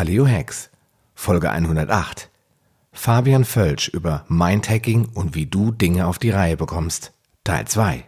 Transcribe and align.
Paleo 0.00 0.26
Hacks, 0.26 0.70
Folge 1.14 1.50
108. 1.50 2.30
Fabian 2.90 3.44
Völsch 3.44 3.88
über 3.88 4.24
Mindhacking 4.28 5.10
und 5.12 5.34
wie 5.34 5.44
du 5.44 5.72
Dinge 5.72 6.06
auf 6.06 6.18
die 6.18 6.30
Reihe 6.30 6.56
bekommst. 6.56 7.12
Teil 7.44 7.66
2. 7.66 8.06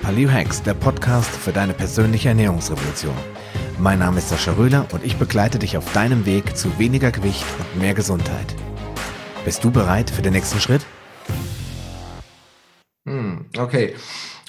Paleo 0.00 0.30
Hacks, 0.30 0.62
der 0.62 0.74
Podcast 0.74 1.28
für 1.28 1.50
deine 1.50 1.74
persönliche 1.74 2.28
Ernährungsrevolution. 2.28 3.16
Mein 3.80 3.98
Name 3.98 4.18
ist 4.18 4.28
Sascha 4.28 4.52
Röhler 4.52 4.86
und 4.92 5.02
ich 5.02 5.16
begleite 5.16 5.58
dich 5.58 5.76
auf 5.76 5.92
deinem 5.92 6.24
Weg 6.24 6.56
zu 6.56 6.78
weniger 6.78 7.10
Gewicht 7.10 7.44
und 7.58 7.80
mehr 7.80 7.94
Gesundheit. 7.94 8.54
Bist 9.44 9.64
du 9.64 9.72
bereit 9.72 10.08
für 10.08 10.22
den 10.22 10.34
nächsten 10.34 10.60
Schritt? 10.60 10.86
Hm, 13.08 13.46
okay. 13.58 13.96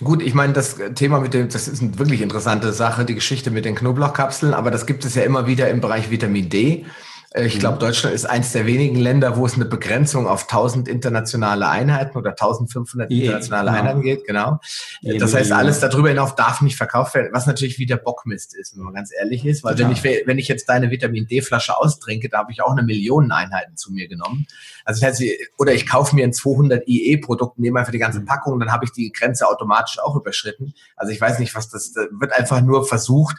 Gut, 0.02 0.22
ich 0.22 0.34
meine, 0.34 0.54
das 0.54 0.78
Thema 0.96 1.20
mit 1.20 1.34
dem, 1.34 1.50
das 1.50 1.68
ist 1.68 1.82
eine 1.82 2.00
wirklich 2.00 2.22
interessante 2.22 2.72
Sache, 2.72 3.04
die 3.04 3.16
Geschichte 3.16 3.52
mit 3.52 3.66
den 3.66 3.76
Knoblauchkapseln, 3.76 4.54
aber 4.54 4.72
das 4.72 4.86
gibt 4.86 5.04
es 5.04 5.16
ja 5.16 5.24
immer 5.24 5.46
wieder 5.46 5.70
im 5.70 5.82
Bereich 5.82 6.10
Vitamin 6.10 6.50
D. 6.50 6.86
Äh, 7.32 7.46
ich 7.46 7.60
glaube, 7.60 7.76
mhm. 7.76 7.80
Deutschland 7.80 8.16
ist 8.16 8.26
eins 8.26 8.52
der 8.52 8.66
wenigen 8.66 8.96
Länder, 8.96 9.38
wo 9.38 9.46
es 9.46 9.56
eine 9.56 9.66
Begrenzung 9.66 10.28
auf 10.28 10.44
1000 10.44 10.88
internationale 10.88 11.68
Einheiten 11.68 12.18
oder 12.18 12.32
1500 12.32 13.12
internationale 13.12 13.70
genau. 13.70 13.80
Einheiten 13.80 14.02
geht. 14.02 14.26
Genau. 14.26 14.60
Das 15.02 15.34
heißt, 15.34 15.52
alles 15.52 15.80
darüber 15.80 16.10
hinaus 16.10 16.36
darf 16.36 16.62
nicht 16.62 16.78
verkauft 16.78 17.16
werden, 17.16 17.30
was 17.32 17.46
natürlich 17.46 17.80
wieder 17.80 17.98
Bockmist 17.98 18.56
ist, 18.56 18.76
wenn 18.76 18.84
man 18.84 18.94
ganz 18.94 19.12
ehrlich 19.18 19.46
ist. 19.46 19.64
Weil 19.64 19.78
wenn 19.78 19.92
ich, 19.92 20.04
wenn 20.04 20.38
ich 20.38 20.48
jetzt 20.48 20.68
deine 20.70 20.92
Vitamin 20.92 21.28
D-Flasche 21.28 21.78
austrinke, 21.78 22.30
da 22.30 22.40
habe 22.40 22.52
ich 22.52 22.62
auch 22.62 22.72
eine 22.72 22.84
Million 22.84 23.32
Einheiten 23.32 23.78
zu 23.78 23.92
mir 23.92 24.08
genommen. 24.08 24.48
Also 24.86 25.02
das 25.02 25.20
heißt, 25.20 25.24
oder 25.58 25.74
ich 25.74 25.88
kaufe 25.88 26.16
mir 26.16 26.24
ein 26.24 26.34
200 26.34 26.88
IE-Produkt, 26.88 27.60
nehme 27.60 27.80
einfach 27.80 27.92
die 27.92 28.00
ganze 28.00 28.22
mhm. 28.22 28.26
Packung, 28.26 28.60
dann 28.60 28.72
habe 28.72 28.86
ich 28.86 28.92
die 28.92 29.12
Grenze 29.12 29.48
automatisch 29.48 30.00
auch 30.00 30.16
überschritten. 30.16 30.74
Also 30.96 31.14
ich 31.14 31.22
weiß 31.22 31.40
nicht, 31.40 31.54
was 31.56 31.70
das, 31.70 31.94
da 31.94 32.02
wird 32.12 32.34
einfach 32.36 32.62
nur 32.62 32.88
versucht, 32.88 33.38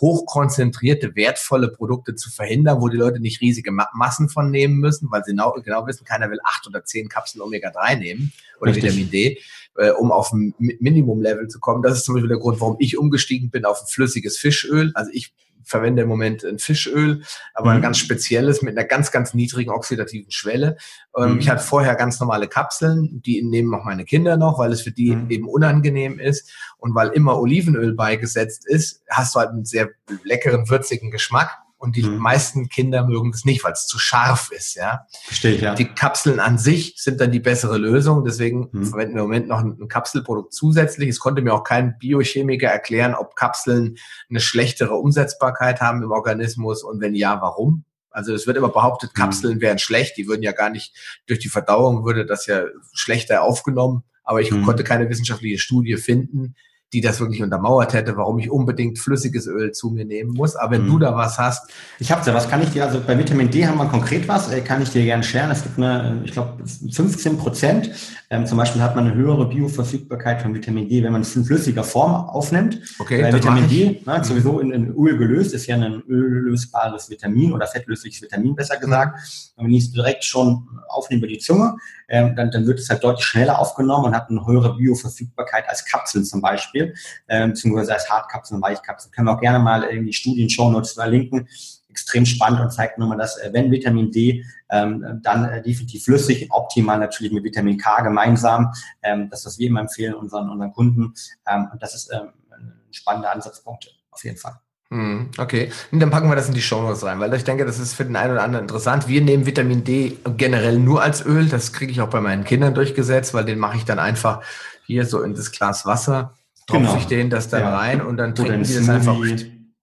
hochkonzentrierte, 0.00 1.16
wertvolle 1.16 1.68
Produkte 1.68 2.14
zu 2.14 2.30
verhindern, 2.30 2.80
wo 2.80 2.88
die 2.88 2.96
Leute 2.96 3.20
nicht 3.20 3.40
riesige 3.40 3.72
Massen 3.72 4.28
von 4.28 4.50
nehmen 4.50 4.76
müssen, 4.76 5.10
weil 5.10 5.24
sie 5.24 5.32
genau, 5.32 5.52
genau 5.64 5.86
wissen, 5.86 6.04
keiner 6.04 6.30
will 6.30 6.38
acht 6.44 6.66
oder 6.66 6.84
zehn 6.84 7.08
Kapseln 7.08 7.42
Omega-3 7.42 7.96
nehmen 7.96 8.32
oder 8.60 8.70
Richtig. 8.70 8.84
Vitamin 8.84 9.10
D, 9.10 9.38
äh, 9.76 9.90
um 9.90 10.12
auf 10.12 10.32
ein 10.32 10.54
Minimum-Level 10.58 11.48
zu 11.48 11.58
kommen. 11.58 11.82
Das 11.82 11.98
ist 11.98 12.04
zum 12.04 12.14
Beispiel 12.14 12.28
der 12.28 12.38
Grund, 12.38 12.60
warum 12.60 12.76
ich 12.78 12.98
umgestiegen 12.98 13.50
bin 13.50 13.64
auf 13.64 13.80
ein 13.82 13.88
flüssiges 13.88 14.38
Fischöl. 14.38 14.92
Also 14.94 15.10
ich 15.12 15.32
verwende 15.70 16.02
im 16.02 16.08
Moment 16.08 16.44
ein 16.44 16.58
Fischöl, 16.58 17.22
aber 17.54 17.70
mhm. 17.70 17.76
ein 17.76 17.82
ganz 17.82 17.98
spezielles 17.98 18.60
mit 18.62 18.76
einer 18.76 18.86
ganz, 18.86 19.10
ganz 19.12 19.32
niedrigen 19.34 19.70
oxidativen 19.70 20.30
Schwelle. 20.30 20.76
Ähm, 21.16 21.34
mhm. 21.34 21.38
Ich 21.38 21.48
hatte 21.48 21.62
vorher 21.62 21.94
ganz 21.94 22.20
normale 22.20 22.48
Kapseln, 22.48 23.22
die 23.24 23.42
nehmen 23.42 23.74
auch 23.74 23.84
meine 23.84 24.04
Kinder 24.04 24.36
noch, 24.36 24.58
weil 24.58 24.72
es 24.72 24.82
für 24.82 24.92
die 24.92 25.14
mhm. 25.14 25.30
eben 25.30 25.48
unangenehm 25.48 26.18
ist. 26.18 26.52
Und 26.78 26.94
weil 26.94 27.08
immer 27.10 27.38
Olivenöl 27.38 27.94
beigesetzt 27.94 28.66
ist, 28.66 29.02
hast 29.08 29.34
du 29.34 29.40
halt 29.40 29.50
einen 29.50 29.64
sehr 29.64 29.90
leckeren, 30.24 30.68
würzigen 30.68 31.10
Geschmack. 31.10 31.50
Und 31.80 31.96
die 31.96 32.02
mhm. 32.02 32.18
meisten 32.18 32.68
Kinder 32.68 33.06
mögen 33.06 33.30
es 33.30 33.46
nicht, 33.46 33.64
weil 33.64 33.72
es 33.72 33.86
zu 33.86 33.98
scharf 33.98 34.50
ist, 34.52 34.74
ja. 34.74 35.06
Verstehe 35.24 35.54
ich, 35.54 35.62
ja. 35.62 35.74
Die 35.74 35.86
Kapseln 35.86 36.38
an 36.38 36.58
sich 36.58 36.92
sind 36.98 37.22
dann 37.22 37.32
die 37.32 37.40
bessere 37.40 37.78
Lösung. 37.78 38.22
Deswegen 38.22 38.68
mhm. 38.70 38.84
verwenden 38.84 39.14
wir 39.14 39.22
im 39.22 39.28
Moment 39.28 39.48
noch 39.48 39.60
ein, 39.60 39.88
Kapselprodukt 39.88 40.52
zusätzlich. 40.52 41.08
Es 41.08 41.20
konnte 41.20 41.40
mir 41.40 41.54
auch 41.54 41.64
kein 41.64 41.96
Biochemiker 41.96 42.68
erklären, 42.68 43.14
ob 43.14 43.34
Kapseln 43.34 43.96
eine 44.28 44.40
schlechtere 44.40 44.94
Umsetzbarkeit 44.94 45.80
haben 45.80 46.02
im 46.02 46.10
Organismus 46.10 46.84
und 46.84 47.00
wenn 47.00 47.14
ja, 47.14 47.40
warum. 47.40 47.84
Also 48.10 48.34
es 48.34 48.46
wird 48.46 48.58
immer 48.58 48.68
behauptet, 48.68 49.12
mhm. 49.14 49.20
Kapseln 49.22 49.54
mhm. 49.56 49.60
wären 49.62 49.78
schlecht. 49.78 50.18
Die 50.18 50.28
würden 50.28 50.42
ja 50.42 50.52
gar 50.52 50.68
nicht, 50.68 50.94
durch 51.28 51.38
die 51.38 51.48
Verdauung 51.48 52.04
würde 52.04 52.26
das 52.26 52.44
ja 52.44 52.64
schlechter 52.92 53.42
aufgenommen. 53.42 54.04
Aber 54.22 54.42
ich 54.42 54.50
mhm. 54.50 54.66
konnte 54.66 54.84
keine 54.84 55.08
wissenschaftliche 55.08 55.58
Studie 55.58 55.96
finden, 55.96 56.56
die 56.92 57.00
das 57.00 57.20
wirklich 57.20 57.42
untermauert 57.42 57.92
hätte, 57.92 58.16
warum 58.16 58.38
ich 58.40 58.50
unbedingt 58.50 58.98
flüssiges 58.98 59.46
Öl 59.46 59.72
zu 59.72 59.90
mir 59.90 60.04
nehmen 60.04 60.32
muss. 60.32 60.56
Aber 60.56 60.72
wenn 60.72 60.84
mhm. 60.84 60.90
du 60.90 60.98
da 60.98 61.16
was 61.16 61.38
hast. 61.38 61.70
Ich 62.00 62.10
habe 62.10 62.24
da, 62.24 62.34
was 62.34 62.48
kann 62.48 62.62
ich 62.62 62.70
dir, 62.70 62.84
also 62.84 63.00
bei 63.06 63.16
Vitamin 63.16 63.50
D 63.50 63.66
haben 63.66 63.78
wir 63.78 63.86
konkret 63.86 64.26
was, 64.26 64.52
äh, 64.52 64.60
kann 64.60 64.82
ich 64.82 64.90
dir 64.90 65.04
gerne 65.04 65.22
scheren. 65.22 65.50
Es 65.50 65.62
gibt 65.62 65.78
eine, 65.78 66.22
ich 66.24 66.32
glaube, 66.32 66.64
15 66.64 67.38
Prozent. 67.38 67.90
Ähm, 68.32 68.46
zum 68.46 68.58
Beispiel 68.58 68.80
hat 68.80 68.94
man 68.94 69.06
eine 69.06 69.14
höhere 69.14 69.48
Bioverfügbarkeit 69.48 70.42
von 70.42 70.54
Vitamin 70.54 70.88
D, 70.88 71.02
wenn 71.02 71.12
man 71.12 71.22
es 71.22 71.34
in 71.34 71.44
flüssiger 71.44 71.82
Form 71.82 72.14
aufnimmt. 72.14 72.80
Okay, 73.00 73.22
Weil 73.22 73.34
Vitamin 73.34 73.68
D, 73.68 74.02
ne, 74.06 74.24
sowieso 74.24 74.60
in, 74.60 74.70
in 74.70 74.88
Öl 74.94 75.18
gelöst, 75.18 75.52
ist 75.52 75.66
ja 75.66 75.74
ein 75.74 76.02
öllösbares 76.08 77.10
Vitamin 77.10 77.52
oder 77.52 77.66
fettlösliches 77.66 78.22
Vitamin, 78.22 78.54
besser 78.54 78.76
gesagt. 78.76 79.18
Und 79.56 79.66
wenn 79.66 79.72
ich 79.72 79.84
es 79.84 79.92
direkt 79.92 80.24
schon 80.24 80.68
aufnehme 80.88 81.20
über 81.20 81.26
die 81.26 81.38
Zunge, 81.38 81.76
ähm, 82.08 82.36
dann, 82.36 82.50
dann 82.50 82.66
wird 82.66 82.78
es 82.78 82.88
halt 82.88 83.02
deutlich 83.02 83.24
schneller 83.24 83.58
aufgenommen 83.58 84.06
und 84.06 84.14
hat 84.14 84.30
eine 84.30 84.46
höhere 84.46 84.76
Bioverfügbarkeit 84.76 85.68
als 85.68 85.84
Kapseln 85.84 86.24
zum 86.24 86.40
Beispiel. 86.40 86.79
Beispiel, 86.80 86.94
äh, 87.26 87.46
beziehungsweise 87.46 87.94
als 87.94 88.10
Hartkapseln, 88.10 88.62
Weichkapseln. 88.62 89.12
Können 89.12 89.28
wir 89.28 89.32
auch 89.32 89.40
gerne 89.40 89.58
mal 89.58 89.82
in 89.84 90.06
die 90.06 90.12
Studien, 90.12 90.48
Show 90.48 90.70
Notes 90.70 90.92
verlinken. 90.92 91.48
Extrem 91.88 92.24
spannend 92.24 92.60
und 92.60 92.70
zeigt 92.70 92.98
nochmal, 92.98 93.18
dass 93.18 93.36
äh, 93.38 93.50
wenn 93.52 93.70
Vitamin 93.70 94.12
D, 94.12 94.44
ähm, 94.70 95.20
dann 95.22 95.44
äh, 95.46 95.62
definitiv 95.62 96.04
flüssig, 96.04 96.48
optimal 96.50 96.98
natürlich 96.98 97.32
mit 97.32 97.42
Vitamin 97.42 97.78
K 97.78 98.02
gemeinsam. 98.02 98.72
Ähm, 99.02 99.28
das, 99.28 99.44
was 99.44 99.58
wir 99.58 99.68
immer 99.68 99.80
empfehlen 99.80 100.14
unseren, 100.14 100.48
unseren 100.50 100.72
Kunden. 100.72 101.14
Ähm, 101.48 101.68
und 101.72 101.82
das 101.82 101.94
ist 101.94 102.10
ähm, 102.12 102.28
ein 102.52 102.72
spannender 102.92 103.32
Ansatzpunkt 103.32 103.92
auf 104.10 104.24
jeden 104.24 104.36
Fall. 104.36 104.60
Hm, 104.92 105.30
okay, 105.38 105.70
und 105.92 106.00
dann 106.00 106.10
packen 106.10 106.28
wir 106.28 106.34
das 106.34 106.48
in 106.48 106.54
die 106.54 106.60
Show 106.60 106.82
Notes 106.82 107.04
rein, 107.04 107.20
weil 107.20 107.32
ich 107.34 107.44
denke, 107.44 107.64
das 107.64 107.78
ist 107.78 107.94
für 107.94 108.04
den 108.04 108.16
einen 108.16 108.32
oder 108.32 108.42
anderen 108.42 108.64
interessant. 108.64 109.06
Wir 109.06 109.20
nehmen 109.20 109.46
Vitamin 109.46 109.84
D 109.84 110.16
generell 110.36 110.80
nur 110.80 111.00
als 111.00 111.24
Öl. 111.24 111.48
Das 111.48 111.72
kriege 111.72 111.92
ich 111.92 112.00
auch 112.00 112.10
bei 112.10 112.20
meinen 112.20 112.42
Kindern 112.42 112.74
durchgesetzt, 112.74 113.32
weil 113.32 113.44
den 113.44 113.60
mache 113.60 113.76
ich 113.76 113.84
dann 113.84 114.00
einfach 114.00 114.42
hier 114.86 115.06
so 115.06 115.22
in 115.22 115.34
das 115.34 115.52
Glas 115.52 115.86
Wasser 115.86 116.34
genau. 116.70 116.96
ich 116.96 117.06
denen 117.06 117.30
das 117.30 117.48
dann 117.48 117.62
ja. 117.62 117.76
rein 117.76 118.00
und 118.00 118.16
dann 118.16 118.34
trinken 118.34 118.62
die 118.62 118.74
das 118.74 118.88
einfach. 118.88 119.16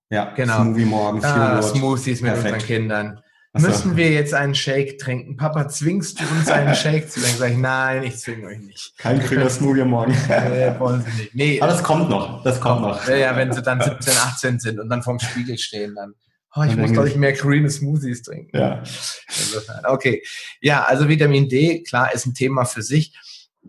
Ja, 0.10 0.34
genau. 0.34 0.64
Smoothie 0.64 0.86
morgens. 0.86 1.26
Ah, 1.26 1.62
Smoothies 1.62 2.22
mit 2.22 2.32
Perfekt. 2.34 2.54
unseren 2.54 2.68
Kindern. 2.68 3.22
So. 3.54 3.68
Müssen 3.68 3.98
wir 3.98 4.12
jetzt 4.12 4.34
einen 4.34 4.54
Shake 4.54 5.00
trinken? 5.00 5.36
Papa, 5.36 5.68
zwingst 5.68 6.20
du 6.20 6.24
uns 6.38 6.48
einen 6.48 6.76
Shake 6.76 7.10
zu 7.10 7.20
trinken? 7.20 7.38
Sag 7.38 7.52
ich, 7.52 7.58
nein, 7.58 8.04
ich 8.04 8.18
zwinge 8.18 8.48
euch 8.48 8.60
nicht. 8.60 8.94
Kein 8.98 9.20
grüner 9.20 9.50
Smoothie 9.50 9.84
morgen. 9.84 10.12
nee, 10.28 10.80
wollen 10.80 11.04
sie 11.04 11.22
nicht. 11.22 11.36
Nee, 11.36 11.62
Aber 11.62 11.72
das 11.72 11.84
kommt 11.84 12.10
noch. 12.10 12.44
Das 12.44 12.60
kommt 12.62 12.82
noch. 12.82 13.08
Ja, 13.08 13.36
wenn 13.36 13.52
sie 13.52 13.62
dann 13.62 13.82
17, 13.82 14.14
18 14.14 14.60
sind 14.60 14.80
und 14.80 14.90
dann 14.90 15.02
vorm 15.02 15.20
Spiegel 15.20 15.58
stehen, 15.58 15.96
dann. 15.96 16.14
Oh, 16.56 16.64
ich 16.64 16.76
muss, 16.76 16.92
glaube 16.92 17.08
ich, 17.08 17.16
mehr 17.16 17.34
grüne 17.34 17.70
Smoothies 17.70 18.24
trinken. 18.24 18.58
Ja. 18.58 18.82
Okay. 19.84 20.24
Ja, 20.60 20.86
also 20.86 21.08
Vitamin 21.08 21.50
D, 21.50 21.84
klar, 21.84 22.14
ist 22.14 22.26
ein 22.26 22.34
Thema 22.34 22.66
für 22.66 22.82
sich. 22.82 23.14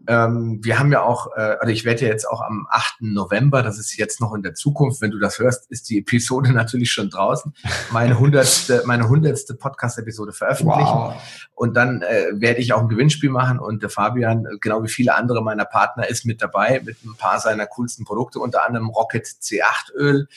Ähm, 0.07 0.61
wir 0.63 0.79
haben 0.79 0.93
ja 0.93 1.03
auch, 1.03 1.29
äh, 1.37 1.57
also 1.61 1.73
ich 1.73 1.85
werde 1.85 2.03
ja 2.03 2.09
jetzt 2.09 2.29
auch 2.29 2.41
am 2.41 2.67
8. 2.71 3.01
November, 3.01 3.63
das 3.63 3.79
ist 3.79 3.97
jetzt 3.97 4.21
noch 4.21 4.35
in 4.35 4.43
der 4.43 4.55
Zukunft, 4.55 5.01
wenn 5.01 5.11
du 5.11 5.19
das 5.19 5.39
hörst, 5.39 5.71
ist 5.71 5.89
die 5.89 5.99
Episode 5.99 6.53
natürlich 6.55 6.93
schon 6.93 7.11
draußen, 7.11 7.55
meine 7.91 8.19
hundertste, 8.19 8.83
meine 8.87 9.09
hundertste 9.09 9.55
Podcast-Episode 9.55 10.33
veröffentlichen. 10.33 10.87
Wow. 10.87 11.15
Und 11.55 11.75
dann 11.75 12.03
äh, 12.03 12.27
werde 12.35 12.61
ich 12.61 12.73
auch 12.73 12.81
ein 12.81 12.89
Gewinnspiel 12.89 13.31
machen 13.31 13.59
und 13.59 13.83
der 13.83 13.91
Fabian, 13.91 14.47
genau 14.61 14.83
wie 14.83 14.89
viele 14.89 15.15
andere 15.15 15.43
meiner 15.43 15.65
Partner, 15.65 16.09
ist 16.09 16.25
mit 16.25 16.41
dabei 16.41 16.81
mit 16.85 17.05
ein 17.05 17.17
paar 17.17 17.41
seiner 17.41 17.67
coolsten 17.67 18.05
Produkte, 18.05 18.39
unter 18.39 18.65
anderem 18.67 18.89
Rocket 18.89 19.27
C8 19.27 19.93
Öl. 19.95 20.29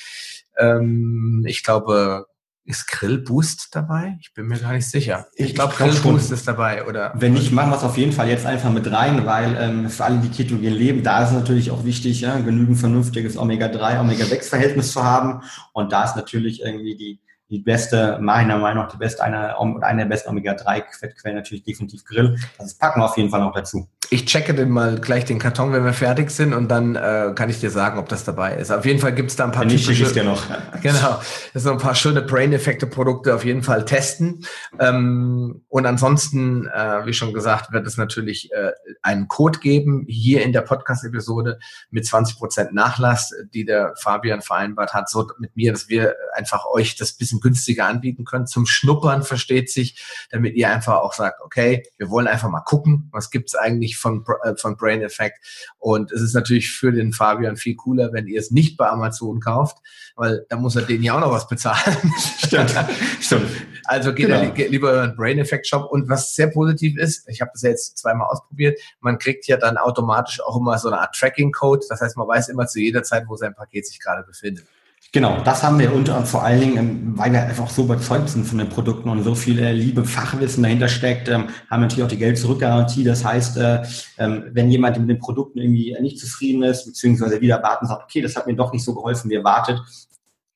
Ähm, 0.57 1.43
ich 1.47 1.63
glaube, 1.63 2.27
ist 2.63 2.87
Grillboost 2.87 3.69
dabei? 3.71 4.17
Ich 4.21 4.33
bin 4.33 4.47
mir 4.47 4.59
gar 4.59 4.73
nicht 4.73 4.89
sicher. 4.89 5.27
Ich, 5.35 5.55
glaube, 5.55 5.73
glaub 5.75 5.89
Grillboost 5.89 6.31
ist 6.31 6.47
dabei, 6.47 6.85
oder? 6.85 7.11
Wenn 7.15 7.33
nicht, 7.33 7.51
machen 7.51 7.71
wir 7.71 7.77
es 7.77 7.83
auf 7.83 7.97
jeden 7.97 8.11
Fall 8.11 8.29
jetzt 8.29 8.45
einfach 8.45 8.71
mit 8.71 8.91
rein, 8.91 9.25
weil 9.25 9.57
ähm, 9.59 9.89
für 9.89 10.05
alle, 10.05 10.19
die 10.19 10.29
ketogen 10.29 10.63
leben, 10.71 11.03
da 11.03 11.23
ist 11.23 11.29
es 11.29 11.35
natürlich 11.35 11.71
auch 11.71 11.83
wichtig, 11.83 12.21
ja, 12.21 12.37
genügend 12.37 12.77
vernünftiges 12.77 13.37
Omega-3, 13.37 14.01
Omega-6-Verhältnis 14.01 14.91
zu 14.91 15.03
haben. 15.03 15.41
Und 15.73 15.91
da 15.91 16.03
ist 16.03 16.15
natürlich 16.15 16.61
irgendwie 16.61 16.95
die, 16.95 17.19
die 17.49 17.59
beste, 17.59 18.19
meiner 18.21 18.57
Meinung 18.57 18.85
nach, 18.85 18.91
die 18.91 18.97
beste, 18.97 19.23
eine, 19.23 19.57
eine 19.59 20.03
der 20.03 20.09
besten 20.09 20.29
Omega-3-Fettquellen 20.29 21.35
natürlich 21.35 21.63
definitiv 21.63 22.05
Grill. 22.05 22.37
Das 22.57 22.75
packen 22.75 23.01
wir 23.01 23.05
auf 23.05 23.17
jeden 23.17 23.29
Fall 23.29 23.41
noch 23.41 23.53
dazu. 23.53 23.89
Ich 24.13 24.25
checke 24.25 24.53
den 24.53 24.69
mal 24.71 24.99
gleich 24.99 25.23
den 25.23 25.39
Karton, 25.39 25.71
wenn 25.71 25.85
wir 25.85 25.93
fertig 25.93 26.31
sind 26.31 26.53
und 26.53 26.67
dann 26.67 26.97
äh, 26.97 27.31
kann 27.33 27.49
ich 27.49 27.61
dir 27.61 27.69
sagen, 27.69 27.97
ob 27.97 28.09
das 28.09 28.25
dabei 28.25 28.55
ist. 28.55 28.69
Auf 28.69 28.83
jeden 28.83 28.99
Fall 28.99 29.15
gibt 29.15 29.29
es 29.29 29.37
da 29.37 29.45
ein 29.45 29.53
paar 29.53 29.61
wenn 29.61 29.69
nicht, 29.69 29.85
typische, 29.85 30.11
dir 30.11 30.25
noch. 30.25 30.43
genau, 30.83 31.21
das 31.53 31.63
sind 31.63 31.71
ein 31.71 31.77
paar 31.77 31.95
schöne 31.95 32.21
Brain-Effekte-Produkte 32.21 33.33
auf 33.33 33.45
jeden 33.45 33.63
Fall 33.63 33.85
testen. 33.85 34.45
Ähm, 34.79 35.63
und 35.69 35.85
ansonsten, 35.85 36.67
äh, 36.67 37.05
wie 37.05 37.13
schon 37.13 37.33
gesagt, 37.33 37.71
wird 37.71 37.87
es 37.87 37.95
natürlich 37.95 38.51
äh, 38.51 38.71
einen 39.01 39.29
Code 39.29 39.59
geben 39.59 40.03
hier 40.09 40.43
in 40.43 40.51
der 40.51 40.59
Podcast-Episode 40.59 41.57
mit 41.89 42.03
20% 42.03 42.73
Nachlass, 42.73 43.33
die 43.53 43.63
der 43.63 43.93
Fabian 43.95 44.41
vereinbart 44.41 44.93
hat, 44.93 45.09
so 45.09 45.25
mit 45.39 45.55
mir, 45.55 45.71
dass 45.71 45.87
wir 45.87 46.15
einfach 46.33 46.65
euch 46.65 46.97
das 46.97 47.13
bisschen 47.13 47.39
günstiger 47.39 47.85
anbieten 47.85 48.25
können. 48.25 48.45
Zum 48.45 48.65
Schnuppern 48.65 49.23
versteht 49.23 49.71
sich, 49.71 50.03
damit 50.31 50.55
ihr 50.55 50.69
einfach 50.69 50.95
auch 50.95 51.13
sagt, 51.13 51.39
okay, 51.45 51.83
wir 51.97 52.09
wollen 52.09 52.27
einfach 52.27 52.49
mal 52.49 52.59
gucken, 52.59 53.07
was 53.13 53.29
gibt's 53.29 53.55
eigentlich 53.55 54.00
von, 54.01 54.25
äh, 54.43 54.55
von 54.55 54.75
Brain 54.75 55.01
Effect. 55.01 55.37
Und 55.79 56.11
es 56.11 56.21
ist 56.21 56.33
natürlich 56.33 56.71
für 56.71 56.91
den 56.91 57.13
Fabian 57.13 57.55
viel 57.55 57.75
cooler, 57.75 58.11
wenn 58.13 58.27
ihr 58.27 58.39
es 58.39 58.51
nicht 58.51 58.77
bei 58.77 58.89
Amazon 58.89 59.39
kauft, 59.39 59.77
weil 60.15 60.45
da 60.49 60.57
muss 60.57 60.75
er 60.75 60.81
denen 60.81 61.03
ja 61.03 61.15
auch 61.15 61.21
noch 61.21 61.31
was 61.31 61.47
bezahlen. 61.47 61.97
Stimmt, 62.37 62.73
stimmt. 63.21 63.47
Also 63.85 64.13
geht 64.13 64.27
genau. 64.27 64.41
er 64.41 64.69
lieber 64.69 64.91
über 64.91 65.03
einen 65.03 65.15
Brain 65.15 65.39
Effect 65.39 65.67
Shop. 65.67 65.91
Und 65.91 66.09
was 66.09 66.35
sehr 66.35 66.47
positiv 66.47 66.97
ist, 66.97 67.27
ich 67.29 67.41
habe 67.41 67.51
das 67.53 67.61
ja 67.61 67.69
jetzt 67.69 67.97
zweimal 67.97 68.27
ausprobiert, 68.27 68.79
man 68.99 69.17
kriegt 69.17 69.47
ja 69.47 69.57
dann 69.57 69.77
automatisch 69.77 70.41
auch 70.41 70.57
immer 70.57 70.77
so 70.77 70.89
eine 70.89 70.99
Art 70.99 71.15
Tracking 71.15 71.51
Code. 71.51 71.85
Das 71.89 72.01
heißt, 72.01 72.17
man 72.17 72.27
weiß 72.27 72.49
immer 72.49 72.67
zu 72.67 72.79
jeder 72.79 73.03
Zeit, 73.03 73.25
wo 73.27 73.35
sein 73.35 73.55
Paket 73.55 73.87
sich 73.87 73.99
gerade 73.99 74.23
befindet. 74.23 74.65
Genau, 75.13 75.41
das 75.43 75.61
haben 75.61 75.77
wir 75.77 75.93
unter 75.93 76.17
und 76.17 76.25
vor 76.25 76.43
allen 76.43 76.61
Dingen, 76.61 76.77
ähm, 76.77 77.17
weil 77.17 77.33
wir 77.33 77.41
einfach 77.41 77.69
so 77.69 77.83
überzeugt 77.83 78.29
sind 78.29 78.45
von 78.45 78.59
den 78.59 78.69
Produkten 78.69 79.09
und 79.09 79.23
so 79.23 79.35
viel 79.35 79.59
äh, 79.59 79.73
Liebe, 79.73 80.05
Fachwissen 80.05 80.63
dahinter 80.63 80.87
steckt, 80.87 81.27
ähm, 81.27 81.49
haben 81.69 81.81
wir 81.81 81.87
natürlich 81.87 82.03
auch 82.05 82.09
die 82.09 82.17
Geld-Zurück-Garantie. 82.17 83.03
Das 83.03 83.25
heißt, 83.25 83.57
äh, 83.57 83.83
ähm, 84.19 84.45
wenn 84.53 84.71
jemand 84.71 84.97
mit 84.99 85.09
den 85.09 85.19
Produkten 85.19 85.59
irgendwie 85.59 85.97
nicht 85.99 86.17
zufrieden 86.17 86.63
ist, 86.63 86.85
beziehungsweise 86.85 87.41
wieder 87.41 87.61
warten 87.61 87.87
sagt, 87.87 88.03
okay, 88.03 88.21
das 88.21 88.37
hat 88.37 88.47
mir 88.47 88.55
doch 88.55 88.71
nicht 88.71 88.85
so 88.85 88.93
geholfen, 88.95 89.29
wie 89.29 89.35
erwartet, 89.35 89.81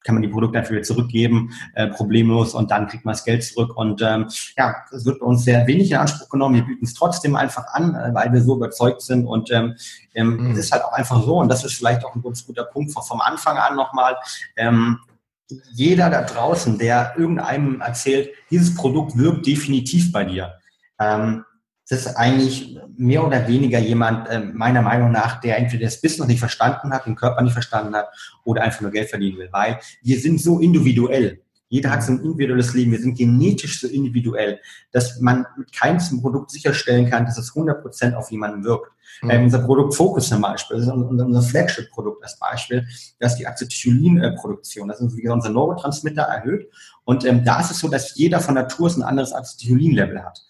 kann 0.06 0.16
man 0.16 0.22
die 0.22 0.30
Produkte 0.30 0.58
einfach 0.58 0.72
wieder 0.72 0.84
zurückgeben, 0.84 1.52
äh, 1.74 1.88
problemlos 1.88 2.54
und 2.54 2.72
dann 2.72 2.88
kriegt 2.88 3.04
man 3.04 3.14
das 3.14 3.26
Geld 3.26 3.44
zurück. 3.44 3.76
Und 3.76 4.02
ähm, 4.02 4.30
ja, 4.58 4.76
es 4.92 5.06
wird 5.06 5.20
bei 5.20 5.26
uns 5.26 5.44
sehr 5.44 5.68
wenig 5.68 5.92
in 5.92 5.98
Anspruch 5.98 6.30
genommen. 6.30 6.56
Wir 6.56 6.64
bieten 6.64 6.86
es 6.86 6.94
trotzdem 6.94 7.36
einfach 7.36 7.66
an, 7.74 7.96
äh, 7.96 8.14
weil 8.14 8.32
wir 8.32 8.42
so 8.42 8.56
überzeugt 8.56 9.02
sind. 9.02 9.26
Und 9.26 9.52
ähm, 9.52 9.76
ähm, 10.14 10.38
mhm. 10.38 10.52
es 10.52 10.60
ist 10.60 10.72
halt 10.72 10.84
auch 10.84 10.94
einfach 10.94 11.22
so, 11.24 11.40
und 11.40 11.50
das 11.50 11.66
ist 11.66 11.74
vielleicht 11.74 12.06
auch 12.06 12.16
ein 12.16 12.22
ganz 12.22 12.46
guter 12.46 12.64
Punkt 12.64 12.94
vom, 12.94 13.04
vom 13.04 13.20
Anfang 13.20 13.58
an 13.58 13.76
nochmal, 13.76 14.16
ähm, 14.56 15.00
jeder 15.74 16.10
da 16.10 16.24
draußen, 16.24 16.78
der 16.78 17.14
irgendeinem 17.18 17.82
erzählt, 17.82 18.30
dieses 18.50 18.74
Produkt 18.74 19.18
wirkt 19.18 19.46
definitiv 19.46 20.12
bei 20.12 20.24
dir. 20.24 20.54
Ähm, 21.00 21.44
das 21.88 22.06
ist 22.06 22.16
eigentlich 22.16 22.80
mehr 22.98 23.26
oder 23.26 23.48
weniger 23.48 23.80
jemand, 23.80 24.28
äh, 24.30 24.40
meiner 24.40 24.82
Meinung 24.82 25.12
nach, 25.12 25.40
der 25.42 25.58
entweder 25.58 25.86
das 25.86 26.02
Business 26.02 26.28
nicht 26.28 26.40
verstanden 26.40 26.92
hat, 26.92 27.06
den 27.06 27.16
Körper 27.16 27.42
nicht 27.42 27.54
verstanden 27.54 27.96
hat 27.96 28.08
oder 28.44 28.64
einfach 28.64 28.82
nur 28.82 28.92
Geld 28.92 29.10
verdienen 29.10 29.38
will. 29.38 29.50
Weil 29.52 29.80
wir 30.02 30.20
sind 30.20 30.42
so 30.42 30.60
individuell. 30.60 31.42
Jeder 31.68 31.92
hat 31.92 32.04
so 32.04 32.14
ein 32.14 32.20
individuelles 32.20 32.74
Leben. 32.74 32.92
Wir 32.92 33.00
sind 33.00 33.18
genetisch 33.18 33.82
so 33.82 33.88
individuell, 33.88 34.60
dass 34.92 35.20
man 35.20 35.46
mit 35.58 35.74
keinem 35.74 36.00
Produkt 36.22 36.52
sicherstellen 36.52 37.10
kann, 37.10 37.26
dass 37.26 37.38
es 37.38 37.52
100% 37.54 38.14
auf 38.14 38.32
jemanden 38.32 38.64
wirkt. 38.64 38.92
Mhm. 39.22 39.30
Ähm, 39.30 39.44
unser 39.46 39.60
Produkt 39.60 39.96
Focus 39.96 40.30
zum 40.30 40.42
Beispiel, 40.42 40.78
das 40.78 40.88
ist 40.88 40.92
unser, 40.92 41.26
unser 41.26 41.42
Flagship-Produkt 41.42 42.24
als 42.24 42.38
Beispiel, 42.38 42.86
das 43.20 43.34
ist 43.34 43.40
die 43.40 43.48
Acetylcholin-Produktion. 43.48 44.88
Das 44.88 45.02
ist 45.02 45.14
unser 45.28 45.50
Neurotransmitter 45.50 46.24
erhöht. 46.24 46.70
Und 47.04 47.26
ähm, 47.26 47.44
da 47.44 47.60
ist 47.62 47.72
es 47.72 47.80
so, 47.80 47.88
dass 47.88 48.16
jeder 48.16 48.40
von 48.40 48.56
Natur 48.56 48.92
ein 48.96 49.04
anderes 49.04 49.34
Acetylcholin-Level 49.34 50.24
hat. 50.24 50.42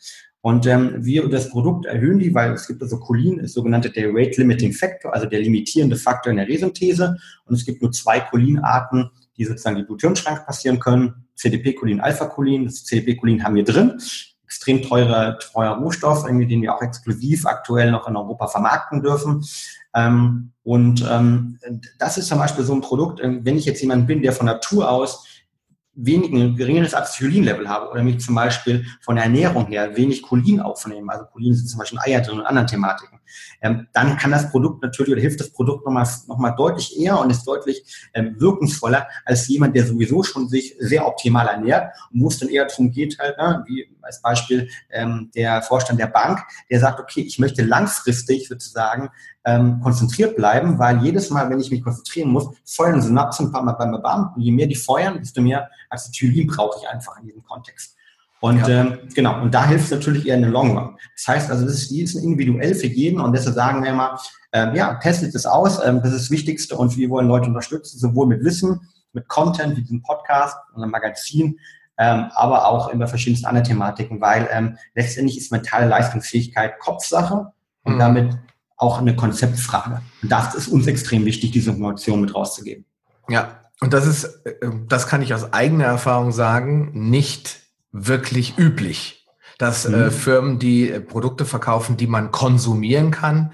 Und 0.45 0.68
ähm, 0.68 1.03
wir 1.03 1.27
das 1.27 1.50
Produkt 1.50 1.88
erhöhen 1.88 2.19
die, 2.19 2.31
weil 2.36 2.51
es 2.51 2.68
gibt 2.68 2.80
also 2.83 3.00
Cholin, 3.00 3.39
ist 3.39 3.56
sogenannte 3.56 3.89
der 3.89 4.09
Rate 4.13 4.39
Limiting 4.42 4.74
Factor, 4.74 5.12
also 5.12 5.25
der 5.25 5.39
limitierende 5.39 5.95
Faktor 5.95 6.30
in 6.30 6.38
der 6.38 6.47
Resynthese. 6.47 7.18
Und 7.45 7.56
es 7.56 7.65
gibt 7.65 7.81
nur 7.81 7.92
zwei 7.92 8.19
Cholinarten, 8.19 9.09
die 9.36 9.45
sozusagen 9.45 9.77
die 9.77 9.81
Bluthirnschrank 9.81 10.45
passieren 10.45 10.77
können. 10.77 11.25
CDP-Cholin, 11.33 12.00
Alpha-Cholin. 12.00 12.65
Das 12.65 12.86
CDP-Cholin 12.86 13.44
haben 13.44 13.56
wir 13.56 13.63
drin. 13.63 14.00
Extrem 14.44 14.83
teurer, 14.83 15.39
teurer 15.39 15.80
Rohstoff, 15.80 16.25
irgendwie, 16.27 16.45
den 16.45 16.62
wir 16.62 16.75
auch 16.75 16.81
exklusiv 16.83 17.47
aktuell 17.47 17.89
noch 17.89 18.07
in 18.07 18.15
Europa 18.15 18.45
vermarkten 18.45 19.01
dürfen. 19.01 19.44
Ähm, 19.95 20.51
und 20.62 21.03
ähm, 21.09 21.57
das 21.97 22.19
ist 22.19 22.27
zum 22.27 22.38
Beispiel 22.38 22.63
so 22.63 22.75
ein 22.75 22.81
Produkt, 22.81 23.19
äh, 23.19 23.39
wenn 23.44 23.57
ich 23.57 23.65
jetzt 23.65 23.81
jemand 23.81 24.06
bin, 24.06 24.21
der 24.21 24.31
von 24.31 24.45
Natur 24.45 24.92
aus 24.92 25.25
wenig, 25.95 26.31
ein 26.31 26.56
geringeres 26.56 26.94
Acetylcholin-Level 26.94 27.69
habe 27.69 27.89
oder 27.89 28.03
mich 28.03 28.19
zum 28.19 28.36
Beispiel 28.36 28.86
von 29.01 29.15
der 29.15 29.25
Ernährung 29.25 29.68
her 29.68 29.95
wenig 29.95 30.21
Cholin 30.21 30.59
aufnehmen, 30.59 31.09
also 31.09 31.25
Cholin 31.25 31.53
sind 31.53 31.68
zum 31.68 31.80
Beispiel 31.80 32.00
Eier 32.00 32.21
drin 32.21 32.39
und 32.39 32.45
anderen 32.45 32.68
Thematiken, 32.68 33.19
ähm, 33.62 33.88
dann 33.94 34.18
kann 34.18 34.31
das 34.31 34.51
Produkt 34.51 34.83
natürlich 34.83 35.13
oder 35.13 35.21
hilft 35.21 35.39
das 35.39 35.50
Produkt 35.50 35.86
nochmal 35.86 36.07
noch 36.27 36.38
mal 36.38 36.51
deutlich 36.51 37.00
eher 37.00 37.19
und 37.19 37.30
ist 37.30 37.45
deutlich 37.45 37.83
ähm, 38.13 38.36
wirkungsvoller 38.38 39.07
als 39.25 39.47
jemand, 39.47 39.75
der 39.75 39.86
sowieso 39.86 40.24
schon 40.24 40.50
sich 40.50 40.75
sehr 40.80 41.07
optimal 41.07 41.47
ernährt 41.47 41.94
und 42.12 42.21
wo 42.21 42.27
es 42.27 42.39
dann 42.39 42.50
eher 42.50 42.65
darum 42.65 42.92
geht, 42.92 43.18
halt, 43.19 43.38
ne, 43.38 43.63
wie 43.68 43.89
als 44.01 44.21
Beispiel 44.21 44.69
ähm, 44.92 45.31
der 45.36 45.62
Vorstand 45.62 46.00
der 46.00 46.07
Bank, 46.07 46.39
der 46.69 46.80
sagt, 46.80 47.00
okay, 47.00 47.21
ich 47.21 47.39
möchte 47.39 47.63
langfristig 47.63 48.47
sozusagen 48.47 49.09
ähm, 49.45 49.80
konzentriert 49.81 50.36
bleiben, 50.36 50.80
weil 50.80 51.03
jedes 51.03 51.30
Mal, 51.30 51.50
wenn 51.50 51.59
ich 51.59 51.69
mich 51.71 51.83
konzentrieren 51.83 52.30
muss, 52.30 52.50
feuern 52.65 53.01
Synapsen 53.01 53.51
bam, 53.51 53.65
bam, 53.65 53.77
bam, 53.77 54.01
bam. 54.01 54.33
Und 54.36 54.42
je 54.42 54.51
mehr 54.51 54.68
die 54.68 54.75
feuern, 54.75 55.19
desto 55.19 55.42
mehr 55.42 55.69
Acetylin 55.89 56.47
brauche 56.47 56.80
ich 56.81 56.89
einfach 56.89 57.19
in 57.19 57.27
diesem 57.27 57.44
Kontext. 57.44 57.95
Und 58.42 58.68
ja. 58.68 58.81
ähm, 58.81 59.00
genau, 59.13 59.42
und 59.42 59.53
da 59.53 59.65
hilft 59.65 59.86
es 59.86 59.92
natürlich 59.92 60.27
eher 60.27 60.36
in 60.36 60.44
den 60.44 60.51
Long 60.51 60.77
Run. 60.77 60.97
Das 61.15 61.27
heißt 61.27 61.51
also, 61.51 61.65
das 61.65 61.75
ist, 61.75 61.92
die 61.92 62.01
ist 62.01 62.15
individuell 62.15 62.75
für 62.75 62.88
jeden 62.88 63.19
und 63.19 63.33
deshalb 63.33 63.56
sagen 63.56 63.81
wir 63.83 63.92
immer, 63.92 64.19
ähm, 64.51 64.75
ja, 64.75 64.95
testet 64.95 65.33
es 65.33 65.45
aus, 65.45 65.83
ähm, 65.83 66.01
das 66.01 66.12
ist 66.12 66.24
das 66.24 66.31
Wichtigste 66.31 66.75
und 66.75 66.95
wir 66.97 67.09
wollen 67.09 67.27
Leute 67.27 67.47
unterstützen, 67.47 67.97
sowohl 67.97 68.27
mit 68.27 68.44
Wissen, 68.44 68.81
mit 69.13 69.27
Content 69.27 69.77
wie 69.77 69.81
diesem 69.81 70.03
Podcast, 70.03 70.57
unserem 70.74 70.92
Magazin, 70.92 71.59
ähm, 71.97 72.25
aber 72.36 72.68
auch 72.68 72.94
über 72.94 73.07
verschiedenste 73.07 73.47
andere 73.47 73.63
Thematiken, 73.63 74.19
weil 74.19 74.50
ähm, 74.51 74.77
letztendlich 74.94 75.38
ist 75.38 75.51
mentale 75.51 75.88
Leistungsfähigkeit 75.88 76.77
Kopfsache 76.80 77.51
und 77.83 77.95
mhm. 77.95 78.00
damit 78.00 78.38
auch 78.77 79.00
eine 79.00 79.16
Konzeptfrage. 79.16 80.01
Und 80.22 80.31
das 80.31 80.56
ist 80.56 80.68
uns 80.68 80.88
extrem 80.88 81.25
wichtig, 81.25 81.51
diese 81.51 81.72
Information 81.72 82.22
mit 82.22 82.36
rauszugeben. 82.36 82.86
Ja, 83.30 83.62
und 83.81 83.94
das 83.94 84.06
ist, 84.06 84.24
äh, 84.45 84.54
das 84.88 85.07
kann 85.07 85.22
ich 85.22 85.33
aus 85.33 85.54
eigener 85.54 85.86
Erfahrung 85.86 86.31
sagen, 86.31 86.92
nicht 86.94 87.60
wirklich 87.92 88.57
üblich, 88.57 89.27
dass 89.57 89.86
äh, 89.86 89.89
mhm. 89.89 89.95
äh, 89.95 90.12
Firmen, 90.12 90.60
die 90.60 90.92
äh, 90.92 91.00
Produkte 91.00 91.45
verkaufen, 91.45 91.98
die 91.98 92.07
man 92.07 92.31
konsumieren 92.31 93.12
kann, 93.12 93.54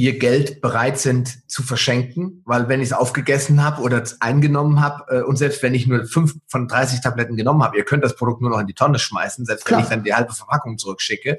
ihr 0.00 0.18
Geld 0.18 0.60
bereit 0.60 0.98
sind 0.98 1.48
zu 1.50 1.62
verschenken, 1.62 2.42
weil 2.44 2.68
wenn 2.68 2.80
ich 2.80 2.88
es 2.88 2.92
aufgegessen 2.92 3.62
habe 3.62 3.82
oder 3.82 4.02
eingenommen 4.20 4.80
habe 4.80 5.04
äh, 5.08 5.22
und 5.22 5.36
selbst 5.36 5.62
wenn 5.62 5.74
ich 5.74 5.86
nur 5.86 6.04
fünf 6.06 6.34
von 6.48 6.68
30 6.68 7.00
Tabletten 7.00 7.36
genommen 7.36 7.62
habe, 7.62 7.76
ihr 7.76 7.84
könnt 7.84 8.02
das 8.02 8.16
Produkt 8.16 8.40
nur 8.40 8.50
noch 8.50 8.60
in 8.60 8.66
die 8.66 8.74
Tonne 8.74 8.98
schmeißen, 8.98 9.44
selbst 9.44 9.64
Klar. 9.64 9.78
wenn 9.78 9.84
ich 9.84 9.90
dann 9.90 10.04
die 10.04 10.14
halbe 10.14 10.32
Verpackung 10.32 10.78
zurückschicke. 10.78 11.38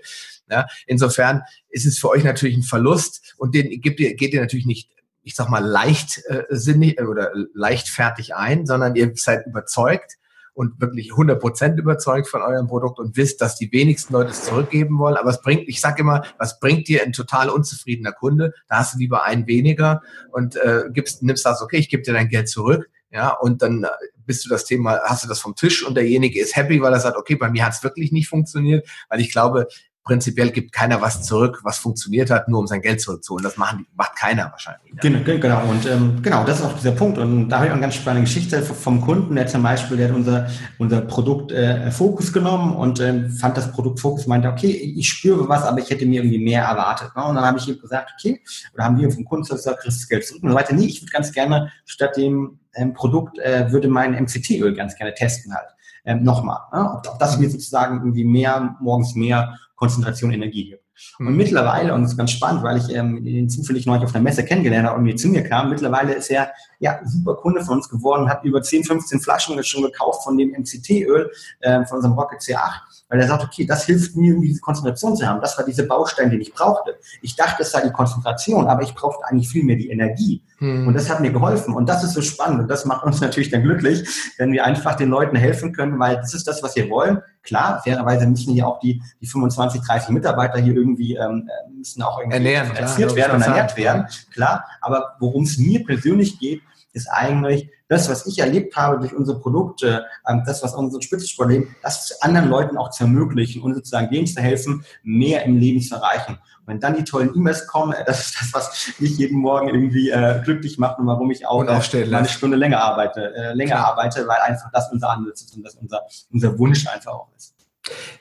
Ja, 0.50 0.68
insofern 0.86 1.44
ist 1.69 1.86
es 1.86 1.98
für 1.98 2.10
euch 2.10 2.24
natürlich 2.24 2.58
ein 2.58 2.63
Verlust 2.63 3.36
und 3.38 3.56
den 3.56 3.81
gebt 3.81 4.00
ihr, 4.00 4.16
geht 4.16 4.34
ihr 4.34 4.42
natürlich 4.42 4.66
nicht 4.66 4.92
ich 5.24 5.36
sag 5.36 5.50
mal, 5.50 5.63
leichtsinnig 5.63 7.00
äh, 7.00 7.04
oder 7.04 7.31
leichtfertig 7.54 8.34
ein, 8.34 8.66
sondern 8.66 8.96
ihr 8.96 9.12
seid 9.16 9.46
überzeugt 9.46 10.18
und 10.53 10.80
wirklich 10.81 11.12
100% 11.12 11.77
überzeugt 11.77 12.27
von 12.27 12.42
eurem 12.42 12.68
Produkt 12.68 13.00
und 13.00 13.15
wisst, 13.18 13.42
dass 13.42 13.56
die 13.56 13.71
wenigsten 13.71 14.13
Leute 14.13 14.31
es 14.31 14.44
zurückgeben 14.44 15.00
wollen. 15.00 15.15
Aber 15.15 15.30
es 15.30 15.42
bringt, 15.42 15.68
ich 15.68 15.80
sag 15.80 16.00
immer, 16.00 16.24
was 16.38 16.59
bringt 16.59 16.88
dir 16.88 17.03
ein 17.03 17.13
total 17.13 17.50
unzufriedener 17.50 18.12
Kunde? 18.12 18.53
Da 18.68 18.77
hast 18.77 18.95
du 18.95 19.00
lieber 19.00 19.24
einen 19.24 19.48
weniger 19.48 20.01
und 20.31 20.56
äh, 20.57 20.83
gibst, 20.92 21.24
nimmst 21.24 21.45
das, 21.45 21.62
okay, 21.62 21.77
ich 21.77 21.89
gebe 21.89 22.03
dir 22.03 22.13
dein 22.13 22.30
Geld 22.30 22.50
zurück. 22.50 22.89
Ja, 23.13 23.30
und 23.30 23.62
dann 23.62 23.83
äh, 23.83 23.89
bist 24.25 24.45
du 24.45 24.50
das 24.50 24.63
Thema, 24.63 25.01
hast 25.03 25.24
du 25.24 25.27
das 25.27 25.42
vom 25.42 25.56
Tisch 25.56 25.86
und 25.86 25.95
derjenige 25.95 26.39
ist 26.39 26.56
happy, 26.56 26.81
weil 26.81 26.94
er 26.94 27.00
sagt, 27.00 27.18
okay, 27.18 27.36
bei 27.36 27.50
mir 27.50 27.65
hat 27.65 27.74
es 27.74 27.83
wirklich 27.83 28.13
nicht 28.13 28.30
funktioniert, 28.30 28.88
weil 29.09 29.19
ich 29.19 29.31
glaube, 29.31 29.68
prinzipiell 30.03 30.50
gibt 30.50 30.71
keiner 30.71 31.01
was 31.01 31.24
zurück, 31.24 31.62
was 31.63 31.77
funktioniert 31.77 32.31
hat, 32.31 32.48
nur 32.48 32.59
um 32.59 32.68
sein 32.68 32.81
Geld 32.81 33.01
zurückzuholen. 33.01 33.44
Das 33.44 33.57
machen, 33.57 33.86
macht 33.95 34.15
keiner 34.15 34.50
wahrscheinlich. 34.51 34.94
Genau, 35.00 35.19
genau. 35.24 35.63
Und 35.69 35.86
ähm, 35.86 36.21
genau, 36.21 36.44
das 36.44 36.59
ist 36.59 36.65
auch 36.65 36.74
dieser 36.74 36.92
Punkt. 36.92 37.18
Und 37.18 37.50
da 37.50 37.57
habe 37.57 37.68
ich 37.68 37.71
auch 37.71 37.75
eine 37.75 37.81
ganz 37.81 37.95
spannende 37.95 38.25
Geschichte 38.25 38.62
vom 38.63 39.01
Kunden, 39.01 39.36
der 39.36 39.48
zum 39.48 39.62
Beispiel, 39.62 39.98
der 39.98 40.09
hat 40.09 40.15
unser, 40.15 40.50
unser 40.80 41.01
Produkt 41.01 41.51
äh, 41.51 41.91
Fokus 41.91 42.34
genommen 42.34 42.75
und 42.75 43.00
ähm, 43.00 43.29
fand 43.31 43.58
das 43.58 43.72
Produkt 43.72 44.00
Fokus, 44.00 44.25
meinte, 44.25 44.50
okay, 44.50 44.72
ich 44.72 45.08
spüre 45.08 45.48
was, 45.48 45.63
aber 45.63 45.79
ich 45.79 45.89
hätte 45.89 46.05
mir 46.05 46.22
irgendwie 46.22 46.43
mehr 46.43 46.63
erwartet. 46.63 47.15
Ne? 47.15 47.24
Und 47.24 47.36
dann 47.36 47.46
habe 47.46 47.60
ich 47.60 47.67
ihm 47.67 47.79
gesagt, 47.79 48.12
okay, 48.17 48.41
oder 48.74 48.86
haben 48.86 48.98
wir 48.98 49.12
vom 49.12 49.25
Kunden 49.25 49.48
gesagt, 49.48 49.81
kriegst 49.81 49.98
du 49.98 50.01
das 50.01 50.10
Geld 50.10 50.25
zurück. 50.25 50.43
Und 50.43 50.50
dann 50.50 50.55
meinte, 50.55 50.75
nee, 50.75 50.86
ich 50.86 51.01
würde 51.01 51.12
ganz 51.12 51.31
gerne 51.31 51.72
statt 51.86 52.17
dem 52.17 52.60
ähm, 52.74 52.93
Produkt, 52.93 53.38
äh, 53.39 53.72
würde 53.72 53.88
mein 53.88 54.13
MCT-Öl 54.13 54.74
ganz 54.74 54.96
gerne 54.96 55.13
testen 55.13 55.53
halt. 55.53 55.67
Ähm, 56.05 56.24
nochmal. 56.24 56.60
Ne? 56.74 56.91
Ob, 56.91 57.08
ob 57.08 57.20
das 57.20 57.38
mir 57.38 57.50
sozusagen 57.50 58.00
irgendwie 58.00 58.25
mehr, 58.25 58.75
morgens 58.79 59.15
mehr 59.15 59.58
Konzentration 59.75 60.31
Energie 60.31 60.70
gibt. 60.70 60.86
Und 61.20 61.31
mhm. 61.31 61.38
mittlerweile, 61.38 61.93
und 61.93 62.03
das 62.03 62.12
ist 62.12 62.17
ganz 62.17 62.31
spannend, 62.31 62.63
weil 62.63 62.77
ich 62.77 62.89
ähm, 62.89 63.24
den 63.24 63.50
zufällig 63.50 63.86
neulich 63.86 64.03
auf 64.03 64.15
einer 64.15 64.24
Messe 64.24 64.43
kennengelernt 64.43 64.88
habe 64.88 64.98
und 64.98 65.03
mir 65.03 65.15
zu 65.15 65.27
mir 65.27 65.43
kam, 65.43 65.70
mittlerweile 65.70 66.13
ist 66.13 66.29
er 66.29 66.51
ja 66.79 67.00
super 67.05 67.36
Kunde 67.36 67.63
von 67.63 67.77
uns 67.77 67.89
geworden, 67.89 68.29
hat 68.29 68.43
über 68.43 68.62
10, 68.62 68.84
15 68.84 69.20
Flaschen 69.20 69.62
schon 69.63 69.84
gekauft 69.84 70.24
von 70.24 70.38
dem 70.38 70.51
MCT-Öl, 70.51 71.31
äh, 71.60 71.86
von 71.86 71.98
unserem 71.98 72.17
Rocket 72.17 72.39
C8 72.39 72.81
weil 73.12 73.20
er 73.20 73.27
sagt, 73.27 73.43
okay, 73.43 73.65
das 73.65 73.86
hilft 73.86 74.15
mir, 74.15 74.34
um 74.34 74.41
diese 74.41 74.62
Konzentration 74.62 75.17
zu 75.17 75.27
haben. 75.27 75.41
Das 75.41 75.58
war 75.58 75.65
dieser 75.65 75.84
Baustein, 75.84 76.29
den 76.29 76.39
ich 76.39 76.53
brauchte. 76.53 76.98
Ich 77.22 77.36
dachte, 77.36 77.63
es 77.63 77.72
sei 77.72 77.81
die 77.81 77.91
Konzentration, 77.91 78.67
aber 78.67 78.84
ich 78.84 78.96
brauchte 78.96 79.25
eigentlich 79.25 79.50
viel 79.50 79.65
mehr 79.65 79.75
die 79.75 79.89
Energie. 79.89 80.41
Hm. 80.60 80.88
Und 80.88 80.93
das 80.93 81.10
hat 81.10 81.20
mir 81.20 81.31
geholfen. 81.34 81.74
Und 81.74 81.89
das 81.89 82.05
ist 82.05 82.13
so 82.13 82.22
spannend. 82.22 82.62
Und 82.62 82.67
das 82.70 82.86
macht 82.86 83.05
uns 83.05 83.20
natürlich 83.22 83.50
dann 83.50 83.63
glücklich, 83.63 84.08
wenn 84.38 84.53
wir 84.53 84.63
einfach 84.63 84.96
den 84.96 85.10
Leuten 85.10 85.36
helfen 85.36 85.74
können, 85.74 86.00
weil 86.00 86.15
das 86.15 86.34
ist 86.34 86.48
das, 86.48 86.63
was 86.63 86.77
wir 86.77 86.89
wollen. 86.89 87.22
Klar, 87.43 87.81
fairerweise 87.83 88.27
müssen 88.27 88.53
hier 88.53 88.67
auch 88.67 88.79
die, 88.79 89.01
die 89.19 89.27
25, 89.27 89.81
30 89.81 90.10
Mitarbeiter 90.10 90.60
hier 90.60 90.75
irgendwie, 90.75 91.15
ähm, 91.15 91.50
müssen 91.75 92.03
auch 92.03 92.19
irgendwie 92.19 92.38
ernähren, 92.38 92.74
klar, 92.74 93.15
werden 93.15 93.36
und 93.36 93.41
ernährt 93.41 93.75
werden. 93.77 94.07
Klar. 94.31 94.65
Aber 94.81 95.15
worum 95.19 95.43
es 95.43 95.57
mir 95.57 95.83
persönlich 95.83 96.39
geht, 96.39 96.62
ist 96.93 97.07
eigentlich 97.07 97.69
das, 97.88 98.10
was 98.10 98.25
ich 98.25 98.39
erlebt 98.39 98.75
habe 98.75 99.00
durch 99.00 99.13
unsere 99.13 99.39
Produkte, 99.39 100.05
ähm, 100.27 100.43
das, 100.45 100.63
was 100.63 100.75
unsere 100.75 101.01
Spitzensport 101.01 101.50
leben, 101.50 101.75
das 101.81 102.21
anderen 102.21 102.50
Leuten 102.50 102.77
auch 102.77 102.89
zu 102.91 103.03
ermöglichen 103.03 103.62
und 103.62 103.74
sozusagen 103.74 104.10
denen 104.10 104.27
zu 104.27 104.41
helfen, 104.41 104.86
mehr 105.03 105.43
im 105.43 105.57
Leben 105.57 105.81
zu 105.81 105.95
erreichen. 105.95 106.38
Wenn 106.65 106.80
dann 106.80 106.96
die 106.96 107.03
tollen 107.03 107.36
E-Mails 107.36 107.68
kommen, 107.68 107.94
äh, 107.94 108.03
das 108.06 108.27
ist 108.27 108.41
das, 108.41 108.53
was 108.53 108.94
mich 109.00 109.18
jeden 109.18 109.39
Morgen 109.39 109.70
irgendwie 109.70 110.10
äh, 110.10 110.41
glücklich 110.44 110.77
macht 110.77 111.00
und 111.00 111.08
warum 111.08 111.32
ich 111.32 111.46
auch 111.46 111.63
äh, 111.63 111.68
eine 111.68 112.27
Stunde 112.27 112.58
länger 112.58 112.82
arbeite, 112.82 113.34
äh, 113.36 113.53
länger 113.53 113.75
Klar. 113.75 113.88
arbeite, 113.88 114.27
weil 114.27 114.39
einfach 114.41 114.72
das 114.72 114.91
unser 114.91 115.10
Ansatz 115.10 115.41
ist 115.41 115.56
und 115.56 115.63
das 115.63 115.75
unser, 115.75 116.01
unser 116.32 116.58
Wunsch 116.60 116.88
einfach 116.88 117.13
auch 117.13 117.27
ist. 117.36 117.56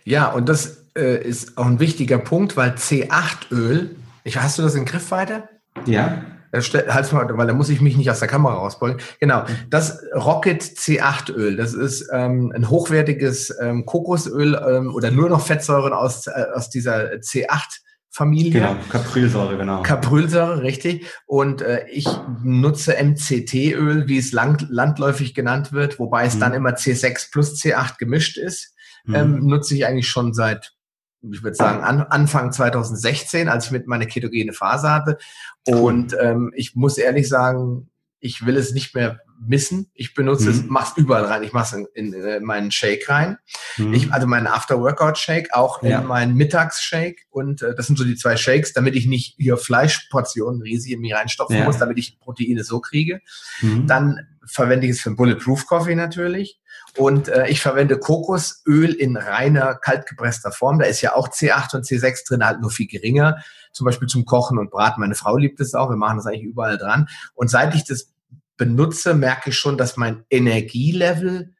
Ja, 0.04 0.30
und 0.30 0.48
das 0.48 0.84
äh, 0.96 1.22
ist 1.22 1.58
auch 1.58 1.66
ein 1.66 1.80
wichtiger 1.80 2.18
Punkt, 2.18 2.56
weil 2.56 2.70
C8-Öl, 2.70 3.96
hast 4.34 4.58
du 4.58 4.62
das 4.62 4.74
in 4.74 4.84
Griffweite? 4.84 5.48
Ja. 5.86 6.22
Halt's 6.52 7.12
mal, 7.12 7.28
weil 7.38 7.46
da 7.46 7.52
muss 7.52 7.68
ich 7.68 7.80
mich 7.80 7.96
nicht 7.96 8.10
aus 8.10 8.18
der 8.18 8.26
Kamera 8.26 8.54
rausbeugen. 8.54 9.00
Genau, 9.20 9.44
das 9.68 10.02
Rocket 10.14 10.60
C8 10.62 11.32
Öl, 11.32 11.56
das 11.56 11.74
ist 11.74 12.08
ähm, 12.12 12.52
ein 12.52 12.68
hochwertiges 12.68 13.56
ähm, 13.60 13.86
Kokosöl 13.86 14.60
ähm, 14.68 14.92
oder 14.92 15.12
nur 15.12 15.28
noch 15.28 15.46
Fettsäuren 15.46 15.92
aus, 15.92 16.26
äh, 16.26 16.46
aus 16.52 16.68
dieser 16.68 17.12
C8 17.18 17.82
Familie. 18.12 18.52
Genau, 18.52 18.76
Caprylsäure, 18.88 19.56
genau. 19.56 19.82
Caprylsäure, 19.82 20.62
richtig. 20.62 21.06
Und 21.26 21.62
äh, 21.62 21.86
ich 21.90 22.08
nutze 22.42 22.96
MCT-Öl, 23.00 24.08
wie 24.08 24.18
es 24.18 24.32
lang, 24.32 24.66
landläufig 24.68 25.32
genannt 25.32 25.72
wird, 25.72 25.98
wobei 26.00 26.26
es 26.26 26.34
mhm. 26.34 26.40
dann 26.40 26.54
immer 26.54 26.70
C6 26.70 27.30
plus 27.30 27.54
C8 27.54 27.98
gemischt 27.98 28.36
ist. 28.36 28.74
Mhm. 29.04 29.14
Ähm, 29.14 29.46
nutze 29.46 29.74
ich 29.76 29.86
eigentlich 29.86 30.08
schon 30.08 30.34
seit 30.34 30.74
ich 31.22 31.42
würde 31.42 31.54
sagen, 31.54 31.84
an, 31.84 32.00
Anfang 32.00 32.50
2016, 32.50 33.48
als 33.48 33.66
ich 33.66 33.72
mit 33.72 33.86
meiner 33.86 34.06
ketogene 34.06 34.52
Phase 34.52 34.90
hatte. 34.90 35.18
Und 35.66 36.16
ähm, 36.18 36.50
ich 36.54 36.74
muss 36.74 36.96
ehrlich 36.96 37.28
sagen, 37.28 37.90
ich 38.20 38.46
will 38.46 38.56
es 38.56 38.72
nicht 38.72 38.94
mehr 38.94 39.20
missen. 39.40 39.90
Ich 39.94 40.14
benutze 40.14 40.44
mhm. 40.44 40.50
es, 40.50 40.64
mach's 40.68 40.92
überall 40.96 41.24
rein. 41.24 41.42
Ich 41.42 41.52
mach's 41.52 41.72
in, 41.72 41.86
in, 41.94 42.12
in 42.12 42.22
äh, 42.22 42.40
meinen 42.40 42.70
Shake 42.70 43.08
rein. 43.08 43.38
Mhm. 43.76 43.94
Ich, 43.94 44.12
also 44.12 44.26
meinen 44.26 44.46
After-Workout-Shake, 44.46 45.54
auch 45.54 45.82
in 45.82 45.90
ja. 45.90 46.02
meinen 46.02 46.34
Mittags-Shake. 46.34 47.26
Und 47.30 47.62
äh, 47.62 47.74
das 47.74 47.86
sind 47.86 47.98
so 47.98 48.04
die 48.04 48.16
zwei 48.16 48.36
Shakes, 48.36 48.72
damit 48.72 48.94
ich 48.94 49.06
nicht 49.06 49.36
hier 49.38 49.56
Fleischportionen 49.56 50.62
riesig 50.62 50.92
in 50.92 51.00
mir 51.00 51.16
reinstopfen 51.16 51.56
ja. 51.56 51.64
muss, 51.64 51.78
damit 51.78 51.98
ich 51.98 52.18
Proteine 52.20 52.64
so 52.64 52.80
kriege. 52.80 53.20
Mhm. 53.62 53.86
Dann 53.86 54.20
verwende 54.46 54.86
ich 54.86 54.92
es 54.92 55.00
für 55.00 55.12
Bulletproof 55.12 55.66
Coffee 55.66 55.94
natürlich. 55.94 56.60
Und 56.96 57.28
äh, 57.28 57.48
ich 57.48 57.60
verwende 57.60 57.98
Kokosöl 57.98 58.92
in 58.92 59.16
reiner 59.16 59.76
kaltgepresster 59.76 60.50
Form. 60.50 60.78
Da 60.78 60.86
ist 60.86 61.00
ja 61.00 61.14
auch 61.14 61.28
C8 61.28 61.76
und 61.76 61.84
C6 61.84 62.28
drin, 62.28 62.44
halt 62.44 62.60
nur 62.60 62.70
viel 62.70 62.88
geringer. 62.88 63.38
Zum 63.72 63.84
Beispiel 63.84 64.08
zum 64.08 64.24
Kochen 64.24 64.58
und 64.58 64.70
Braten. 64.70 65.00
Meine 65.00 65.14
Frau 65.14 65.36
liebt 65.36 65.60
es 65.60 65.74
auch. 65.74 65.88
Wir 65.88 65.96
machen 65.96 66.16
das 66.16 66.26
eigentlich 66.26 66.42
überall 66.42 66.78
dran. 66.78 67.08
Und 67.34 67.48
seit 67.48 67.74
ich 67.74 67.84
das 67.84 68.12
benutze, 68.60 69.14
merke 69.14 69.48
ich 69.48 69.56
schon, 69.56 69.78
dass 69.78 69.96
mein 69.96 70.26
Energielevel 70.28 71.54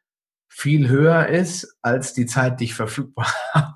viel 0.47 0.87
höher 0.87 1.27
ist 1.29 1.79
als 1.81 2.13
die 2.13 2.25
Zeit, 2.25 2.59
die 2.59 2.65
ich 2.65 2.75
verfügbar 2.75 3.27
habe. 3.53 3.73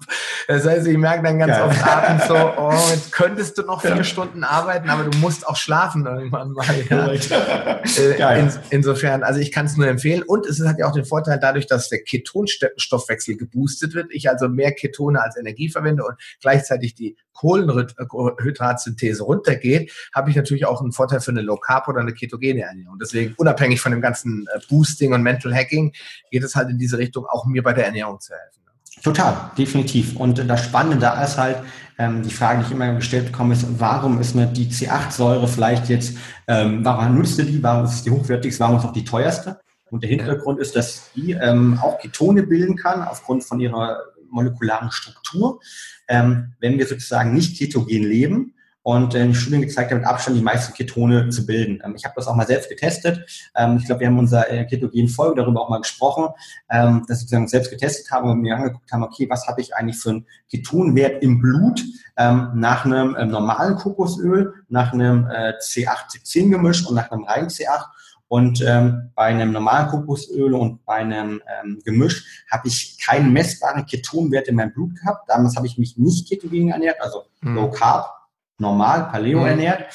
Das 0.48 0.66
heißt, 0.66 0.86
ich 0.86 0.98
merke 0.98 1.24
dann 1.24 1.40
ganz 1.40 1.54
Geil. 1.54 1.64
oft 1.64 1.88
abends 1.88 2.28
so, 2.28 2.36
oh, 2.36 2.72
jetzt 2.92 3.12
könntest 3.12 3.58
du 3.58 3.64
noch 3.64 3.82
vier 3.82 3.96
ja. 3.96 4.04
Stunden 4.04 4.44
arbeiten, 4.44 4.90
aber 4.90 5.04
du 5.04 5.18
musst 5.18 5.48
auch 5.48 5.56
schlafen 5.56 6.06
irgendwann 6.06 6.52
mal. 6.52 6.66
Ja. 6.90 7.08
äh, 7.08 8.40
in, 8.40 8.52
insofern, 8.70 9.24
also 9.24 9.40
ich 9.40 9.52
kann 9.52 9.66
es 9.66 9.76
nur 9.78 9.88
empfehlen. 9.88 10.24
Und 10.24 10.46
es 10.46 10.64
hat 10.66 10.78
ja 10.78 10.88
auch 10.88 10.94
den 10.94 11.06
Vorteil 11.06 11.40
dadurch, 11.40 11.68
dass 11.68 11.90
der 11.90 12.04
Ketonstoffwechsel 12.04 13.38
geboostet 13.38 13.94
wird. 13.94 14.08
Ich 14.12 14.30
also 14.30 14.50
mehr 14.50 14.72
Ketone 14.72 15.22
als 15.22 15.38
Energie 15.38 15.70
verwende 15.70 16.04
und 16.04 16.16
gleichzeitig 16.42 16.96
die 16.96 17.16
Kohlenhydratsynthese 17.36 19.24
runtergeht, 19.24 19.92
habe 20.14 20.30
ich 20.30 20.36
natürlich 20.36 20.66
auch 20.66 20.82
einen 20.82 20.92
Vorteil 20.92 21.20
für 21.20 21.32
eine 21.32 21.42
Low 21.42 21.58
Carb 21.58 21.88
oder 21.88 22.00
eine 22.00 22.14
ketogene 22.14 22.62
Ernährung. 22.62 22.98
Deswegen 23.00 23.34
unabhängig 23.38 23.82
von 23.82 23.92
dem 23.92 24.02
ganzen 24.02 24.48
äh, 24.54 24.60
Boosting 24.70 25.14
und 25.14 25.22
Mental 25.22 25.54
Hacking 25.54 25.94
geht 26.32 26.44
es 26.44 26.56
halt 26.56 26.70
in 26.70 26.80
diese 26.80 26.98
Richtung, 26.98 27.26
auch 27.26 27.46
mir 27.46 27.62
bei 27.62 27.74
der 27.74 27.86
Ernährung 27.86 27.95
zu 28.20 28.34
helfen. 28.34 28.62
Total, 29.04 29.52
definitiv. 29.58 30.16
Und 30.16 30.50
das 30.50 30.66
Spannende 30.66 30.98
da 30.98 31.24
ist 31.24 31.38
halt, 31.38 31.58
ähm, 31.98 32.24
die 32.24 32.32
Frage, 32.32 32.60
die 32.60 32.66
ich 32.66 32.72
immer 32.72 32.94
gestellt 32.94 33.26
bekomme, 33.26 33.54
ist, 33.54 33.66
warum 33.80 34.20
ist 34.20 34.36
mir 34.36 34.48
die 34.48 34.68
C8-Säure 34.68 35.48
vielleicht 35.48 35.90
jetzt, 35.90 36.18
ähm, 36.48 36.84
warum 36.84 37.18
nutzt 37.18 37.38
du 37.38 37.44
die, 37.44 37.62
warum 37.62 37.86
ist 37.86 38.06
die 38.06 38.12
hochwertigste, 38.12 38.62
warum 38.62 38.78
ist 38.78 38.86
auch 38.86 38.94
die 38.94 39.06
teuerste? 39.06 39.60
Und 39.92 40.02
der 40.02 40.10
Hintergrund 40.10 40.60
ist, 40.60 40.76
dass 40.76 41.12
die 41.14 41.34
ähm, 41.34 41.80
auch 41.82 42.00
Ketone 42.00 42.44
bilden 42.44 42.76
kann, 42.76 43.04
aufgrund 43.04 43.44
von 43.44 43.60
ihrer 43.60 44.00
molekularen 44.30 44.92
Struktur. 44.92 45.60
Ähm, 46.08 46.54
wenn 46.60 46.78
wir 46.78 46.88
sozusagen 46.88 47.34
nicht 47.34 47.58
ketogen 47.58 48.04
leben, 48.04 48.55
und 48.86 49.16
die 49.16 49.34
Studien 49.34 49.64
gezeigt 49.64 49.90
haben, 49.90 50.02
mit 50.02 50.08
Abstand 50.08 50.38
die 50.38 50.44
meisten 50.44 50.72
Ketone 50.76 51.30
zu 51.30 51.48
bilden. 51.48 51.82
Ähm, 51.84 51.96
ich 51.96 52.06
habe 52.06 52.14
das 52.16 52.28
auch 52.28 52.36
mal 52.36 52.46
selbst 52.46 52.70
getestet. 52.70 53.50
Ähm, 53.56 53.78
ich 53.78 53.86
glaube, 53.86 54.02
wir 54.02 54.08
haben 54.08 54.14
in 54.14 54.20
unserer 54.20 54.48
äh, 54.48 54.64
ketogenen 54.66 55.10
Folge 55.10 55.42
darüber 55.42 55.62
auch 55.62 55.70
mal 55.70 55.82
gesprochen, 55.82 56.28
ähm, 56.70 57.00
dass 57.08 57.18
wir 57.18 57.22
sozusagen 57.22 57.48
selbst 57.48 57.72
getestet 57.72 58.12
haben 58.12 58.30
und 58.30 58.42
mir 58.42 58.56
angeguckt 58.56 58.92
haben, 58.92 59.02
okay, 59.02 59.28
was 59.28 59.48
habe 59.48 59.60
ich 59.62 59.76
eigentlich 59.76 59.98
für 59.98 60.12
einen 60.12 60.28
Ketonwert 60.52 61.24
im 61.24 61.42
Blut 61.42 61.84
nach 62.18 62.86
einem 62.86 63.12
normalen 63.30 63.76
Kokosöl, 63.76 64.54
nach 64.70 64.94
einem 64.94 65.28
äh, 65.30 65.52
C8-C10-Gemisch 65.60 66.88
und 66.88 66.96
nach 66.96 67.12
einem 67.12 67.26
reinen 67.26 67.50
C8 67.50 67.88
und 68.30 68.64
ähm, 68.66 69.12
bei 69.16 69.26
einem 69.26 69.52
normalen 69.52 69.90
Kokosöl 69.90 70.54
und 70.54 70.86
bei 70.86 70.96
einem 70.96 71.42
ähm, 71.62 71.82
Gemisch 71.84 72.46
habe 72.50 72.70
ich 72.70 73.04
keinen 73.04 73.34
messbaren 73.34 73.86
Ketonwert 73.86 74.48
in 74.48 74.56
meinem 74.56 74.72
Blut 74.72 74.96
gehabt. 74.96 75.28
Damals 75.30 75.58
habe 75.58 75.68
ich 75.68 75.78
mich 75.78 75.98
nicht 75.98 76.30
ketogen 76.30 76.70
ernährt, 76.70 77.02
also 77.02 77.24
mhm. 77.42 77.56
Low 77.56 77.70
Carb 77.72 78.25
normal, 78.58 79.10
Paleo 79.12 79.42
mhm. 79.42 79.46
ernährt. 79.46 79.86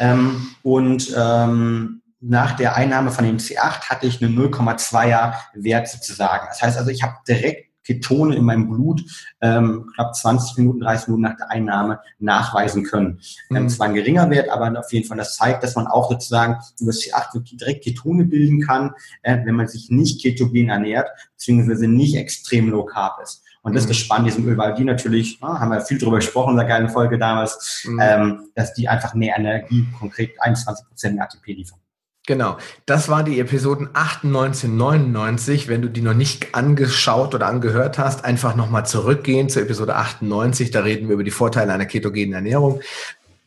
Ähm, 0.00 0.54
und 0.62 1.14
ähm, 1.16 2.02
nach 2.20 2.56
der 2.56 2.76
Einnahme 2.76 3.10
von 3.10 3.24
dem 3.24 3.38
C8 3.38 3.88
hatte 3.88 4.06
ich 4.06 4.22
einen 4.22 4.36
0,2er 4.36 5.34
Wert 5.54 5.88
sozusagen. 5.88 6.46
Das 6.48 6.62
heißt 6.62 6.78
also, 6.78 6.90
ich 6.90 7.02
habe 7.02 7.14
direkt 7.26 7.68
Ketone 7.88 8.36
in 8.36 8.44
meinem 8.44 8.68
Blut 8.68 9.02
ähm, 9.40 9.90
knapp 9.94 10.14
20 10.14 10.58
Minuten, 10.58 10.80
30 10.80 11.08
Minuten 11.08 11.22
nach 11.22 11.36
der 11.38 11.50
Einnahme 11.50 12.00
nachweisen 12.18 12.84
können. 12.84 13.20
Mhm. 13.48 13.56
Ähm, 13.56 13.68
zwar 13.70 13.86
ein 13.88 13.94
geringer 13.94 14.28
Wert, 14.28 14.50
aber 14.50 14.78
auf 14.78 14.92
jeden 14.92 15.06
Fall 15.06 15.16
das 15.16 15.36
zeigt, 15.36 15.62
dass 15.62 15.74
man 15.74 15.86
auch 15.86 16.10
sozusagen 16.10 16.58
über 16.80 16.90
das 16.90 17.00
C8 17.00 17.34
wirklich 17.34 17.56
direkt 17.56 17.84
Ketone 17.84 18.26
bilden 18.26 18.60
kann, 18.60 18.92
äh, 19.22 19.38
wenn 19.44 19.54
man 19.54 19.68
sich 19.68 19.88
nicht 19.90 20.20
ketogen 20.22 20.68
ernährt, 20.68 21.08
beziehungsweise 21.34 21.88
nicht 21.88 22.16
extrem 22.16 22.68
low 22.68 22.84
carb 22.84 23.20
ist. 23.22 23.42
Und 23.62 23.74
das 23.74 23.84
ist 23.84 23.90
das 23.90 23.98
mhm. 23.98 24.02
Spannende 24.04 24.30
diesem 24.30 24.48
Öl, 24.48 24.56
weil 24.56 24.74
die 24.74 24.84
natürlich, 24.84 25.38
na, 25.40 25.60
haben 25.60 25.70
wir 25.70 25.80
viel 25.80 25.98
drüber 25.98 26.16
gesprochen 26.16 26.52
in 26.52 26.56
der 26.56 26.66
geilen 26.66 26.88
Folge 26.88 27.18
damals, 27.18 27.84
mhm. 27.86 28.00
ähm, 28.02 28.48
dass 28.54 28.74
die 28.74 28.88
einfach 28.88 29.14
mehr 29.14 29.36
Energie, 29.36 29.86
konkret 29.98 30.40
21 30.40 30.86
Prozent 30.86 31.16
mehr 31.16 31.24
ATP 31.24 31.46
liefern. 31.48 31.78
Genau, 32.26 32.58
das 32.84 33.08
war 33.08 33.24
die 33.24 33.40
Episoden 33.40 33.88
98, 33.94 34.68
99. 34.68 35.68
Wenn 35.68 35.80
du 35.80 35.88
die 35.88 36.02
noch 36.02 36.12
nicht 36.12 36.54
angeschaut 36.54 37.34
oder 37.34 37.46
angehört 37.46 37.96
hast, 37.96 38.26
einfach 38.26 38.54
nochmal 38.54 38.84
zurückgehen 38.84 39.48
zur 39.48 39.62
Episode 39.62 39.96
98. 39.96 40.70
Da 40.70 40.80
reden 40.80 41.08
wir 41.08 41.14
über 41.14 41.24
die 41.24 41.30
Vorteile 41.30 41.72
einer 41.72 41.86
ketogenen 41.86 42.34
Ernährung. 42.34 42.82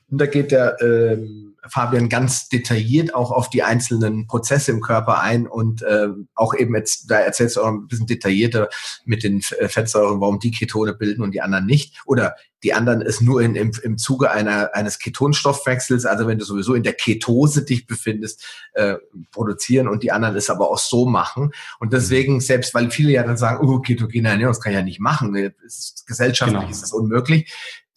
Und 0.10 0.18
da 0.20 0.26
geht 0.26 0.52
der 0.52 0.78
ähm, 0.82 1.51
Fabian 1.68 2.10
ganz 2.10 2.50
detailliert 2.50 3.14
auch 3.14 3.32
auf 3.32 3.50
die 3.50 3.64
einzelnen 3.64 4.28
Prozesse 4.28 4.72
im 4.72 4.82
Körper 4.82 5.20
ein 5.20 5.48
und 5.48 5.84
äh, 5.84 6.08
auch 6.34 6.54
eben 6.54 6.76
jetzt, 6.76 7.10
da 7.12 7.20
erzählst 7.20 7.56
du 7.56 7.62
auch 7.62 7.68
ein 7.68 7.88
bisschen 7.88 8.08
detaillierter 8.08 8.70
mit 9.06 9.24
den 9.24 9.42
äh, 9.60 9.68
Fettsäuren, 9.68 10.22
warum 10.22 10.40
die 10.40 10.52
Ketone 10.52 10.94
bilden 10.94 11.22
und 11.22 11.32
die 11.32 11.42
anderen 11.42 11.66
nicht. 11.66 12.02
Oder 12.06 12.36
die 12.64 12.74
anderen 12.74 13.02
ist 13.02 13.22
nur 13.22 13.42
in, 13.42 13.56
im, 13.56 13.72
im 13.84 13.98
Zuge 13.98 14.32
einer, 14.32 14.76
eines 14.76 15.00
Ketonstoffwechsels, 15.00 16.06
also 16.06 16.28
wenn 16.28 16.38
du 16.38 16.46
sowieso 16.46 16.74
in 16.74 16.84
der 16.84 16.94
Ketose 16.94 17.64
dich 17.64 17.88
befindest, 17.88 18.46
äh, 18.74 18.96
produzieren 19.32 19.88
und 19.88 20.04
die 20.04 20.12
anderen 20.12 20.36
es 20.36 20.50
aber 20.50 20.70
auch 20.70 20.78
so 20.78 21.06
machen. 21.06 21.52
Und 21.80 21.94
deswegen, 21.94 22.40
selbst 22.40 22.74
weil 22.74 22.92
viele 22.92 23.12
ja 23.12 23.24
dann 23.24 23.38
sagen, 23.38 23.68
oh, 23.68 23.80
ketogene 23.80 24.30
Ernährung, 24.30 24.54
das 24.54 24.62
kann 24.62 24.74
ich 24.74 24.78
ja 24.78 24.84
nicht 24.84 25.00
machen, 25.00 25.36
ist, 25.36 26.06
gesellschaftlich 26.08 26.60
genau. 26.60 26.72
ist 26.72 26.84
das 26.84 26.94
unmöglich, 26.94 27.52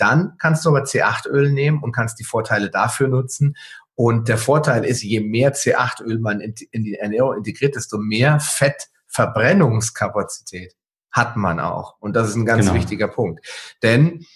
dann 0.05 0.37
kannst 0.39 0.65
du 0.65 0.69
aber 0.69 0.85
C8-Öl 0.85 1.51
nehmen 1.51 1.83
und 1.83 1.91
kannst 1.93 2.21
die 2.21 2.25
Vorteile 2.25 2.71
dafür 2.71 3.09
nutzen. 3.09 3.57
Und 3.95 4.29
der 4.29 4.37
Vorteil 4.37 4.85
ist, 4.85 5.03
je 5.03 5.21
mehr 5.21 5.55
C8-Öl 5.55 6.19
man 6.19 6.41
in, 6.41 6.55
in 6.73 6.85
die 6.85 6.97
Ernährung 6.97 7.39
integriert, 7.39 7.75
desto 7.75 7.97
mehr 7.97 8.39
Fettverbrennungskapazität 8.39 10.77
hat 11.11 11.37
man 11.37 11.59
auch. 11.59 11.97
Und 12.01 12.15
das 12.17 12.29
ist 12.29 12.35
ein 12.35 12.45
ganz 12.45 12.67
genau. 12.67 12.77
wichtiger 12.77 13.09
Punkt. 13.09 13.47
Denn 13.83 14.27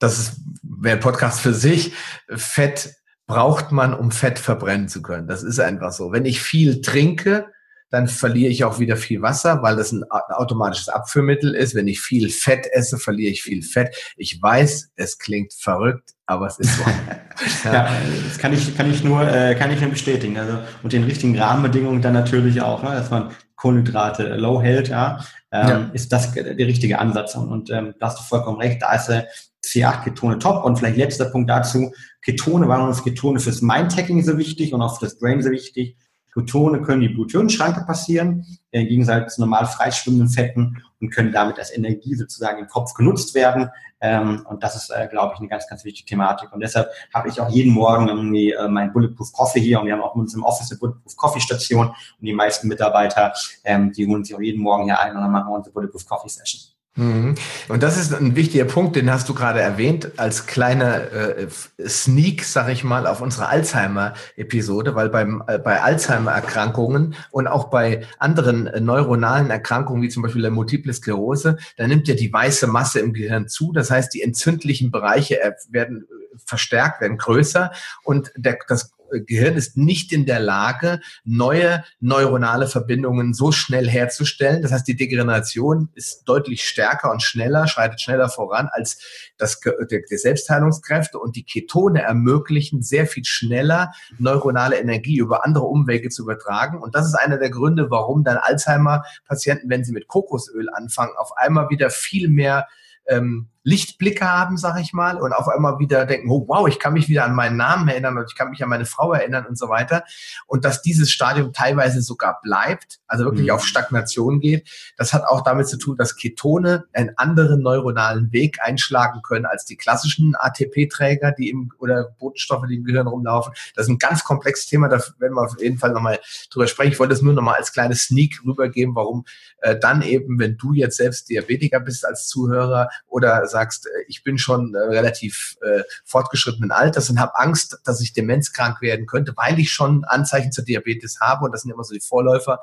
das 0.00 0.18
ist, 0.18 0.40
wäre 0.62 0.96
ein 0.96 1.02
Podcast 1.02 1.38
für 1.40 1.54
sich, 1.54 1.92
Fett 2.28 2.96
braucht 3.26 3.70
man, 3.70 3.94
um 3.94 4.10
Fett 4.10 4.40
verbrennen 4.40 4.88
zu 4.88 5.00
können. 5.00 5.28
Das 5.28 5.44
ist 5.44 5.60
einfach 5.60 5.92
so. 5.92 6.10
Wenn 6.10 6.26
ich 6.26 6.42
viel 6.42 6.80
trinke, 6.80 7.52
dann 7.94 8.08
verliere 8.08 8.50
ich 8.50 8.64
auch 8.64 8.80
wieder 8.80 8.96
viel 8.96 9.22
Wasser, 9.22 9.62
weil 9.62 9.76
das 9.76 9.92
ein 9.92 10.02
automatisches 10.10 10.88
Abführmittel 10.88 11.54
ist. 11.54 11.76
Wenn 11.76 11.86
ich 11.86 12.00
viel 12.00 12.28
Fett 12.28 12.66
esse, 12.72 12.98
verliere 12.98 13.30
ich 13.30 13.42
viel 13.42 13.62
Fett. 13.62 13.94
Ich 14.16 14.42
weiß, 14.42 14.90
es 14.96 15.18
klingt 15.18 15.54
verrückt, 15.54 16.10
aber 16.26 16.48
es 16.48 16.58
ist 16.58 16.76
so. 16.76 16.82
ja. 17.64 17.72
ja, 17.72 17.88
das 18.28 18.38
kann 18.38 18.52
ich, 18.52 18.76
kann 18.76 18.90
ich 18.90 19.04
nur, 19.04 19.22
äh, 19.30 19.54
kann 19.54 19.70
ich 19.70 19.80
nur 19.80 19.90
bestätigen. 19.90 20.36
Also, 20.36 20.58
und 20.82 20.92
den 20.92 21.04
richtigen 21.04 21.38
Rahmenbedingungen 21.38 22.02
dann 22.02 22.14
natürlich 22.14 22.60
auch, 22.60 22.82
ne, 22.82 22.90
dass 22.90 23.10
man 23.10 23.30
Kohlenhydrate 23.54 24.34
low 24.34 24.60
hält, 24.60 24.88
ja, 24.88 25.24
ähm, 25.52 25.68
ja. 25.68 25.90
ist 25.92 26.12
das 26.12 26.32
der 26.32 26.56
richtige 26.58 26.98
Ansatz. 26.98 27.36
Und, 27.36 27.48
und 27.48 27.70
ähm, 27.70 27.94
da 28.00 28.08
hast 28.08 28.18
du 28.18 28.24
vollkommen 28.24 28.58
recht, 28.58 28.82
da 28.82 28.92
ist 28.96 29.08
äh, 29.08 29.22
C8-Ketone 29.64 30.40
top. 30.40 30.64
Und 30.64 30.80
vielleicht 30.80 30.96
letzter 30.96 31.26
Punkt 31.26 31.48
dazu, 31.48 31.92
Ketone, 32.22 32.66
warum 32.66 32.90
ist 32.90 33.04
Ketone 33.04 33.38
fürs 33.38 33.62
Mindhacking 33.62 34.24
so 34.24 34.36
wichtig 34.36 34.74
und 34.74 34.82
auch 34.82 34.98
für 34.98 35.06
das 35.06 35.16
Brain 35.16 35.40
so 35.42 35.50
wichtig? 35.50 35.96
Ketone 36.34 36.82
können 36.82 37.00
die 37.00 37.08
Blut-Hirn-Schranke 37.08 37.84
passieren, 37.86 38.44
äh, 38.72 38.82
im 38.82 38.88
Gegensatz 38.88 39.36
zu 39.36 39.40
normal 39.40 39.66
freischwimmenden 39.66 40.28
Fetten 40.28 40.82
und 41.00 41.10
können 41.10 41.32
damit 41.32 41.58
als 41.58 41.74
Energie 41.74 42.14
sozusagen 42.14 42.58
im 42.58 42.66
Kopf 42.66 42.92
genutzt 42.94 43.34
werden. 43.34 43.70
Ähm, 44.00 44.44
und 44.50 44.62
das 44.62 44.74
ist, 44.76 44.90
äh, 44.90 45.06
glaube 45.08 45.34
ich, 45.34 45.40
eine 45.40 45.48
ganz, 45.48 45.68
ganz 45.68 45.84
wichtige 45.84 46.06
Thematik. 46.06 46.52
Und 46.52 46.60
deshalb 46.60 46.88
habe 47.14 47.28
ich 47.28 47.40
auch 47.40 47.48
jeden 47.48 47.72
Morgen 47.72 48.08
irgendwie 48.08 48.52
äh, 48.52 48.68
mein 48.68 48.92
Bulletproof 48.92 49.32
Coffee 49.32 49.60
hier 49.60 49.80
und 49.80 49.86
wir 49.86 49.94
haben 49.94 50.02
auch 50.02 50.14
in 50.16 50.22
unserem 50.22 50.42
Office 50.42 50.70
eine 50.72 50.80
Bulletproof 50.80 51.16
Coffee 51.16 51.40
Station 51.40 51.86
und 51.86 51.96
die 52.20 52.32
meisten 52.32 52.68
Mitarbeiter, 52.68 53.32
ähm, 53.64 53.92
die 53.92 54.06
holen 54.06 54.24
sich 54.24 54.34
auch 54.34 54.40
jeden 54.40 54.60
Morgen 54.60 54.84
hier 54.84 54.98
ein 54.98 55.14
und 55.14 55.22
dann 55.22 55.30
machen 55.30 55.48
wir 55.48 55.56
unsere 55.56 55.72
Bulletproof 55.72 56.04
Coffee 56.06 56.28
Session. 56.28 56.73
Mhm. 56.96 57.34
Und 57.68 57.82
das 57.82 57.98
ist 57.98 58.14
ein 58.14 58.36
wichtiger 58.36 58.66
Punkt, 58.66 58.94
den 58.94 59.10
hast 59.10 59.28
du 59.28 59.34
gerade 59.34 59.60
erwähnt, 59.60 60.12
als 60.16 60.46
kleiner 60.46 61.10
äh, 61.12 61.48
Sneak, 61.84 62.44
sag 62.44 62.68
ich 62.68 62.84
mal, 62.84 63.08
auf 63.08 63.20
unsere 63.20 63.48
Alzheimer-Episode, 63.48 64.94
weil 64.94 65.08
beim, 65.08 65.42
äh, 65.48 65.58
bei 65.58 65.82
Alzheimer-Erkrankungen 65.82 67.16
und 67.32 67.48
auch 67.48 67.64
bei 67.64 68.06
anderen 68.20 68.68
äh, 68.68 68.80
neuronalen 68.80 69.50
Erkrankungen, 69.50 70.02
wie 70.02 70.08
zum 70.08 70.22
Beispiel 70.22 70.42
der 70.42 70.52
Multiple 70.52 70.92
Sklerose, 70.92 71.58
da 71.76 71.88
nimmt 71.88 72.06
ja 72.06 72.14
die 72.14 72.32
weiße 72.32 72.68
Masse 72.68 73.00
im 73.00 73.12
Gehirn 73.12 73.48
zu. 73.48 73.72
Das 73.72 73.90
heißt, 73.90 74.14
die 74.14 74.22
entzündlichen 74.22 74.92
Bereiche 74.92 75.40
äh, 75.42 75.52
werden 75.70 76.02
äh, 76.08 76.38
verstärkt, 76.46 77.00
werden 77.00 77.18
größer 77.18 77.72
und 78.04 78.30
der, 78.36 78.58
das 78.68 78.92
Gehirn 79.22 79.56
ist 79.56 79.76
nicht 79.76 80.12
in 80.12 80.26
der 80.26 80.40
Lage, 80.40 81.00
neue 81.24 81.84
neuronale 82.00 82.66
Verbindungen 82.66 83.34
so 83.34 83.52
schnell 83.52 83.88
herzustellen. 83.88 84.62
Das 84.62 84.72
heißt, 84.72 84.86
die 84.86 84.96
Degeneration 84.96 85.88
ist 85.94 86.24
deutlich 86.24 86.64
stärker 86.66 87.10
und 87.10 87.22
schneller, 87.22 87.66
schreitet 87.68 88.00
schneller 88.00 88.28
voran 88.28 88.68
als 88.72 88.98
das, 89.36 89.60
die 89.60 90.16
Selbstheilungskräfte 90.16 91.18
und 91.18 91.36
die 91.36 91.44
Ketone 91.44 92.02
ermöglichen 92.02 92.82
sehr 92.82 93.06
viel 93.06 93.24
schneller 93.24 93.92
neuronale 94.18 94.78
Energie 94.78 95.18
über 95.18 95.44
andere 95.44 95.64
Umwege 95.64 96.08
zu 96.08 96.22
übertragen. 96.22 96.80
Und 96.80 96.94
das 96.94 97.06
ist 97.06 97.14
einer 97.14 97.38
der 97.38 97.50
Gründe, 97.50 97.90
warum 97.90 98.24
dann 98.24 98.36
Alzheimer-Patienten, 98.36 99.68
wenn 99.70 99.84
sie 99.84 99.92
mit 99.92 100.08
Kokosöl 100.08 100.68
anfangen, 100.70 101.12
auf 101.16 101.36
einmal 101.36 101.70
wieder 101.70 101.90
viel 101.90 102.28
mehr 102.28 102.66
ähm, 103.06 103.48
Lichtblicke 103.64 104.30
haben, 104.30 104.58
sag 104.58 104.78
ich 104.78 104.92
mal, 104.92 105.20
und 105.20 105.32
auf 105.32 105.48
einmal 105.48 105.78
wieder 105.78 106.04
denken, 106.04 106.30
oh 106.30 106.44
wow, 106.46 106.68
ich 106.68 106.78
kann 106.78 106.92
mich 106.92 107.08
wieder 107.08 107.24
an 107.24 107.34
meinen 107.34 107.56
Namen 107.56 107.88
erinnern 107.88 108.18
und 108.18 108.26
ich 108.28 108.36
kann 108.36 108.50
mich 108.50 108.62
an 108.62 108.68
meine 108.68 108.84
Frau 108.84 109.12
erinnern 109.12 109.46
und 109.46 109.58
so 109.58 109.70
weiter. 109.70 110.04
Und 110.46 110.64
dass 110.66 110.82
dieses 110.82 111.10
Stadium 111.10 111.52
teilweise 111.52 112.02
sogar 112.02 112.40
bleibt, 112.42 113.00
also 113.06 113.24
wirklich 113.24 113.46
mhm. 113.46 113.52
auf 113.52 113.64
Stagnation 113.64 114.40
geht, 114.40 114.68
das 114.98 115.14
hat 115.14 115.24
auch 115.24 115.40
damit 115.40 115.66
zu 115.66 115.78
tun, 115.78 115.96
dass 115.96 116.16
Ketone 116.16 116.84
einen 116.92 117.16
anderen 117.16 117.60
neuronalen 117.60 118.32
Weg 118.32 118.58
einschlagen 118.62 119.22
können 119.22 119.46
als 119.46 119.64
die 119.64 119.76
klassischen 119.76 120.34
ATP-Träger, 120.36 121.32
die 121.32 121.48
im, 121.48 121.72
oder 121.78 122.14
Botenstoffe, 122.18 122.66
die 122.68 122.76
im 122.76 122.84
Gehirn 122.84 123.06
rumlaufen. 123.06 123.54
Das 123.74 123.86
ist 123.86 123.90
ein 123.90 123.98
ganz 123.98 124.24
komplexes 124.24 124.66
Thema, 124.66 124.88
da 124.88 124.98
werden 125.18 125.34
wir 125.34 125.42
auf 125.42 125.58
jeden 125.58 125.78
Fall 125.78 125.92
nochmal 125.92 126.20
drüber 126.50 126.66
sprechen. 126.66 126.92
Ich 126.92 126.98
wollte 126.98 127.14
es 127.14 127.22
nur 127.22 127.32
nochmal 127.32 127.56
als 127.56 127.72
kleines 127.72 128.04
Sneak 128.04 128.42
rübergeben, 128.44 128.94
warum 128.94 129.24
äh, 129.62 129.78
dann 129.78 130.02
eben, 130.02 130.38
wenn 130.38 130.58
du 130.58 130.74
jetzt 130.74 130.98
selbst 130.98 131.30
Diabetiker 131.30 131.80
bist 131.80 132.04
als 132.06 132.28
Zuhörer 132.28 132.90
oder 133.08 133.46
sagst, 133.54 133.86
äh, 133.86 133.90
ich 134.08 134.22
bin 134.22 134.36
schon 134.36 134.74
äh, 134.74 134.78
relativ 134.78 135.56
äh, 135.62 135.82
fortgeschrittenen 136.04 136.72
Alters 136.72 137.08
und 137.08 137.20
habe 137.20 137.38
Angst, 137.38 137.78
dass 137.84 138.00
ich 138.00 138.12
demenzkrank 138.12 138.82
werden 138.82 139.06
könnte, 139.06 139.32
weil 139.36 139.58
ich 139.58 139.72
schon 139.72 140.04
Anzeichen 140.04 140.52
zur 140.52 140.64
Diabetes 140.64 141.20
habe 141.20 141.44
und 141.44 141.52
das 141.52 141.62
sind 141.62 141.70
immer 141.70 141.84
so 141.84 141.94
die 141.94 142.00
Vorläufer, 142.00 142.60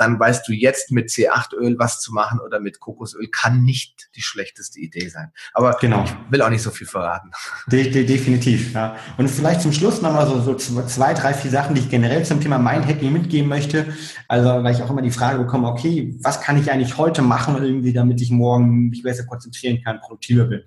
dann 0.00 0.18
weißt 0.18 0.48
du 0.48 0.52
jetzt 0.52 0.90
mit 0.90 1.10
C8-Öl 1.10 1.78
was 1.78 2.00
zu 2.00 2.14
machen 2.14 2.40
oder 2.40 2.58
mit 2.58 2.80
Kokosöl 2.80 3.28
kann 3.28 3.62
nicht 3.62 4.08
die 4.16 4.22
schlechteste 4.22 4.80
Idee 4.80 5.08
sein. 5.08 5.30
Aber 5.52 5.76
genau. 5.78 6.04
ich 6.04 6.14
will 6.30 6.40
auch 6.40 6.48
nicht 6.48 6.62
so 6.62 6.70
viel 6.70 6.86
verraten. 6.86 7.30
De 7.66 7.90
de 7.90 8.06
definitiv, 8.06 8.72
ja. 8.72 8.96
Und 9.18 9.28
vielleicht 9.28 9.60
zum 9.60 9.72
Schluss 9.72 10.00
nochmal 10.00 10.26
so, 10.26 10.40
so 10.40 10.54
zwei, 10.54 11.12
drei, 11.12 11.34
vier 11.34 11.50
Sachen, 11.50 11.74
die 11.74 11.82
ich 11.82 11.90
generell 11.90 12.24
zum 12.24 12.40
Thema 12.40 12.58
Mindhacking 12.58 13.12
mitgeben 13.12 13.48
möchte. 13.48 13.92
Also, 14.26 14.64
weil 14.64 14.74
ich 14.74 14.82
auch 14.82 14.88
immer 14.88 15.02
die 15.02 15.10
Frage 15.10 15.38
bekomme, 15.38 15.68
okay, 15.68 16.16
was 16.22 16.40
kann 16.40 16.58
ich 16.58 16.70
eigentlich 16.72 16.96
heute 16.96 17.20
machen, 17.20 17.62
irgendwie, 17.62 17.92
damit 17.92 18.22
ich 18.22 18.30
morgen 18.30 18.88
mich 18.88 19.02
besser 19.02 19.26
konzentrieren 19.26 19.82
kann, 19.84 20.00
produktiver 20.00 20.46
bin? 20.46 20.62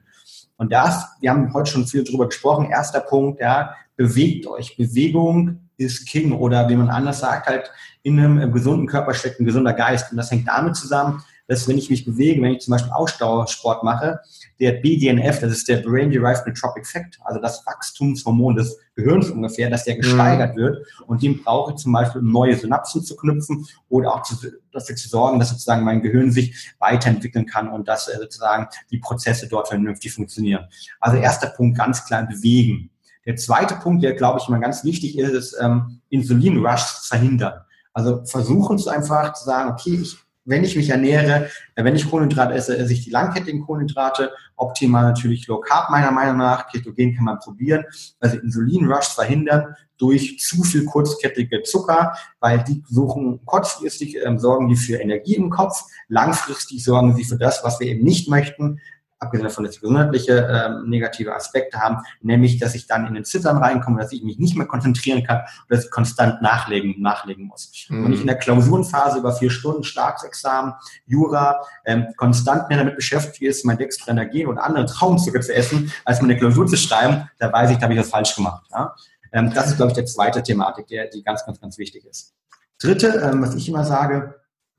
Und 0.58 0.72
das, 0.72 1.08
wir 1.22 1.32
haben 1.32 1.52
heute 1.56 1.72
schon 1.72 1.88
viel 1.88 2.04
drüber 2.04 2.28
gesprochen. 2.28 2.70
Erster 2.70 3.00
Punkt, 3.00 3.42
ja, 3.42 3.74
bewegt 3.96 4.46
euch. 4.46 4.78
Bewegung 4.78 5.63
ist 5.78 6.08
King 6.08 6.34
oder 6.34 6.70
wie 6.70 6.76
man 6.76 6.90
anders 6.90 7.20
sagt, 7.20 7.48
halt 7.48 7.72
in 8.04 8.20
einem 8.20 8.52
gesunden 8.52 8.88
Körper 8.88 9.14
steckt 9.14 9.40
ein 9.40 9.46
gesunder 9.46 9.74
Geist. 9.74 10.12
Und 10.12 10.18
das 10.18 10.32
hängt 10.32 10.48
damit 10.48 10.76
zusammen, 10.76 11.24
dass 11.48 11.68
wenn 11.68 11.78
ich 11.78 11.90
mich 11.90 12.06
bewege, 12.06 12.42
wenn 12.42 12.54
ich 12.54 12.62
zum 12.62 12.72
Beispiel 12.72 12.92
Ausdauersport 12.92 13.84
mache, 13.84 14.20
der 14.60 14.74
BDNF, 14.74 15.40
das 15.40 15.52
ist 15.52 15.68
der 15.68 15.78
Brain 15.78 16.10
Derived 16.10 16.46
Neurotrophic 16.46 16.84
Effect, 16.84 17.20
also 17.24 17.40
das 17.42 17.66
Wachstumshormon 17.66 18.56
des 18.56 18.78
Gehirns 18.96 19.30
ungefähr, 19.30 19.70
dass 19.70 19.84
der 19.84 19.98
gesteigert 19.98 20.56
mhm. 20.56 20.60
wird 20.60 20.88
und 21.08 21.22
dem 21.22 21.44
brauche 21.44 21.74
ich 21.74 21.78
zum 21.78 21.92
Beispiel, 21.92 22.22
um 22.22 22.32
neue 22.32 22.56
Synapsen 22.56 23.04
zu 23.04 23.16
knüpfen 23.16 23.66
oder 23.90 24.14
auch 24.14 24.24
zu, 24.24 24.36
dafür 24.72 24.96
zu 24.96 25.10
sorgen, 25.10 25.40
dass 25.40 25.50
sozusagen 25.50 25.84
mein 25.84 26.02
Gehirn 26.02 26.32
sich 26.32 26.74
weiterentwickeln 26.80 27.46
kann 27.46 27.68
und 27.70 27.88
dass 27.88 28.08
äh, 28.08 28.18
sozusagen 28.18 28.68
die 28.90 29.00
Prozesse 29.00 29.48
dort 29.48 29.68
vernünftig 29.68 30.14
funktionieren. 30.14 30.66
Also 31.00 31.18
erster 31.18 31.48
Punkt, 31.48 31.78
ganz 31.78 32.06
klar 32.06 32.26
bewegen. 32.26 32.90
Der 33.26 33.36
zweite 33.36 33.76
Punkt, 33.76 34.04
der 34.04 34.14
glaube 34.14 34.40
ich 34.42 34.48
immer 34.48 34.60
ganz 34.60 34.84
wichtig 34.84 35.18
ist, 35.18 35.32
ist 35.32 35.58
ähm, 35.62 36.02
Insulin-Rush 36.10 37.08
verhindern. 37.08 37.62
Also 37.94 38.24
versuchen 38.26 38.76
es 38.76 38.88
einfach 38.88 39.34
zu 39.34 39.46
sagen, 39.46 39.72
okay, 39.72 40.00
ich, 40.02 40.18
wenn 40.46 40.64
ich 40.64 40.76
mich 40.76 40.90
ernähre, 40.90 41.50
äh, 41.76 41.84
wenn 41.84 41.96
ich 41.96 42.10
Kohlenhydrate 42.10 42.54
esse, 42.54 42.78
esse 42.78 42.94
ich 42.94 43.04
die 43.06 43.12
langkettigen 43.12 43.66
Kohlenhydrate, 43.66 44.32
optimal 44.56 45.04
natürlich 45.04 45.48
Low 45.48 45.60
Carb 45.60 45.90
meiner 45.90 46.12
Meinung 46.12 46.38
nach, 46.38 46.68
Ketogen 46.70 47.16
kann 47.16 47.26
man 47.26 47.40
probieren, 47.40 47.86
also 48.20 48.38
Insulin-Rush 48.38 49.10
verhindern 49.10 49.76
durch 49.98 50.40
zu 50.40 50.64
viel 50.64 50.86
kurzkettige 50.86 51.64
Zucker, 51.64 52.18
weil 52.40 52.64
die 52.64 52.84
suchen 52.90 53.46
kurzfristig 53.46 54.18
ähm, 54.26 54.38
sorgen 54.38 54.68
die 54.68 54.76
für 54.76 54.98
Energie 54.98 55.36
im 55.36 55.50
Kopf, 55.50 55.84
langfristig 56.10 56.84
sorgen 56.84 57.16
sie 57.16 57.24
für 57.24 57.38
das, 57.38 57.64
was 57.64 57.80
wir 57.80 57.88
eben 57.88 58.04
nicht 58.04 58.28
möchten, 58.28 58.82
abgesehen 59.24 59.48
davon, 59.48 59.64
dass 59.64 59.76
sie 59.76 59.82
gesundheitliche 59.82 60.48
äh, 60.48 60.88
negative 60.88 61.34
Aspekte 61.36 61.80
haben, 61.80 61.98
nämlich, 62.22 62.60
dass 62.60 62.76
ich 62.76 62.88
dann 62.88 63.08
in 63.08 63.14
den 63.14 63.26
Zittern 63.26 63.58
reinkomme, 63.58 64.00
dass 64.00 64.12
ich 64.12 64.24
mich 64.24 64.38
nicht 64.38 64.56
mehr 64.56 64.68
konzentrieren 64.68 65.24
kann 65.24 65.40
und 65.40 65.70
dass 65.70 65.86
ich 65.86 65.92
konstant 65.92 66.42
nachlegen, 66.42 67.02
nachlegen 67.02 67.46
muss. 67.46 67.72
Mhm. 67.90 68.06
Wenn 68.06 68.14
ich 68.14 68.22
in 68.22 68.28
der 68.28 68.38
Klausurenphase 68.38 69.20
über 69.20 69.34
vier 69.34 69.50
Stunden 69.50 69.84
Staatsexamen, 69.84 70.74
Jura, 71.06 71.62
ähm, 71.86 72.08
konstant 72.18 72.70
mehr 72.70 72.78
damit 72.78 72.96
beschäftigt 72.96 73.42
ist, 73.42 73.66
mein 73.66 73.78
Dextroenergien 73.78 74.48
und 74.48 74.58
andere 74.58 74.86
Traumzucker 74.86 75.42
zu 75.42 75.54
essen, 75.54 75.92
als 76.06 76.22
meine 76.22 76.38
Klausur 76.38 76.68
zu 76.68 76.78
schreiben, 76.78 77.30
da 77.40 77.52
weiß 77.52 77.72
ich, 77.72 77.78
da 77.78 77.84
habe 77.84 77.94
ich 77.94 78.00
das 78.00 78.10
falsch 78.10 78.36
gemacht. 78.36 78.66
Ja? 78.72 78.96
Ähm, 79.32 79.52
das 79.54 79.68
ist, 79.68 79.78
glaube 79.78 79.92
ich, 79.92 79.96
der 79.96 80.06
zweite 80.06 80.44
Thematik, 80.44 80.88
der, 80.88 81.08
die 81.08 81.24
ganz, 81.24 81.46
ganz, 81.46 81.60
ganz 81.60 81.78
wichtig 81.78 82.06
ist. 82.06 82.34
Dritte, 82.80 83.08
ähm, 83.24 83.42
was 83.42 83.56
ich 83.56 83.68
immer 83.68 83.84
sage, 83.84 84.36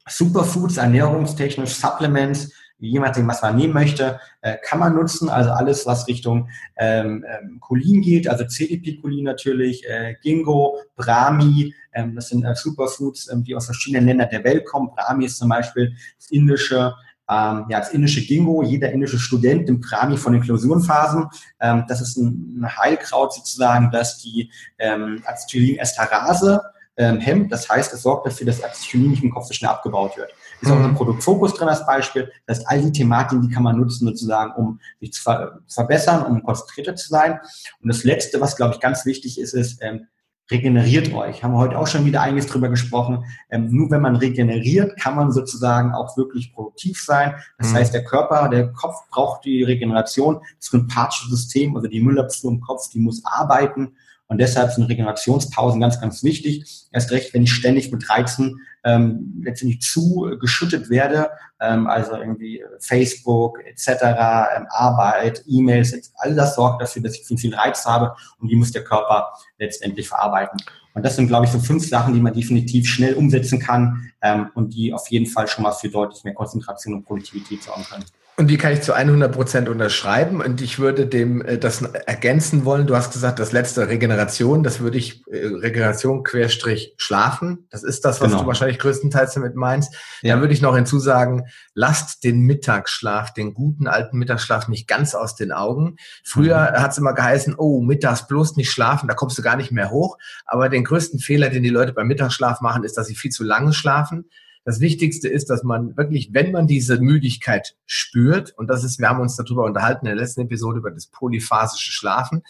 Superfoods, 0.06 0.76
ernährungstechnisch, 0.76 1.74
Supplements, 1.74 2.52
je 2.84 3.00
nachdem, 3.00 3.26
was 3.26 3.42
man 3.42 3.56
nehmen 3.56 3.72
möchte, 3.72 4.20
äh, 4.40 4.56
kann 4.62 4.78
man 4.78 4.94
nutzen. 4.94 5.28
Also 5.28 5.50
alles, 5.50 5.86
was 5.86 6.06
Richtung 6.06 6.48
ähm, 6.76 7.24
ähm, 7.28 7.58
Cholin 7.60 8.02
geht, 8.02 8.28
also 8.28 8.44
CDP-Cholin 8.44 9.24
natürlich, 9.24 9.88
äh, 9.88 10.14
Gingo, 10.22 10.78
Brahmi, 10.96 11.74
ähm, 11.92 12.14
das 12.14 12.28
sind 12.28 12.44
äh, 12.44 12.54
Superfoods, 12.54 13.30
ähm, 13.30 13.44
die 13.44 13.54
aus 13.54 13.66
verschiedenen 13.66 14.06
Ländern 14.06 14.28
der 14.30 14.44
Welt 14.44 14.64
kommen. 14.66 14.90
Brahmi 14.94 15.26
ist 15.26 15.38
zum 15.38 15.48
Beispiel 15.48 15.94
das 16.18 16.30
indische 16.30 16.94
ähm, 17.28 17.64
ja, 17.70 17.78
das 17.78 17.90
indische 17.92 18.20
Gingo, 18.20 18.62
jeder 18.62 18.92
indische 18.92 19.18
Student 19.18 19.66
nimmt 19.66 19.80
Brahmi 19.80 20.18
von 20.18 20.34
den 20.34 20.42
Klausurenphasen. 20.42 21.26
Ähm, 21.60 21.84
das 21.88 22.02
ist 22.02 22.18
ein, 22.18 22.60
ein 22.60 22.76
Heilkraut 22.76 23.32
sozusagen, 23.32 23.90
das 23.90 24.18
die 24.18 24.50
ähm, 24.78 25.22
Acetylinesterase 25.24 26.60
ähm, 26.96 27.20
hemmt. 27.20 27.50
Das 27.50 27.68
heißt, 27.68 27.92
es 27.92 28.02
sorgt 28.02 28.26
dafür, 28.26 28.46
dass 28.46 28.62
Acetylin 28.62 29.10
nicht 29.10 29.22
im 29.22 29.30
Kopf 29.30 29.46
so 29.46 29.54
schnell 29.54 29.70
abgebaut 29.70 30.16
wird. 30.16 30.32
Ist 30.64 30.72
auch 30.72 30.80
ein 30.80 30.90
mhm. 30.90 30.94
Produktfokus 30.94 31.54
drin 31.54 31.68
als 31.68 31.84
Beispiel. 31.86 32.30
Das 32.46 32.58
heißt, 32.58 32.68
all 32.68 32.82
die 32.82 32.92
Thematiken, 32.92 33.46
die 33.46 33.54
kann 33.54 33.62
man 33.62 33.76
nutzen 33.76 34.06
sozusagen, 34.06 34.52
um 34.54 34.80
sich 35.00 35.12
zu, 35.12 35.22
ver 35.22 35.60
verbessern, 35.68 36.24
um 36.24 36.42
konzentrierter 36.42 36.96
zu 36.96 37.08
sein. 37.08 37.38
Und 37.82 37.88
das 37.88 38.04
Letzte, 38.04 38.40
was, 38.40 38.56
glaube 38.56 38.74
ich, 38.74 38.80
ganz 38.80 39.04
wichtig 39.04 39.38
ist, 39.38 39.52
ist, 39.52 39.82
ähm, 39.82 40.06
regeneriert 40.50 41.12
euch. 41.14 41.42
Haben 41.42 41.52
wir 41.52 41.58
heute 41.58 41.78
auch 41.78 41.86
schon 41.86 42.04
wieder 42.04 42.20
einiges 42.20 42.46
drüber 42.46 42.68
gesprochen. 42.68 43.24
Ähm, 43.50 43.68
nur 43.70 43.90
wenn 43.90 44.00
man 44.00 44.16
regeneriert, 44.16 44.98
kann 44.98 45.16
man 45.16 45.32
sozusagen 45.32 45.92
auch 45.92 46.16
wirklich 46.16 46.52
produktiv 46.52 47.02
sein. 47.02 47.34
Das 47.58 47.70
mhm. 47.70 47.76
heißt, 47.76 47.94
der 47.94 48.04
Körper, 48.04 48.48
der 48.48 48.72
Kopf 48.72 49.08
braucht 49.10 49.44
die 49.44 49.62
Regeneration. 49.62 50.40
Das 50.58 50.68
sympathische 50.68 51.30
System, 51.30 51.76
also 51.76 51.88
die 51.88 52.00
Müllabfuhr 52.00 52.52
im 52.52 52.60
Kopf, 52.60 52.88
die 52.90 53.00
muss 53.00 53.22
arbeiten. 53.24 53.96
Und 54.26 54.38
deshalb 54.38 54.72
sind 54.72 54.84
Regenerationspausen 54.84 55.80
ganz, 55.80 56.00
ganz 56.00 56.24
wichtig. 56.24 56.86
Erst 56.92 57.10
recht, 57.10 57.34
wenn 57.34 57.42
ich 57.42 57.52
ständig 57.52 57.92
mit 57.92 58.08
Reizen 58.08 58.60
ähm, 58.82 59.42
letztendlich 59.44 59.80
zu 59.80 60.36
geschüttet 60.40 60.88
werde, 60.88 61.30
ähm, 61.60 61.86
also 61.86 62.16
irgendwie 62.16 62.64
Facebook 62.80 63.58
etc., 63.64 63.86
ähm, 64.02 64.66
Arbeit, 64.70 65.44
E-Mails, 65.46 66.12
all 66.16 66.34
das 66.34 66.54
sorgt 66.54 66.80
dafür, 66.80 67.02
dass 67.02 67.14
ich 67.14 67.24
viel, 67.24 67.38
viel 67.38 67.54
Reiz 67.54 67.84
habe 67.84 68.14
und 68.38 68.48
die 68.48 68.56
muss 68.56 68.72
der 68.72 68.84
Körper 68.84 69.28
letztendlich 69.58 70.08
verarbeiten. 70.08 70.58
Und 70.94 71.04
das 71.04 71.16
sind, 71.16 71.26
glaube 71.26 71.46
ich, 71.46 71.52
so 71.52 71.58
fünf 71.58 71.86
Sachen, 71.86 72.14
die 72.14 72.20
man 72.20 72.32
definitiv 72.32 72.88
schnell 72.88 73.14
umsetzen 73.14 73.58
kann 73.58 74.10
ähm, 74.22 74.50
und 74.54 74.74
die 74.74 74.92
auf 74.92 75.08
jeden 75.10 75.26
Fall 75.26 75.48
schon 75.48 75.64
mal 75.64 75.72
für 75.72 75.88
deutlich 75.88 76.24
mehr 76.24 76.34
Konzentration 76.34 76.94
und 76.94 77.04
Produktivität 77.04 77.62
sorgen 77.62 77.84
können. 77.84 78.04
Und 78.36 78.48
die 78.48 78.58
kann 78.58 78.72
ich 78.72 78.82
zu 78.82 78.92
100 78.92 79.32
Prozent 79.32 79.68
unterschreiben. 79.68 80.40
Und 80.40 80.60
ich 80.60 80.80
würde 80.80 81.06
dem 81.06 81.40
äh, 81.42 81.56
das 81.56 81.82
ergänzen 81.82 82.64
wollen. 82.64 82.88
Du 82.88 82.96
hast 82.96 83.12
gesagt, 83.12 83.38
das 83.38 83.52
letzte 83.52 83.88
Regeneration, 83.88 84.64
das 84.64 84.80
würde 84.80 84.98
ich 84.98 85.22
äh, 85.28 85.46
Regeneration 85.46 86.24
Querstrich 86.24 86.94
schlafen. 86.96 87.68
Das 87.70 87.84
ist 87.84 88.04
das, 88.04 88.20
was 88.20 88.30
genau. 88.30 88.42
du 88.42 88.48
wahrscheinlich 88.48 88.80
größtenteils 88.80 89.34
damit 89.34 89.54
meinst. 89.54 89.94
Ja. 90.22 90.32
Dann 90.32 90.40
würde 90.40 90.52
ich 90.52 90.62
noch 90.62 90.74
hinzusagen, 90.74 91.46
lasst 91.74 92.24
den 92.24 92.40
Mittagsschlaf, 92.40 93.32
den 93.32 93.54
guten 93.54 93.86
alten 93.86 94.18
Mittagsschlaf 94.18 94.66
nicht 94.66 94.88
ganz 94.88 95.14
aus 95.14 95.36
den 95.36 95.52
Augen. 95.52 95.96
Früher 96.24 96.72
mhm. 96.72 96.82
hat 96.82 96.90
es 96.90 96.98
immer 96.98 97.14
geheißen, 97.14 97.54
oh, 97.56 97.82
mittags 97.82 98.26
bloß 98.26 98.56
nicht 98.56 98.72
schlafen, 98.72 99.06
da 99.06 99.14
kommst 99.14 99.38
du 99.38 99.42
gar 99.42 99.56
nicht 99.56 99.70
mehr 99.70 99.90
hoch. 99.90 100.18
Aber 100.44 100.68
den 100.68 100.82
größten 100.82 101.20
Fehler, 101.20 101.50
den 101.50 101.62
die 101.62 101.68
Leute 101.68 101.92
beim 101.92 102.08
Mittagsschlaf 102.08 102.60
machen, 102.60 102.82
ist, 102.82 102.96
dass 102.96 103.06
sie 103.06 103.14
viel 103.14 103.30
zu 103.30 103.44
lange 103.44 103.72
schlafen 103.72 104.24
Das 104.64 104.80
Wichtigste 104.80 105.28
ist, 105.28 105.50
dass 105.50 105.62
man 105.62 105.96
wirklich, 105.96 106.30
wenn 106.32 106.50
man 106.50 106.66
diese 106.66 106.98
Müdigkeit 106.98 107.76
spürt, 107.84 108.56
und 108.56 108.68
das 108.68 108.82
ist, 108.82 108.98
wir 108.98 109.08
haben 109.08 109.20
uns 109.20 109.36
darüber 109.36 109.64
unterhalten 109.64 110.06
in 110.06 110.16
der 110.16 110.22
letzten 110.22 110.42
Episode 110.42 110.78
über 110.78 110.90
das 110.90 111.06
polyphasische 111.06 111.92
Schlafen. 111.92 112.42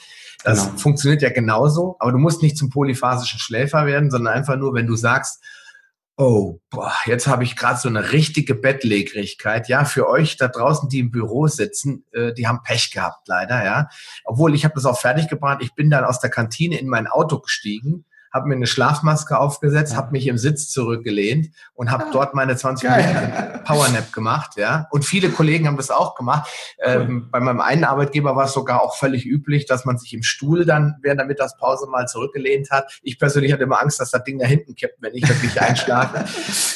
Das 0.45 0.67
genau. 0.67 0.79
funktioniert 0.79 1.23
ja 1.23 1.31
genauso, 1.31 1.97
aber 1.99 2.13
du 2.13 2.19
musst 2.19 2.43
nicht 2.43 2.57
zum 2.57 2.71
polyphasischen 2.71 3.41
Schläfer 3.41 3.87
werden, 3.87 4.11
sondern 4.11 4.35
einfach 4.35 4.57
nur, 4.57 4.75
wenn 4.75 4.87
du 4.87 4.97
sagst, 4.97 5.43
Oh, 6.17 6.61
boah, 6.71 6.95
jetzt 7.07 7.27
habe 7.27 7.43
ich 7.43 7.57
gerade 7.57 7.81
so 7.81 7.89
eine 7.89 8.13
richtige 8.13 8.55
Bettlägerigkeit. 8.55 9.69
Ja, 9.69 9.85
für 9.85 10.09
euch 10.09 10.37
da 10.37 10.47
draußen, 10.47 10.89
die 10.89 11.01
im 11.01 11.11
Büro 11.11 11.49
sitzen, 11.49 12.05
äh, 12.13 12.33
die 12.33 12.47
haben 12.47 12.63
Pech 12.63 12.93
gehabt, 12.93 13.27
leider, 13.27 13.65
ja. 13.65 13.89
Obwohl 14.23 14.55
ich 14.55 14.65
habe 14.65 14.77
das 14.77 14.85
auch 14.85 15.01
fertig 15.01 15.27
gebracht. 15.27 15.59
Ich 15.61 15.75
bin 15.75 15.91
dann 15.91 16.05
aus 16.05 16.21
der 16.21 16.31
Kantine 16.31 16.79
in 16.79 16.87
mein 16.87 17.09
Auto 17.09 17.41
gestiegen 17.41 18.05
habe 18.35 18.49
mir 18.49 18.57
eine 18.57 18.67
Schlafmaske 18.67 19.39
aufgesetzt, 19.39 19.93
ja. 19.93 19.99
habe 19.99 20.11
mich 20.11 20.27
im 20.27 20.39
Sitz 20.39 20.69
zurückgelehnt 20.69 21.51
und 21.73 21.93
habe 21.93 22.07
ah. 22.07 22.11
dort 22.13 22.35
meine 22.35 22.57
20 22.57 22.91
Minuten 22.91 23.63
Powernap 23.65 24.13
gemacht. 24.13 24.57
Ja, 24.57 24.89
und 24.91 25.05
viele 25.05 25.31
Kollegen 25.31 25.69
haben 25.69 25.77
das 25.77 25.93
auch 25.93 26.17
gemacht. 26.17 26.51
Cool. 26.79 26.93
Ähm, 26.93 27.29
bei 27.31 27.39
meinem 27.39 27.61
einen 27.61 27.85
Arbeitgeber 27.85 28.35
war 28.35 28.47
es 28.47 28.53
sogar 28.53 28.83
auch 28.83 28.97
völlig 28.97 29.25
üblich, 29.25 29.67
dass 29.67 29.85
man 29.85 29.99
sich 29.99 30.13
im 30.13 30.25
Stuhl 30.25 30.65
dann 30.65 30.97
während 31.01 31.21
der 31.21 31.29
Mittagspause 31.29 31.87
mal 31.89 32.07
zurückgelehnt 32.09 32.73
hat. 32.73 32.99
Ich 33.03 33.21
persönlich 33.21 33.53
hatte 33.53 33.63
immer 33.63 33.81
Angst, 33.81 34.01
dass 34.01 34.11
das 34.11 34.25
Ding 34.25 34.41
da 34.41 34.47
hinten 34.47 34.75
kippt, 34.75 35.01
wenn 35.01 35.15
ich 35.15 35.29
wirklich 35.29 35.61
einschlafe. 35.63 36.25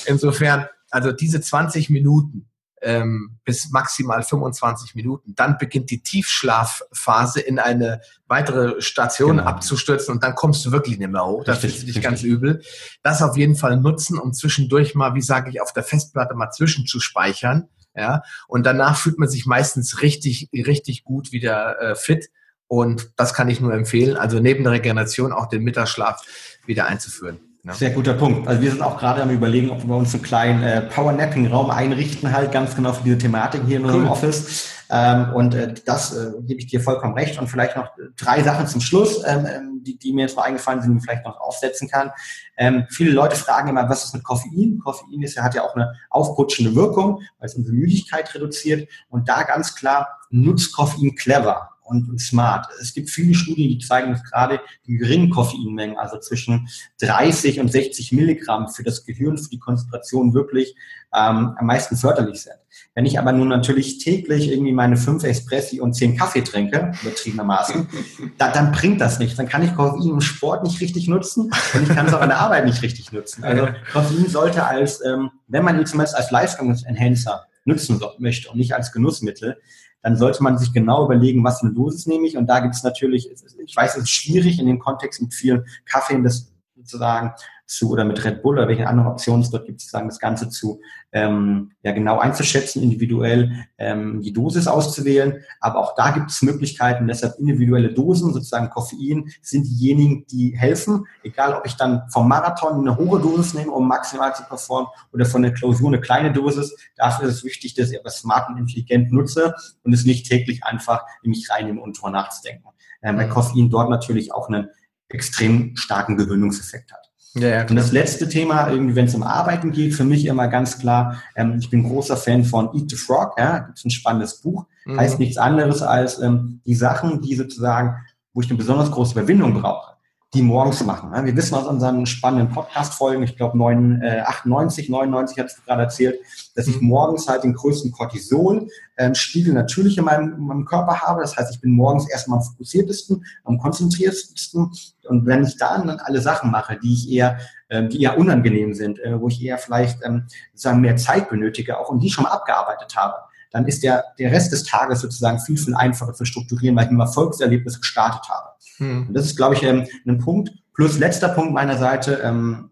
Insofern, 0.06 0.66
also 0.90 1.10
diese 1.10 1.40
20 1.40 1.90
Minuten 1.90 2.47
ähm, 2.82 3.38
bis 3.44 3.70
maximal 3.70 4.22
25 4.22 4.94
Minuten. 4.94 5.34
Dann 5.34 5.58
beginnt 5.58 5.90
die 5.90 6.02
Tiefschlafphase 6.02 7.40
in 7.40 7.58
eine 7.58 8.00
weitere 8.26 8.80
Station 8.80 9.38
genau. 9.38 9.48
abzustürzen 9.48 10.14
und 10.14 10.22
dann 10.22 10.34
kommst 10.34 10.64
du 10.64 10.72
wirklich 10.72 10.98
nicht 10.98 11.10
mehr 11.10 11.24
hoch. 11.24 11.44
Das 11.44 11.64
ist 11.64 11.86
dich 11.86 12.00
ganz 12.00 12.22
übel. 12.22 12.62
Das 13.02 13.22
auf 13.22 13.36
jeden 13.36 13.56
Fall 13.56 13.76
nutzen, 13.76 14.18
um 14.18 14.32
zwischendurch 14.32 14.94
mal, 14.94 15.14
wie 15.14 15.22
sage 15.22 15.50
ich, 15.50 15.60
auf 15.60 15.72
der 15.72 15.82
Festplatte 15.82 16.34
mal 16.34 16.50
zwischenzuspeichern. 16.50 17.68
Ja, 17.96 18.22
und 18.46 18.64
danach 18.64 18.96
fühlt 18.96 19.18
man 19.18 19.28
sich 19.28 19.44
meistens 19.44 20.02
richtig, 20.02 20.50
richtig 20.52 21.02
gut 21.02 21.32
wieder 21.32 21.80
äh, 21.80 21.94
fit. 21.96 22.30
Und 22.68 23.10
das 23.16 23.34
kann 23.34 23.48
ich 23.48 23.60
nur 23.60 23.72
empfehlen. 23.72 24.16
Also 24.16 24.38
neben 24.38 24.62
der 24.62 24.74
Regeneration 24.74 25.32
auch 25.32 25.46
den 25.46 25.64
Mittagsschlaf 25.64 26.22
wieder 26.66 26.86
einzuführen. 26.86 27.40
Ja. 27.68 27.74
Sehr 27.74 27.90
guter 27.90 28.14
Punkt. 28.14 28.48
Also 28.48 28.62
wir 28.62 28.70
sind 28.70 28.80
auch 28.80 28.96
gerade 28.96 29.22
am 29.22 29.28
überlegen, 29.28 29.68
ob 29.68 29.86
wir 29.86 29.94
uns 29.94 30.14
einen 30.14 30.22
kleinen 30.22 30.62
äh, 30.62 30.80
Power-Napping-Raum 30.80 31.70
einrichten, 31.70 32.32
halt 32.32 32.50
ganz 32.50 32.74
genau 32.74 32.94
für 32.94 33.04
diese 33.04 33.18
Thematik 33.18 33.60
hier 33.66 33.76
in 33.76 33.84
unserem 33.84 34.04
cool. 34.04 34.10
Office. 34.10 34.70
Ähm, 34.88 35.34
und 35.34 35.54
äh, 35.54 35.74
das 35.84 36.16
äh, 36.16 36.30
gebe 36.46 36.60
ich 36.60 36.68
dir 36.68 36.80
vollkommen 36.80 37.12
recht. 37.12 37.38
Und 37.38 37.48
vielleicht 37.48 37.76
noch 37.76 37.90
drei 38.16 38.42
Sachen 38.42 38.66
zum 38.68 38.80
Schluss, 38.80 39.22
ähm, 39.26 39.44
ähm, 39.44 39.82
die, 39.84 39.98
die 39.98 40.14
mir 40.14 40.22
jetzt 40.22 40.36
noch 40.38 40.44
eingefallen 40.44 40.80
sind, 40.80 40.94
die 40.94 40.98
ich 40.98 41.04
vielleicht 41.04 41.26
noch 41.26 41.38
aufsetzen 41.38 41.90
kann. 41.90 42.10
Ähm, 42.56 42.86
viele 42.88 43.10
Leute 43.10 43.36
fragen 43.36 43.68
immer, 43.68 43.86
was 43.90 44.04
ist 44.04 44.14
mit 44.14 44.24
Koffein? 44.24 44.80
Koffein 44.82 45.20
ist 45.20 45.34
ja, 45.34 45.42
hat 45.42 45.54
ja 45.54 45.62
auch 45.62 45.76
eine 45.76 45.92
aufputschende 46.08 46.74
Wirkung, 46.74 47.20
weil 47.38 47.48
es 47.50 47.54
unsere 47.54 47.76
Müdigkeit 47.76 48.34
reduziert. 48.34 48.88
Und 49.10 49.28
da 49.28 49.42
ganz 49.42 49.74
klar, 49.74 50.08
nutzt 50.30 50.74
Koffein 50.74 51.14
clever 51.16 51.68
und, 51.88 52.08
und 52.08 52.20
smart. 52.20 52.66
Es 52.80 52.94
gibt 52.94 53.10
viele 53.10 53.34
Studien, 53.34 53.70
die 53.70 53.78
zeigen, 53.78 54.12
dass 54.12 54.22
gerade 54.24 54.60
die 54.86 54.96
geringen 54.96 55.30
Koffeinmengen, 55.30 55.96
also 55.98 56.18
zwischen 56.18 56.68
30 57.00 57.60
und 57.60 57.70
60 57.70 58.12
Milligramm 58.12 58.68
für 58.68 58.82
das 58.82 59.04
Gehirn, 59.04 59.38
für 59.38 59.50
die 59.50 59.58
Konzentration 59.58 60.34
wirklich 60.34 60.74
ähm, 61.14 61.54
am 61.56 61.66
meisten 61.66 61.96
förderlich 61.96 62.42
sind. 62.42 62.56
Wenn 62.94 63.06
ich 63.06 63.18
aber 63.18 63.32
nun 63.32 63.48
natürlich 63.48 63.98
täglich 63.98 64.50
irgendwie 64.50 64.72
meine 64.72 64.96
fünf 64.96 65.24
Espressi 65.24 65.80
und 65.80 65.94
zehn 65.94 66.16
Kaffee 66.16 66.42
trinke, 66.42 66.92
übertriebenermaßen, 67.02 67.88
da, 68.36 68.50
dann 68.50 68.72
bringt 68.72 69.00
das 69.00 69.18
nichts. 69.18 69.36
Dann 69.36 69.48
kann 69.48 69.62
ich 69.62 69.74
Koffein 69.74 70.10
im 70.10 70.20
Sport 70.20 70.64
nicht 70.64 70.80
richtig 70.80 71.08
nutzen 71.08 71.50
und 71.74 71.82
ich 71.82 71.88
kann 71.88 72.06
es 72.06 72.14
auch 72.14 72.22
in 72.22 72.28
der 72.28 72.40
Arbeit 72.40 72.66
nicht 72.66 72.82
richtig 72.82 73.12
nutzen. 73.12 73.44
Also 73.44 73.68
Koffein 73.92 74.28
sollte 74.28 74.64
als, 74.64 75.04
ähm, 75.04 75.30
wenn 75.46 75.64
man 75.64 75.78
ihn 75.78 75.86
zumindest 75.86 76.16
als 76.16 76.30
Leistungsenhancer 76.30 77.46
nutzen 77.64 78.00
möchte 78.18 78.50
und 78.50 78.58
nicht 78.58 78.74
als 78.74 78.92
Genussmittel, 78.92 79.60
dann 80.02 80.16
sollte 80.16 80.42
man 80.42 80.58
sich 80.58 80.72
genau 80.72 81.04
überlegen, 81.04 81.44
was 81.44 81.60
für 81.60 81.66
eine 81.66 81.74
Dosis 81.74 82.06
nehme 82.06 82.26
ich. 82.26 82.36
Und 82.36 82.46
da 82.46 82.60
gibt 82.60 82.74
es 82.74 82.82
natürlich, 82.82 83.30
ich 83.64 83.76
weiß, 83.76 83.96
es 83.96 84.04
ist 84.04 84.10
schwierig 84.10 84.58
in 84.58 84.66
dem 84.66 84.78
Kontext 84.78 85.20
mit 85.20 85.34
vielen 85.34 85.64
Kaffeen, 85.86 86.22
das 86.22 86.52
sozusagen 86.76 87.32
zu 87.68 87.90
oder 87.90 88.04
mit 88.04 88.24
Red 88.24 88.42
Bull 88.42 88.56
oder 88.56 88.66
welche 88.66 88.88
anderen 88.88 89.10
Optionen 89.10 89.42
es 89.42 89.50
dort 89.50 89.66
gibt, 89.66 89.80
sozusagen 89.80 90.08
das 90.08 90.18
Ganze 90.18 90.48
zu 90.48 90.80
ähm, 91.12 91.72
ja 91.82 91.92
genau 91.92 92.18
einzuschätzen, 92.18 92.82
individuell 92.82 93.66
ähm, 93.76 94.22
die 94.22 94.32
Dosis 94.32 94.66
auszuwählen. 94.66 95.44
Aber 95.60 95.78
auch 95.78 95.94
da 95.94 96.10
gibt 96.10 96.30
es 96.30 96.42
Möglichkeiten, 96.42 97.06
deshalb 97.06 97.38
individuelle 97.38 97.92
Dosen, 97.92 98.32
sozusagen 98.32 98.70
Koffein, 98.70 99.30
sind 99.42 99.64
diejenigen, 99.64 100.26
die 100.26 100.56
helfen. 100.56 101.06
Egal, 101.22 101.54
ob 101.54 101.66
ich 101.66 101.74
dann 101.74 102.08
vom 102.10 102.26
Marathon 102.26 102.80
eine 102.80 102.96
hohe 102.96 103.20
Dosis 103.20 103.54
nehme, 103.54 103.70
um 103.70 103.86
maximal 103.86 104.34
zu 104.34 104.42
performen, 104.44 104.88
oder 105.12 105.26
von 105.26 105.42
der 105.42 105.52
Klausur 105.52 105.88
eine 105.88 106.00
kleine 106.00 106.32
Dosis. 106.32 106.74
Dafür 106.96 107.28
ist 107.28 107.36
es 107.36 107.44
wichtig, 107.44 107.74
dass 107.74 107.90
ich 107.90 107.98
etwas 107.98 108.18
smart 108.18 108.48
und 108.48 108.58
intelligent 108.58 109.12
nutze 109.12 109.54
und 109.82 109.92
es 109.92 110.04
nicht 110.04 110.26
täglich 110.26 110.64
einfach 110.64 111.04
in 111.22 111.30
mich 111.30 111.50
reinnehme 111.50 111.80
und 111.80 111.98
drüber 111.98 112.10
nachzudenken. 112.10 112.68
Ähm, 113.02 113.16
weil 113.18 113.26
mhm. 113.26 113.30
Koffein 113.30 113.70
dort 113.70 113.90
natürlich 113.90 114.32
auch 114.32 114.48
einen 114.48 114.68
extrem 115.08 115.76
starken 115.76 116.16
Gewöhnungseffekt 116.16 116.92
hat. 116.92 117.07
Ja, 117.38 117.48
ja, 117.48 117.66
und 117.66 117.76
das 117.76 117.92
letzte 117.92 118.28
Thema, 118.28 118.68
irgendwie, 118.68 118.96
wenn 118.96 119.06
es 119.06 119.14
um 119.14 119.22
Arbeiten 119.22 119.70
geht, 119.70 119.94
für 119.94 120.04
mich 120.04 120.26
immer 120.26 120.48
ganz 120.48 120.78
klar, 120.78 121.22
ähm, 121.36 121.56
ich 121.60 121.70
bin 121.70 121.84
großer 121.84 122.16
Fan 122.16 122.44
von 122.44 122.74
Eat 122.74 122.90
the 122.90 122.96
Frog, 122.96 123.34
ja, 123.38 123.58
gibt 123.58 123.84
ein 123.84 123.90
spannendes 123.90 124.40
Buch, 124.40 124.66
mhm. 124.84 124.98
heißt 124.98 125.18
nichts 125.18 125.36
anderes 125.36 125.82
als 125.82 126.20
ähm, 126.20 126.60
die 126.66 126.74
Sachen, 126.74 127.22
die 127.22 127.34
sozusagen, 127.34 127.96
wo 128.32 128.40
ich 128.40 128.48
eine 128.48 128.58
besonders 128.58 128.90
große 128.90 129.12
Überwindung 129.12 129.54
brauche 129.60 129.97
die 130.34 130.42
morgens 130.42 130.84
machen. 130.84 131.10
Wir 131.24 131.36
wissen 131.36 131.54
aus 131.54 131.66
unseren 131.66 132.04
spannenden 132.04 132.50
Podcast-Folgen, 132.50 133.22
ich 133.22 133.34
glaube 133.36 133.58
98, 133.58 134.90
99 134.90 135.38
hast 135.42 135.56
du 135.56 135.62
gerade 135.62 135.82
erzählt, 135.82 136.20
dass 136.54 136.68
ich 136.68 136.78
mhm. 136.82 136.88
morgens 136.88 137.28
halt 137.28 137.44
den 137.44 137.54
größten 137.54 137.92
Cortisol-Spiegel 137.92 139.54
natürlich 139.54 139.96
in 139.96 140.04
meinem, 140.04 140.34
in 140.34 140.46
meinem, 140.46 140.64
Körper 140.66 141.00
habe. 141.00 141.22
Das 141.22 141.34
heißt, 141.34 141.54
ich 141.54 141.62
bin 141.62 141.70
morgens 141.70 142.10
erstmal 142.10 142.40
am 142.40 142.44
fokussiertesten, 142.44 143.24
am 143.44 143.58
konzentriertesten. 143.58 144.70
Und 145.08 145.24
wenn 145.24 145.44
ich 145.44 145.56
dann 145.56 145.88
alle 145.88 146.20
Sachen 146.20 146.50
mache, 146.50 146.78
die 146.78 146.92
ich 146.92 147.10
eher, 147.10 147.38
ähm, 147.70 147.88
die 147.88 148.02
eher 148.02 148.18
unangenehm 148.18 148.74
sind, 148.74 148.98
äh, 149.00 149.18
wo 149.18 149.28
ich 149.28 149.42
eher 149.42 149.56
vielleicht 149.56 150.00
ähm, 150.04 150.26
sozusagen 150.52 150.82
mehr 150.82 150.96
Zeit 150.96 151.30
benötige, 151.30 151.78
auch 151.78 151.88
und 151.88 152.00
die 152.00 152.10
schon 152.10 152.24
mal 152.24 152.32
abgearbeitet 152.32 152.94
habe, 152.96 153.14
dann 153.50 153.66
ist 153.66 153.82
der, 153.82 154.04
der 154.18 154.30
Rest 154.30 154.52
des 154.52 154.64
Tages 154.64 155.00
sozusagen 155.00 155.38
viel, 155.40 155.56
viel 155.56 155.74
einfacher 155.74 156.12
zu 156.12 156.26
strukturieren, 156.26 156.76
weil 156.76 156.84
ich 156.84 156.90
mit 156.90 157.00
einem 157.00 157.08
Erfolgserlebnis 157.08 157.80
gestartet 157.80 158.28
habe. 158.28 158.47
Hm. 158.78 159.08
Das 159.12 159.26
ist, 159.26 159.36
glaube 159.36 159.54
ich, 159.54 159.62
ähm, 159.62 159.86
ein 160.06 160.18
Punkt. 160.18 160.50
Plus 160.74 160.98
letzter 160.98 161.28
Punkt 161.28 161.52
meiner 161.52 161.76
Seite, 161.76 162.20
ähm, 162.22 162.70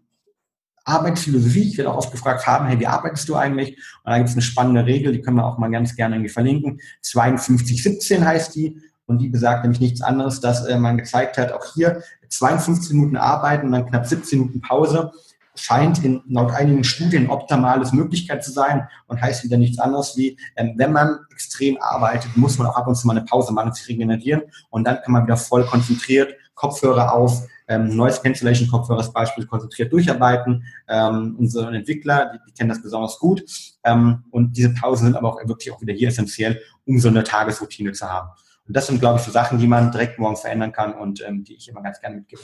Arbeitsphilosophie. 0.87 1.69
Ich 1.69 1.77
werde 1.77 1.91
auch 1.91 1.97
oft 1.97 2.11
gefragt 2.11 2.47
haben, 2.47 2.67
hey, 2.67 2.79
wie 2.79 2.87
arbeitest 2.87 3.27
du 3.27 3.35
eigentlich? 3.35 3.75
Und 4.03 4.11
da 4.11 4.17
gibt 4.17 4.29
es 4.29 4.35
eine 4.35 4.41
spannende 4.41 4.85
Regel, 4.85 5.11
die 5.11 5.21
können 5.21 5.37
wir 5.37 5.45
auch 5.45 5.57
mal 5.57 5.69
ganz 5.69 5.95
gerne 5.95 6.15
irgendwie 6.15 6.31
verlinken. 6.31 6.79
5217 7.03 8.25
heißt 8.25 8.55
die. 8.55 8.81
Und 9.05 9.19
die 9.19 9.29
besagt 9.29 9.63
nämlich 9.63 9.79
nichts 9.79 10.01
anderes, 10.01 10.41
dass 10.41 10.65
äh, 10.65 10.77
man 10.77 10.97
gezeigt 10.97 11.37
hat, 11.37 11.53
auch 11.53 11.73
hier 11.73 12.03
52 12.29 12.93
Minuten 12.93 13.15
arbeiten 13.15 13.67
und 13.67 13.71
dann 13.71 13.85
knapp 13.85 14.05
17 14.05 14.39
Minuten 14.39 14.61
Pause 14.61 15.11
scheint 15.59 16.03
in, 16.03 16.21
laut 16.27 16.51
einigen 16.51 16.83
Studien 16.83 17.29
optimales 17.29 17.93
Möglichkeit 17.93 18.43
zu 18.43 18.51
sein 18.51 18.87
und 19.07 19.21
heißt 19.21 19.43
wieder 19.43 19.57
nichts 19.57 19.79
anderes 19.79 20.15
wie, 20.17 20.37
ähm, 20.55 20.73
wenn 20.77 20.93
man 20.93 21.19
extrem 21.31 21.77
arbeitet, 21.79 22.35
muss 22.37 22.57
man 22.57 22.67
auch 22.67 22.75
ab 22.75 22.87
und 22.87 22.95
zu 22.95 23.07
mal 23.07 23.17
eine 23.17 23.25
Pause 23.25 23.53
machen, 23.53 23.73
sich 23.73 23.87
regenerieren 23.87 24.43
und 24.69 24.85
dann 24.85 25.01
kann 25.01 25.13
man 25.13 25.23
wieder 25.23 25.37
voll 25.37 25.65
konzentriert, 25.65 26.33
Kopfhörer 26.55 27.13
auf, 27.13 27.47
ähm, 27.67 27.95
Noise 27.95 28.21
Cancellation 28.21 28.67
Kopfhörer 28.67 28.99
als 28.99 29.11
Beispiel 29.11 29.45
konzentriert 29.45 29.91
durcharbeiten. 29.91 30.63
Ähm, 30.87 31.35
unsere 31.37 31.75
Entwickler, 31.75 32.31
die, 32.33 32.39
die 32.47 32.53
kennen 32.53 32.69
das 32.69 32.81
besonders 32.81 33.19
gut. 33.19 33.43
Ähm, 33.83 34.23
und 34.31 34.57
diese 34.57 34.73
Pausen 34.73 35.07
sind 35.07 35.15
aber 35.15 35.29
auch 35.29 35.47
wirklich 35.47 35.71
auch 35.71 35.81
wieder 35.81 35.93
hier 35.93 36.07
essentiell, 36.07 36.61
um 36.85 36.99
so 36.99 37.09
eine 37.09 37.23
Tagesroutine 37.23 37.91
zu 37.91 38.09
haben. 38.09 38.29
Und 38.67 38.75
das 38.75 38.87
sind, 38.87 38.99
glaube 38.99 39.19
ich, 39.19 39.25
so 39.25 39.31
Sachen, 39.31 39.59
die 39.59 39.67
man 39.67 39.91
direkt 39.91 40.19
morgen 40.19 40.35
verändern 40.35 40.71
kann 40.71 40.93
und 40.93 41.23
ähm, 41.25 41.43
die 41.43 41.55
ich 41.55 41.69
immer 41.69 41.81
ganz 41.81 41.99
gerne 42.01 42.17
mitgebe. 42.17 42.41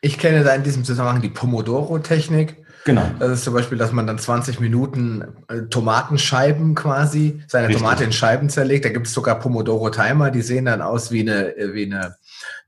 Ich 0.00 0.18
kenne 0.18 0.44
da 0.44 0.54
in 0.54 0.62
diesem 0.62 0.84
Zusammenhang 0.84 1.20
die 1.20 1.28
Pomodoro-Technik. 1.28 2.56
Genau. 2.84 3.10
Das 3.18 3.30
ist 3.32 3.44
zum 3.44 3.52
Beispiel, 3.52 3.76
dass 3.76 3.92
man 3.92 4.06
dann 4.06 4.18
20 4.18 4.60
Minuten 4.60 5.24
äh, 5.48 5.62
Tomatenscheiben 5.62 6.74
quasi, 6.74 7.42
seine 7.48 7.68
Richtig. 7.68 7.82
Tomate 7.82 8.04
in 8.04 8.12
Scheiben 8.12 8.48
zerlegt. 8.48 8.84
Da 8.84 8.88
gibt 8.88 9.08
es 9.08 9.12
sogar 9.12 9.38
Pomodoro-Timer, 9.40 10.30
die 10.30 10.42
sehen 10.42 10.66
dann 10.66 10.80
aus 10.80 11.10
wie 11.10 11.20
eine, 11.20 11.56
äh, 11.56 11.74
wie 11.74 11.84
eine 11.84 12.16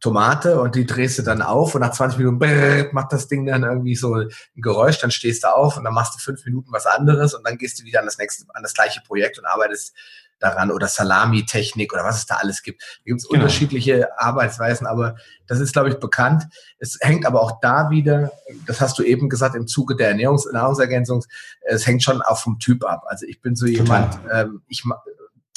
Tomate 0.00 0.60
und 0.60 0.74
die 0.74 0.84
drehst 0.84 1.18
du 1.18 1.22
dann 1.22 1.40
auf 1.40 1.74
und 1.74 1.80
nach 1.82 1.92
20 1.92 2.18
Minuten 2.18 2.38
brrr, 2.38 2.88
macht 2.92 3.12
das 3.12 3.28
Ding 3.28 3.46
dann 3.46 3.62
irgendwie 3.62 3.94
so 3.94 4.14
ein 4.14 4.28
Geräusch, 4.56 4.98
dann 4.98 5.10
stehst 5.10 5.44
du 5.44 5.54
auf 5.54 5.76
und 5.76 5.84
dann 5.84 5.94
machst 5.94 6.14
du 6.14 6.18
fünf 6.18 6.44
Minuten 6.44 6.72
was 6.72 6.86
anderes 6.86 7.32
und 7.32 7.46
dann 7.46 7.56
gehst 7.56 7.80
du 7.80 7.84
wieder 7.84 8.00
an 8.00 8.06
das 8.06 8.18
nächste, 8.18 8.44
an 8.52 8.62
das 8.62 8.74
gleiche 8.74 9.00
Projekt 9.06 9.38
und 9.38 9.46
arbeitest 9.46 9.94
daran 10.40 10.70
oder 10.70 10.88
Salami-Technik 10.88 11.92
oder 11.92 12.04
was 12.04 12.18
es 12.18 12.26
da 12.26 12.36
alles 12.36 12.62
gibt. 12.62 12.82
Da 12.82 13.04
gibt 13.04 13.20
es 13.20 13.28
genau. 13.28 13.42
unterschiedliche 13.42 14.18
Arbeitsweisen, 14.18 14.86
aber 14.86 15.16
das 15.46 15.60
ist, 15.60 15.72
glaube 15.72 15.90
ich, 15.90 15.96
bekannt. 15.96 16.44
Es 16.78 16.98
hängt 17.00 17.26
aber 17.26 17.42
auch 17.42 17.60
da 17.60 17.90
wieder, 17.90 18.32
das 18.66 18.80
hast 18.80 18.98
du 18.98 19.02
eben 19.02 19.28
gesagt, 19.28 19.54
im 19.54 19.66
Zuge 19.66 19.94
der 19.96 20.08
Ernährungs 20.08 20.50
Nahrungsergänzung, 20.50 21.24
es 21.62 21.86
hängt 21.86 22.02
schon 22.02 22.22
auch 22.22 22.38
vom 22.38 22.58
Typ 22.58 22.84
ab. 22.84 23.04
Also 23.06 23.26
ich 23.26 23.40
bin 23.40 23.54
so 23.54 23.66
jemand, 23.66 24.18
ähm, 24.32 24.62
ich 24.68 24.84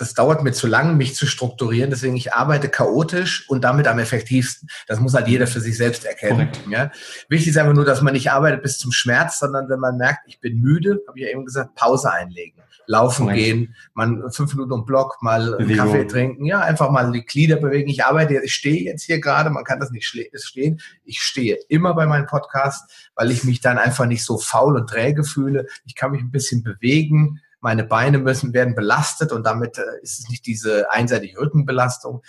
das 0.04 0.14
dauert 0.14 0.44
mir 0.44 0.52
zu 0.52 0.68
lang, 0.68 0.98
mich 0.98 1.16
zu 1.16 1.26
strukturieren. 1.26 1.90
Deswegen 1.90 2.18
ich 2.18 2.34
arbeite 2.34 2.68
chaotisch 2.68 3.50
und 3.50 3.64
damit 3.64 3.88
am 3.88 4.00
effektivsten. 4.00 4.68
Das 4.86 5.00
muss 5.00 5.14
halt 5.14 5.30
jeder 5.30 5.48
für 5.48 5.62
sich 5.62 5.78
selbst 5.78 6.04
erkennen. 6.04 6.50
Ja? 6.70 6.92
Wichtig 7.30 7.52
ist 7.52 7.58
einfach 7.58 7.74
nur, 7.74 7.86
dass 7.86 8.02
man 8.02 8.14
nicht 8.14 8.30
arbeitet 8.30 8.64
bis 8.64 8.78
zum 8.78 8.92
Schmerz, 8.92 9.40
sondern 9.40 9.70
wenn 9.70 9.80
man 9.80 9.96
merkt, 9.96 10.28
ich 10.28 10.42
bin 10.42 10.60
müde, 10.60 11.00
habe 11.08 11.18
ich 11.18 11.26
ja 11.26 11.32
eben 11.32 11.46
gesagt, 11.46 11.76
Pause 11.76 12.12
einlegen. 12.12 12.62
Laufen 12.86 13.28
Correct. 13.28 13.40
gehen, 13.40 13.76
man 13.94 14.30
fünf 14.32 14.54
Minuten 14.56 14.74
um 14.74 14.86
Block, 14.86 15.20
mal 15.22 15.56
einen 15.56 15.78
Kaffee 15.78 16.06
trinken, 16.06 16.44
ja, 16.44 16.60
einfach 16.60 16.92
mal 16.92 17.14
die 17.14 17.24
Glieder 17.24 17.56
bewegen. 17.56 17.90
Ich 17.90 18.04
arbeite, 18.04 18.42
ich 18.44 18.54
stehe 18.54 18.84
jetzt 18.84 19.04
hier 19.04 19.22
gerade, 19.22 19.50
man 19.52 19.64
kann 19.64 19.80
das 19.80 19.92
nicht 19.92 20.06
stehen. 20.06 20.82
Ich 21.06 21.22
stehe 21.22 21.58
immer 21.70 21.94
bei 21.94 22.08
meinem 22.08 22.26
Podcast, 22.26 22.92
weil 23.16 23.32
ich 23.32 23.46
mich 23.46 23.62
dann 23.62 23.78
einfach 23.78 24.06
nicht 24.06 24.26
so 24.26 24.38
faul 24.38 24.76
und 24.76 24.90
träge 24.90 25.24
fühle. 25.24 25.66
Ich 25.86 25.96
kann 25.96 26.12
mich 26.12 26.22
ein 26.22 26.32
bisschen 26.32 26.62
bewegen 26.62 27.40
meine 27.64 27.86
Beine 27.86 28.20
müssen 28.20 28.54
werden 28.54 28.76
belastet 28.76 29.32
und 29.32 29.46
damit 29.46 29.78
äh, 29.78 30.02
ist 30.02 30.20
es 30.20 30.30
nicht 30.30 30.46
diese 30.46 30.92
einseitige 30.92 31.40
Rückenbelastung. 31.40 32.22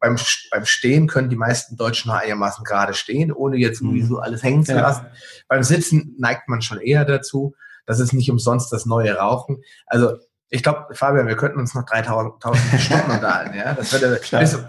Beim, 0.00 0.16
beim 0.50 0.66
Stehen 0.66 1.06
können 1.06 1.30
die 1.30 1.36
meisten 1.36 1.76
Deutschen 1.76 2.08
noch 2.08 2.18
einigermaßen 2.18 2.64
gerade 2.64 2.92
stehen, 2.92 3.30
ohne 3.30 3.56
jetzt 3.58 3.80
irgendwie 3.80 4.02
mhm. 4.02 4.08
so 4.08 4.18
alles 4.18 4.42
hängen 4.42 4.64
zu 4.64 4.74
lassen. 4.74 5.04
Ja. 5.04 5.12
Beim 5.46 5.62
Sitzen 5.62 6.16
neigt 6.18 6.48
man 6.48 6.62
schon 6.62 6.80
eher 6.80 7.04
dazu. 7.04 7.54
Das 7.86 8.00
ist 8.00 8.12
nicht 8.12 8.28
umsonst 8.28 8.72
das 8.72 8.84
neue 8.84 9.14
Rauchen. 9.14 9.62
Also 9.86 10.16
ich 10.54 10.62
glaube, 10.62 10.94
Fabian, 10.94 11.26
wir 11.26 11.36
könnten 11.36 11.58
uns 11.58 11.74
noch 11.74 11.86
3000 11.86 12.34
Stunden 12.78 13.10
unterhalten. 13.10 13.56
Ja? 13.56 13.72
Das 13.72 13.90
würde, 13.90 14.20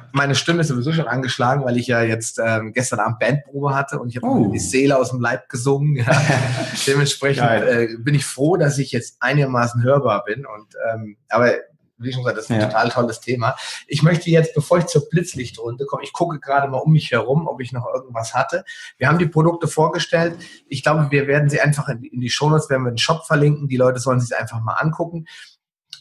meine 0.14 0.34
Stimme 0.34 0.62
ist 0.62 0.70
sowieso 0.70 0.94
schon 0.94 1.10
angeschlagen, 1.10 1.66
weil 1.66 1.76
ich 1.76 1.88
ja 1.88 2.02
jetzt 2.02 2.40
ähm, 2.42 2.72
gestern 2.72 3.02
Abend 3.02 3.20
Bandprobe 3.20 3.76
hatte 3.76 4.00
und 4.00 4.08
ich 4.08 4.16
habe 4.16 4.26
oh. 4.26 4.50
die 4.50 4.60
Seele 4.60 4.98
aus 4.98 5.10
dem 5.10 5.20
Leib 5.20 5.50
gesungen. 5.50 5.98
Ja? 5.98 6.22
Dementsprechend 6.88 7.44
äh, 7.44 7.90
bin 8.00 8.16
ich 8.16 8.26
froh, 8.26 8.56
dass 8.56 8.78
ich 8.78 8.94
jetzt 8.94 9.18
einigermaßen 9.20 9.84
hörbar 9.84 10.24
bin. 10.24 10.46
Und 10.46 10.74
ähm, 10.94 11.18
aber 11.28 11.52
wie 11.98 12.14
schon 12.14 12.24
gesagt, 12.24 12.38
das 12.38 12.46
ist 12.46 12.52
ein 12.52 12.62
ja. 12.62 12.68
total 12.68 12.90
tolles 12.90 13.20
Thema. 13.20 13.56
Ich 13.88 14.04
möchte 14.04 14.30
jetzt, 14.30 14.54
bevor 14.54 14.78
ich 14.78 14.86
zur 14.86 15.10
Blitzlichtrunde 15.10 15.86
komme, 15.86 16.04
ich 16.04 16.14
gucke 16.14 16.40
gerade 16.40 16.70
mal 16.70 16.78
um 16.78 16.94
mich 16.94 17.12
herum, 17.12 17.48
ob 17.48 17.60
ich 17.62 17.74
noch 17.74 17.86
irgendwas 17.94 18.34
hatte. 18.34 18.64
Wir 18.98 19.10
haben 19.10 19.20
die 19.20 19.28
Produkte 19.28 19.68
vorgestellt. 19.68 20.38
Ich 20.68 20.84
glaube, 20.84 21.12
wir 21.12 21.28
werden 21.28 21.50
sie 21.50 21.60
einfach 21.60 21.90
in, 21.90 22.04
in 22.04 22.22
die 22.22 22.30
Shownotes, 22.30 22.70
werden 22.70 22.84
wir 22.84 22.92
den 22.92 22.98
Shop 22.98 23.26
verlinken. 23.26 23.68
Die 23.68 23.78
Leute 23.78 24.00
sollen 24.00 24.20
sich 24.22 24.36
einfach 24.38 24.62
mal 24.62 24.76
angucken. 24.76 25.26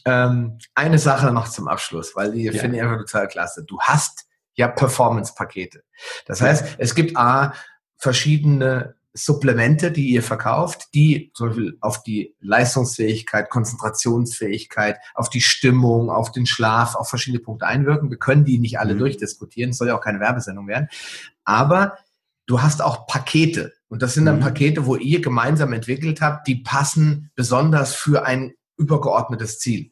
Ähm, 0.05 0.57
eine 0.73 0.99
Sache 0.99 1.31
noch 1.31 1.47
zum 1.47 1.67
Abschluss, 1.67 2.15
weil 2.15 2.31
die 2.31 2.43
ja. 2.43 2.51
finde 2.51 2.77
ich 2.77 2.83
einfach 2.83 2.97
total 2.97 3.27
klasse. 3.27 3.63
Du 3.63 3.79
hast 3.79 4.25
ja 4.55 4.67
Performance-Pakete. 4.67 5.83
Das 6.25 6.41
heißt, 6.41 6.75
es 6.77 6.95
gibt 6.95 7.17
A, 7.17 7.53
verschiedene 7.97 8.95
Supplemente, 9.15 9.91
die 9.91 10.09
ihr 10.09 10.23
verkauft, 10.23 10.87
die 10.95 11.31
zum 11.35 11.49
Beispiel 11.49 11.77
auf 11.81 12.01
die 12.01 12.35
Leistungsfähigkeit, 12.39 13.49
Konzentrationsfähigkeit, 13.49 14.97
auf 15.13 15.29
die 15.29 15.41
Stimmung, 15.41 16.09
auf 16.09 16.31
den 16.31 16.47
Schlaf, 16.47 16.95
auf 16.95 17.09
verschiedene 17.09 17.41
Punkte 17.41 17.67
einwirken. 17.67 18.09
Wir 18.09 18.17
können 18.17 18.43
die 18.43 18.57
nicht 18.57 18.79
alle 18.79 18.95
mhm. 18.95 18.99
durchdiskutieren, 18.99 19.69
es 19.69 19.77
soll 19.77 19.89
ja 19.89 19.95
auch 19.95 20.01
keine 20.01 20.19
Werbesendung 20.19 20.67
werden. 20.67 20.89
Aber 21.45 21.97
du 22.47 22.61
hast 22.61 22.81
auch 22.81 23.05
Pakete. 23.05 23.73
Und 23.87 24.01
das 24.01 24.15
sind 24.15 24.25
dann 24.25 24.37
mhm. 24.37 24.41
Pakete, 24.41 24.87
wo 24.87 24.95
ihr 24.95 25.21
gemeinsam 25.21 25.73
entwickelt 25.73 26.19
habt, 26.19 26.47
die 26.47 26.55
passen 26.55 27.31
besonders 27.35 27.93
für 27.93 28.25
ein 28.25 28.53
übergeordnetes 28.77 29.59
Ziel. 29.59 29.91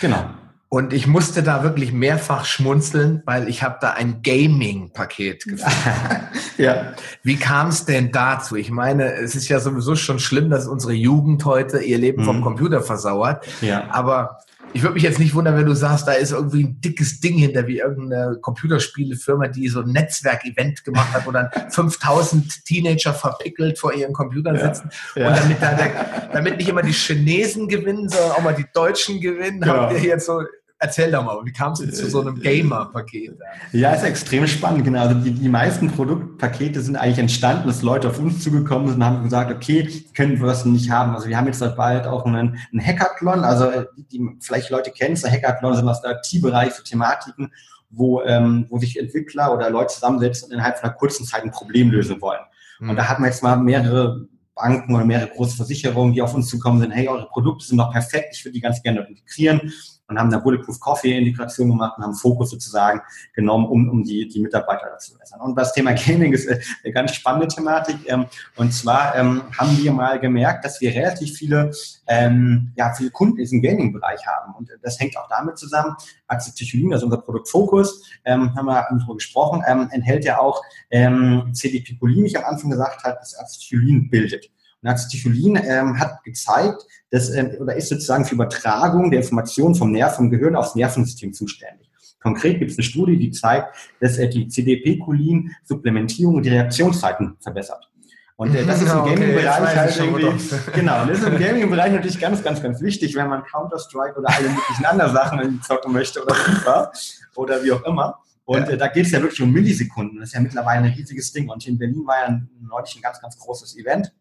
Genau. 0.00 0.30
Und 0.72 0.92
ich 0.92 1.08
musste 1.08 1.42
da 1.42 1.64
wirklich 1.64 1.92
mehrfach 1.92 2.44
schmunzeln, 2.44 3.24
weil 3.26 3.48
ich 3.48 3.64
habe 3.64 3.78
da 3.80 3.90
ein 3.90 4.22
Gaming-Paket 4.22 5.44
gefunden. 5.48 6.28
ja. 6.58 6.92
Wie 7.24 7.36
kam 7.36 7.68
es 7.68 7.86
denn 7.86 8.12
dazu? 8.12 8.54
Ich 8.54 8.70
meine, 8.70 9.14
es 9.14 9.34
ist 9.34 9.48
ja 9.48 9.58
sowieso 9.58 9.96
schon 9.96 10.20
schlimm, 10.20 10.48
dass 10.48 10.68
unsere 10.68 10.92
Jugend 10.92 11.44
heute 11.44 11.80
ihr 11.80 11.98
Leben 11.98 12.22
mhm. 12.22 12.26
vom 12.26 12.40
Computer 12.42 12.82
versauert. 12.82 13.44
Ja. 13.60 13.88
Aber 13.90 14.38
ich 14.72 14.82
würde 14.82 14.94
mich 14.94 15.02
jetzt 15.02 15.18
nicht 15.18 15.34
wundern, 15.34 15.56
wenn 15.56 15.66
du 15.66 15.74
sagst, 15.74 16.06
da 16.06 16.12
ist 16.12 16.32
irgendwie 16.32 16.64
ein 16.64 16.80
dickes 16.80 17.20
Ding 17.20 17.36
hinter, 17.36 17.66
wie 17.66 17.78
irgendeine 17.78 18.38
Computerspielefirma, 18.40 19.48
die 19.48 19.68
so 19.68 19.80
ein 19.80 19.88
Netzwerk-Event 19.88 20.84
gemacht 20.84 21.12
hat, 21.12 21.26
wo 21.26 21.32
dann 21.32 21.50
5000 21.70 22.64
Teenager 22.64 23.12
verpickelt 23.12 23.78
vor 23.78 23.92
ihren 23.92 24.12
Computern 24.12 24.58
sitzen. 24.58 24.90
Ja, 25.16 25.28
Und 25.28 25.38
damit, 25.38 25.62
da 25.62 26.28
damit 26.32 26.56
nicht 26.58 26.68
immer 26.68 26.82
die 26.82 26.92
Chinesen 26.92 27.68
gewinnen, 27.68 28.08
sondern 28.08 28.32
auch 28.32 28.42
mal 28.42 28.54
die 28.54 28.66
Deutschen 28.72 29.20
gewinnen, 29.20 29.60
genau. 29.60 29.74
haben 29.74 29.94
wir 29.94 30.02
jetzt 30.02 30.26
so 30.26 30.42
Erzähl 30.82 31.12
doch 31.12 31.22
mal, 31.22 31.36
wie 31.44 31.52
kam 31.52 31.72
es 31.72 31.80
zu 31.80 32.08
so 32.08 32.22
einem 32.22 32.40
Gamer-Paket? 32.40 33.38
Ja, 33.72 33.92
ist 33.92 34.02
extrem 34.02 34.46
spannend, 34.46 34.82
genau. 34.82 35.00
Also 35.00 35.14
die, 35.20 35.32
die 35.32 35.48
meisten 35.50 35.90
Produktpakete 35.90 36.80
sind 36.80 36.96
eigentlich 36.96 37.18
entstanden, 37.18 37.68
dass 37.68 37.82
Leute 37.82 38.08
auf 38.08 38.18
uns 38.18 38.42
zugekommen 38.42 38.88
sind 38.88 38.96
und 38.96 39.04
haben 39.04 39.22
gesagt, 39.22 39.52
okay, 39.52 39.86
können 40.14 40.40
wir 40.40 40.46
das 40.46 40.64
nicht 40.64 40.90
haben. 40.90 41.14
Also 41.14 41.28
wir 41.28 41.36
haben 41.36 41.46
jetzt 41.46 41.60
bald 41.76 42.06
auch 42.06 42.24
einen, 42.24 42.58
einen 42.72 42.80
Hackathon, 42.82 43.44
also 43.44 43.66
äh, 43.66 43.84
die, 44.10 44.26
vielleicht 44.40 44.70
Leute 44.70 44.90
kennen, 44.90 45.16
so 45.16 45.28
Hackathon 45.28 45.76
sind 45.76 45.86
aus 45.86 46.00
der 46.00 46.18
IT-Bereich 46.18 46.72
für 46.72 46.82
Thematiken, 46.82 47.52
wo, 47.90 48.22
ähm, 48.22 48.64
wo 48.70 48.78
sich 48.78 48.98
Entwickler 48.98 49.52
oder 49.52 49.68
Leute 49.68 49.92
zusammensetzen 49.92 50.46
und 50.46 50.54
innerhalb 50.54 50.78
von 50.78 50.88
einer 50.88 50.96
kurzen 50.96 51.26
Zeit 51.26 51.42
ein 51.42 51.50
Problem 51.50 51.90
lösen 51.90 52.22
wollen. 52.22 52.40
Mhm. 52.78 52.88
Und 52.88 52.96
da 52.96 53.06
hatten 53.06 53.22
wir 53.22 53.28
jetzt 53.28 53.42
mal 53.42 53.56
mehrere 53.56 54.28
Banken 54.54 54.94
oder 54.94 55.04
mehrere 55.04 55.28
große 55.28 55.56
Versicherungen, 55.56 56.14
die 56.14 56.22
auf 56.22 56.34
uns 56.34 56.48
zukommen 56.48 56.80
sind, 56.80 56.92
hey, 56.92 57.06
eure 57.06 57.26
Produkte 57.26 57.66
sind 57.66 57.76
doch 57.76 57.92
perfekt, 57.92 58.28
ich 58.32 58.42
würde 58.46 58.54
die 58.54 58.60
ganz 58.62 58.82
gerne 58.82 59.06
integrieren 59.06 59.70
und 60.10 60.18
haben 60.18 60.32
eine 60.32 60.42
Bulletproof 60.42 60.78
Coffee 60.80 61.16
Integration 61.16 61.70
gemacht 61.70 61.96
und 61.96 62.04
haben 62.04 62.14
Fokus 62.14 62.50
sozusagen 62.50 63.00
genommen, 63.32 63.66
um, 63.66 63.88
um 63.88 64.04
die, 64.04 64.28
die 64.28 64.40
Mitarbeiter 64.40 64.88
dazu 64.90 65.12
verbessern. 65.12 65.40
Und 65.40 65.56
das 65.56 65.72
Thema 65.72 65.92
Gaming 65.92 66.32
ist 66.32 66.46
äh, 66.46 66.60
eine 66.84 66.92
ganz 66.92 67.14
spannende 67.14 67.48
Thematik. 67.48 67.96
Ähm, 68.06 68.26
und 68.56 68.72
zwar 68.72 69.14
ähm, 69.16 69.42
haben 69.56 69.78
wir 69.78 69.92
mal 69.92 70.18
gemerkt, 70.18 70.64
dass 70.64 70.80
wir 70.80 70.90
relativ 70.92 71.36
viele, 71.36 71.70
ähm, 72.06 72.72
ja, 72.76 72.92
viele 72.92 73.10
Kunden 73.10 73.36
in 73.36 73.44
diesem 73.44 73.62
Gaming-Bereich 73.62 74.26
haben. 74.26 74.54
Und 74.54 74.68
das 74.82 74.98
hängt 74.98 75.16
auch 75.16 75.28
damit 75.28 75.58
zusammen, 75.58 75.94
Acetylcholin, 76.26 76.92
also 76.92 77.06
unser 77.06 77.18
Produkt 77.18 77.48
Fokus, 77.48 78.04
ähm, 78.24 78.54
haben 78.54 78.66
wir 78.66 78.86
darüber 78.90 79.14
gesprochen, 79.14 79.62
ähm, 79.66 79.88
enthält 79.92 80.24
ja 80.24 80.38
auch 80.38 80.62
ähm, 80.90 81.50
CDP-Cholin, 81.52 82.24
wie 82.24 82.28
ich 82.28 82.38
am 82.38 82.44
Anfang 82.44 82.70
gesagt 82.70 83.04
habe, 83.04 83.16
das 83.20 83.38
Acetylcholin 83.38 84.10
bildet. 84.10 84.50
Und 84.82 84.88
Acetylcholin 84.88 85.56
ähm, 85.62 85.98
hat 85.98 86.22
gezeigt, 86.24 86.84
dass, 87.10 87.30
ähm, 87.30 87.50
oder 87.60 87.76
ist 87.76 87.88
sozusagen 87.88 88.24
für 88.24 88.34
Übertragung 88.34 89.10
der 89.10 89.20
Informationen 89.20 89.74
vom 89.74 89.92
Nerv, 89.92 90.16
vom 90.16 90.30
Gehirn 90.30 90.56
aufs 90.56 90.74
Nervensystem 90.74 91.32
zuständig. 91.32 91.90
Konkret 92.22 92.58
gibt 92.58 92.70
es 92.70 92.78
eine 92.78 92.84
Studie, 92.84 93.16
die 93.16 93.30
zeigt, 93.30 93.74
dass 94.00 94.18
äh, 94.18 94.28
die 94.28 94.48
CDP-Cholin-Supplementierung 94.48 96.42
die 96.42 96.50
Reaktionszeiten 96.50 97.36
verbessert. 97.40 97.90
Und 98.36 98.54
äh, 98.54 98.64
das 98.64 98.80
ist 98.80 98.90
im 98.90 99.04
Gaming-Bereich 99.04 99.60
okay, 99.60 99.76
halt 99.76 99.96
irgendwie, 99.96 100.56
genau, 100.74 101.04
das 101.04 101.18
ist 101.18 101.26
im 101.26 101.38
Gaming-Bereich 101.38 101.92
natürlich 101.92 102.18
ganz, 102.18 102.42
ganz, 102.42 102.62
ganz 102.62 102.80
wichtig, 102.80 103.14
wenn 103.14 103.28
man 103.28 103.42
Counter-Strike 103.44 104.18
oder 104.18 104.28
alle 104.30 104.48
möglichen 104.48 104.84
anderen 104.86 105.12
Sachen 105.12 105.62
zocken 105.62 105.92
möchte 105.92 106.22
oder 106.22 106.34
FIFA 106.34 106.92
oder 107.36 107.62
wie 107.62 107.72
auch 107.72 107.84
immer. 107.84 108.18
Und 108.44 108.68
äh, 108.68 108.76
da 108.76 108.88
geht 108.88 109.06
es 109.06 109.12
ja 109.12 109.20
wirklich 109.20 109.40
um 109.42 109.52
Millisekunden. 109.52 110.18
Das 110.18 110.30
ist 110.30 110.34
ja 110.34 110.40
mittlerweile 110.40 110.86
ein 110.86 110.92
riesiges 110.92 111.32
Ding. 111.32 111.48
Und 111.48 111.66
in 111.66 111.78
Berlin 111.78 112.06
war 112.06 112.16
ja 112.16 112.40
neulich 112.60 112.96
ein 112.96 113.02
ganz, 113.02 113.20
ganz 113.20 113.38
großes 113.38 113.76
Event. 113.76 114.12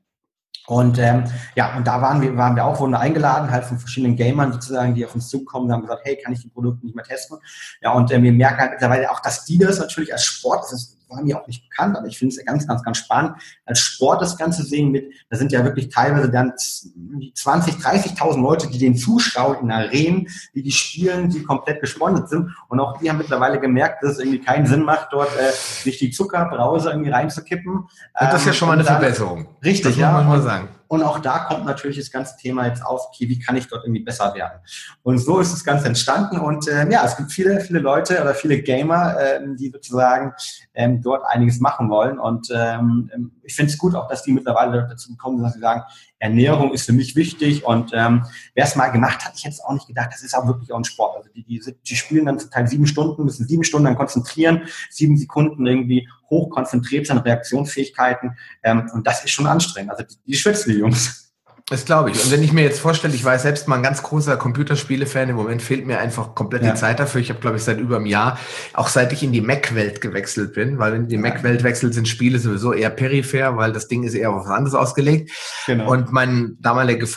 Und 0.70 1.00
ähm, 1.00 1.24
ja, 1.56 1.76
und 1.76 1.88
da 1.88 2.00
waren 2.00 2.22
wir, 2.22 2.38
waren 2.38 2.56
wir 2.56 2.64
auch, 2.64 2.80
wurden 2.80 2.94
eingeladen, 2.94 3.50
halt 3.50 3.66
von 3.66 3.80
verschiedenen 3.80 4.16
Gamern 4.16 4.54
sozusagen, 4.54 4.94
die 4.94 5.04
auf 5.04 5.16
uns 5.16 5.28
zukommen 5.28 5.66
und 5.66 5.72
haben 5.72 5.82
gesagt, 5.82 6.04
hey, 6.06 6.16
kann 6.24 6.32
ich 6.32 6.42
die 6.42 6.50
Produkte 6.50 6.86
nicht 6.86 6.96
mehr 6.96 7.04
testen? 7.04 7.40
Ja, 7.82 7.94
und 7.94 8.12
äh, 8.12 8.22
wir 8.22 8.32
merken 8.32 8.60
halt 8.60 8.72
mittlerweile 8.74 9.10
auch, 9.10 9.20
dass 9.20 9.46
die 9.46 9.58
das 9.58 9.80
natürlich 9.80 10.14
als 10.14 10.26
Sport, 10.26 10.66
das 10.66 10.74
ist 10.74 10.99
war 11.10 11.22
mir 11.22 11.40
auch 11.40 11.48
nicht 11.48 11.70
bekannt, 11.70 11.98
aber 11.98 12.08
ich 12.08 12.18
finde 12.18 12.36
es 12.36 12.46
ganz, 12.46 12.68
ganz, 12.68 12.84
ganz 12.84 12.98
spannend, 12.98 13.34
als 13.66 13.80
Sport 13.80 14.22
das 14.22 14.38
Ganze 14.38 14.64
sehen 14.64 14.92
mit, 14.92 15.12
da 15.30 15.38
sind 15.38 15.52
ja 15.52 15.64
wirklich 15.64 15.90
teilweise 15.90 16.30
dann 16.30 16.54
20, 16.56 17.76
30.000 17.76 18.42
Leute, 18.42 18.68
die 18.68 18.78
den 18.78 18.96
zuschauen 18.96 19.58
in 19.62 19.72
Arenen, 19.72 20.28
die 20.54 20.64
die 20.64 20.72
spielen, 20.72 21.30
die 21.30 21.44
komplett 21.44 21.82
gesponsert 21.82 22.30
sind 22.30 22.52
und 22.68 22.80
auch 22.80 23.00
die 23.00 23.10
haben 23.10 23.18
mittlerweile 23.18 23.60
gemerkt, 23.60 24.04
dass 24.04 24.14
es 24.14 24.20
irgendwie 24.20 24.40
keinen 24.40 24.66
Sinn 24.66 24.84
macht, 24.84 25.10
dort 25.12 25.30
äh, 25.38 25.52
sich 25.52 25.98
die 25.98 26.12
Zuckerbrause 26.12 26.90
irgendwie 26.90 27.12
reinzukippen. 27.12 27.74
Und 27.74 27.90
das 28.14 28.42
ist 28.42 28.48
ja 28.48 28.54
schon 28.54 28.68
mal 28.68 28.74
eine 28.74 28.84
dann, 28.84 29.00
Verbesserung. 29.00 29.48
Richtig, 29.64 29.92
das 29.92 29.98
ja. 29.98 30.12
Muss 30.12 30.22
man 30.22 30.28
mal 30.28 30.42
sagen. 30.42 30.68
Und 30.90 31.04
auch 31.04 31.20
da 31.20 31.40
kommt 31.40 31.66
natürlich 31.66 31.98
das 31.98 32.10
ganze 32.10 32.36
Thema 32.36 32.66
jetzt 32.66 32.84
auf, 32.84 33.10
okay, 33.10 33.30
wie 33.30 33.38
kann 33.38 33.56
ich 33.56 33.68
dort 33.68 33.86
irgendwie 33.86 34.04
besser 34.04 34.34
werden? 34.34 34.60
Und 35.04 35.20
so 35.20 35.40
ist 35.40 35.54
das 35.54 35.64
Ganze 35.64 35.86
entstanden. 35.86 36.40
Und 36.40 36.68
ähm, 36.68 36.90
ja, 36.90 37.06
es 37.06 37.16
gibt 37.16 37.32
viele, 37.32 37.62
viele 37.62 37.78
Leute 37.78 38.20
oder 38.20 38.34
viele 38.34 38.60
Gamer, 38.64 39.16
ähm, 39.20 39.56
die 39.56 39.70
sozusagen 39.70 40.34
ähm, 40.74 41.00
dort 41.00 41.24
einiges 41.28 41.60
machen 41.60 41.92
wollen. 41.92 42.18
Und 42.18 42.50
ähm, 42.52 43.32
ich 43.44 43.56
finde 43.56 43.72
es 43.72 43.78
gut 43.78 43.94
auch, 43.94 44.08
dass 44.08 44.24
die 44.24 44.32
mittlerweile 44.32 44.88
dazu 44.90 45.12
gekommen 45.12 45.38
sind, 45.38 45.46
dass 45.46 45.54
sie 45.54 45.60
sagen, 45.60 45.84
Ernährung 46.18 46.74
ist 46.74 46.88
für 46.88 46.94
mich 46.94 47.16
wichtig. 47.16 47.64
Und 47.66 47.92
ähm, 47.94 48.26
wer 48.56 48.64
es 48.64 48.76
mal 48.76 48.90
gemacht 48.90 49.24
hat, 49.24 49.34
ich 49.36 49.44
hätte 49.44 49.54
es 49.54 49.64
auch 49.64 49.74
nicht 49.74 49.88
gedacht, 49.88 50.10
das 50.12 50.24
ist 50.24 50.36
auch 50.36 50.48
wirklich 50.48 50.74
auch 50.74 50.78
ein 50.78 50.86
Sport. 50.86 51.18
Also 51.18 51.30
die, 51.36 51.44
die, 51.44 51.62
die 51.88 51.96
spielen 51.96 52.26
dann 52.26 52.40
zum 52.40 52.50
Teil 52.50 52.68
sieben 52.68 52.88
Stunden, 52.88 53.26
müssen 53.26 53.48
sieben 53.48 53.64
Stunden 53.64 53.86
dann 53.86 53.96
konzentrieren, 53.96 54.64
sieben 54.90 55.18
Sekunden 55.18 55.68
irgendwie 55.68 56.10
hochkonzentriert 56.30 57.08
sind, 57.08 57.20
Reaktionsfähigkeiten. 57.20 58.38
Ähm, 58.64 58.90
und 58.94 59.08
das 59.08 59.24
ist 59.24 59.32
schon 59.32 59.48
anstrengend. 59.48 59.92
Also 59.92 60.04
die, 60.04 60.16
die 60.26 60.38
schwitzen, 60.38 60.74
die 60.74 60.80
Jungs. 60.80 61.30
Das 61.70 61.86
glaube 61.86 62.10
ich. 62.10 62.24
Und 62.24 62.32
wenn 62.32 62.42
ich 62.42 62.52
mir 62.52 62.64
jetzt 62.64 62.80
vorstelle, 62.80 63.14
ich 63.14 63.24
war 63.24 63.38
selbst 63.38 63.68
mal 63.68 63.76
ein 63.76 63.84
ganz 63.84 64.02
großer 64.02 64.38
Computerspiele-Fan, 64.38 65.30
im 65.30 65.36
Moment 65.36 65.62
fehlt 65.62 65.86
mir 65.86 66.00
einfach 66.00 66.34
komplett 66.34 66.64
ja. 66.64 66.72
die 66.72 66.80
Zeit 66.80 67.00
dafür. 67.00 67.22
Ich 67.22 67.30
habe, 67.30 67.40
glaube 67.40 67.58
ich, 67.58 67.64
seit 67.64 67.80
über 67.80 67.98
einem 67.98 68.08
Jahr, 68.08 68.40
auch 68.74 68.88
seit 68.88 69.14
ich 69.14 69.22
in 69.22 69.32
die 69.32 69.42
Mac-Welt 69.42 70.02
gewechselt 70.02 70.54
bin, 70.54 70.80
weil 70.80 70.94
wenn 70.94 71.08
die 71.08 71.16
ja. 71.16 71.22
Mac-Welt 71.22 71.64
wechselt, 71.64 71.94
sind 71.94 72.08
Spiele 72.08 72.40
sowieso 72.40 72.74
eher 72.74 72.90
peripher, 72.90 73.56
weil 73.56 73.72
das 73.72 73.88
Ding 73.88 74.04
ist 74.04 74.16
eher 74.16 74.32
auf 74.32 74.46
was 74.46 74.52
anderes 74.52 74.74
ausgelegt. 74.74 75.32
Genau. 75.68 75.92
Und 75.92 76.12
mein 76.12 76.58
damaliger 76.60 77.08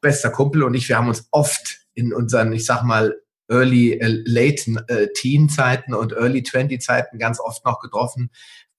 bester 0.00 0.30
Kumpel 0.30 0.62
und 0.62 0.72
ich, 0.72 0.88
wir 0.88 0.96
haben 0.96 1.08
uns 1.08 1.28
oft 1.30 1.80
in 1.92 2.14
unseren, 2.14 2.54
ich 2.54 2.64
sag 2.64 2.82
mal, 2.82 3.14
Early, 3.48 3.92
äh, 3.92 4.22
Late 4.24 4.84
äh, 4.88 5.08
Teen 5.14 5.48
Zeiten 5.48 5.94
und 5.94 6.12
Early 6.12 6.42
20 6.42 6.80
Zeiten 6.80 7.18
ganz 7.18 7.40
oft 7.40 7.64
noch 7.64 7.80
getroffen, 7.80 8.30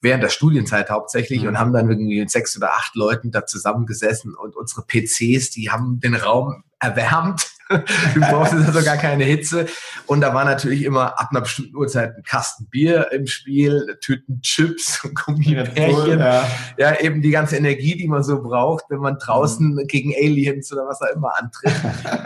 während 0.02 0.24
der 0.24 0.30
Studienzeit 0.30 0.90
hauptsächlich 0.90 1.42
mhm. 1.42 1.50
und 1.50 1.60
haben 1.60 1.74
dann 1.74 1.90
irgendwie 1.90 2.20
mit 2.20 2.30
sechs 2.30 2.56
oder 2.58 2.74
acht 2.74 2.96
Leuten 2.96 3.32
da 3.32 3.46
zusammengesessen 3.46 4.36
und 4.36 4.56
unsere 4.56 4.84
PCs, 4.86 5.52
die 5.52 5.70
haben 5.70 6.00
den 6.00 6.16
Raum 6.16 6.64
erwärmt 6.80 7.57
du 8.14 8.20
brauchst 8.20 8.54
also 8.54 8.84
gar 8.84 8.98
keine 8.98 9.24
Hitze. 9.24 9.66
Und 10.06 10.22
da 10.22 10.34
war 10.34 10.46
natürlich 10.46 10.84
immer 10.84 11.20
ab 11.20 11.30
einer 11.32 11.42
bestimmten 11.42 11.76
Uhrzeit 11.76 12.16
ein 12.16 12.24
Kasten 12.24 12.68
Bier 12.70 13.12
im 13.12 13.28
Spiel, 13.28 13.98
Tüten 14.02 14.42
Chips, 14.42 15.02
Gummibärchen. 15.26 16.20
Ja. 16.20 16.48
ja, 16.78 17.00
eben 17.00 17.22
die 17.22 17.30
ganze 17.30 17.58
Energie, 17.58 17.96
die 17.96 18.08
man 18.08 18.24
so 18.24 18.42
braucht, 18.42 18.86
wenn 18.90 19.00
man 19.00 19.18
draußen 19.18 19.74
mhm. 19.74 19.88
gegen 19.88 20.14
Aliens 20.16 20.72
oder 20.72 20.88
was 20.88 21.02
auch 21.02 21.14
immer 21.16 21.32
antritt. 21.38 21.74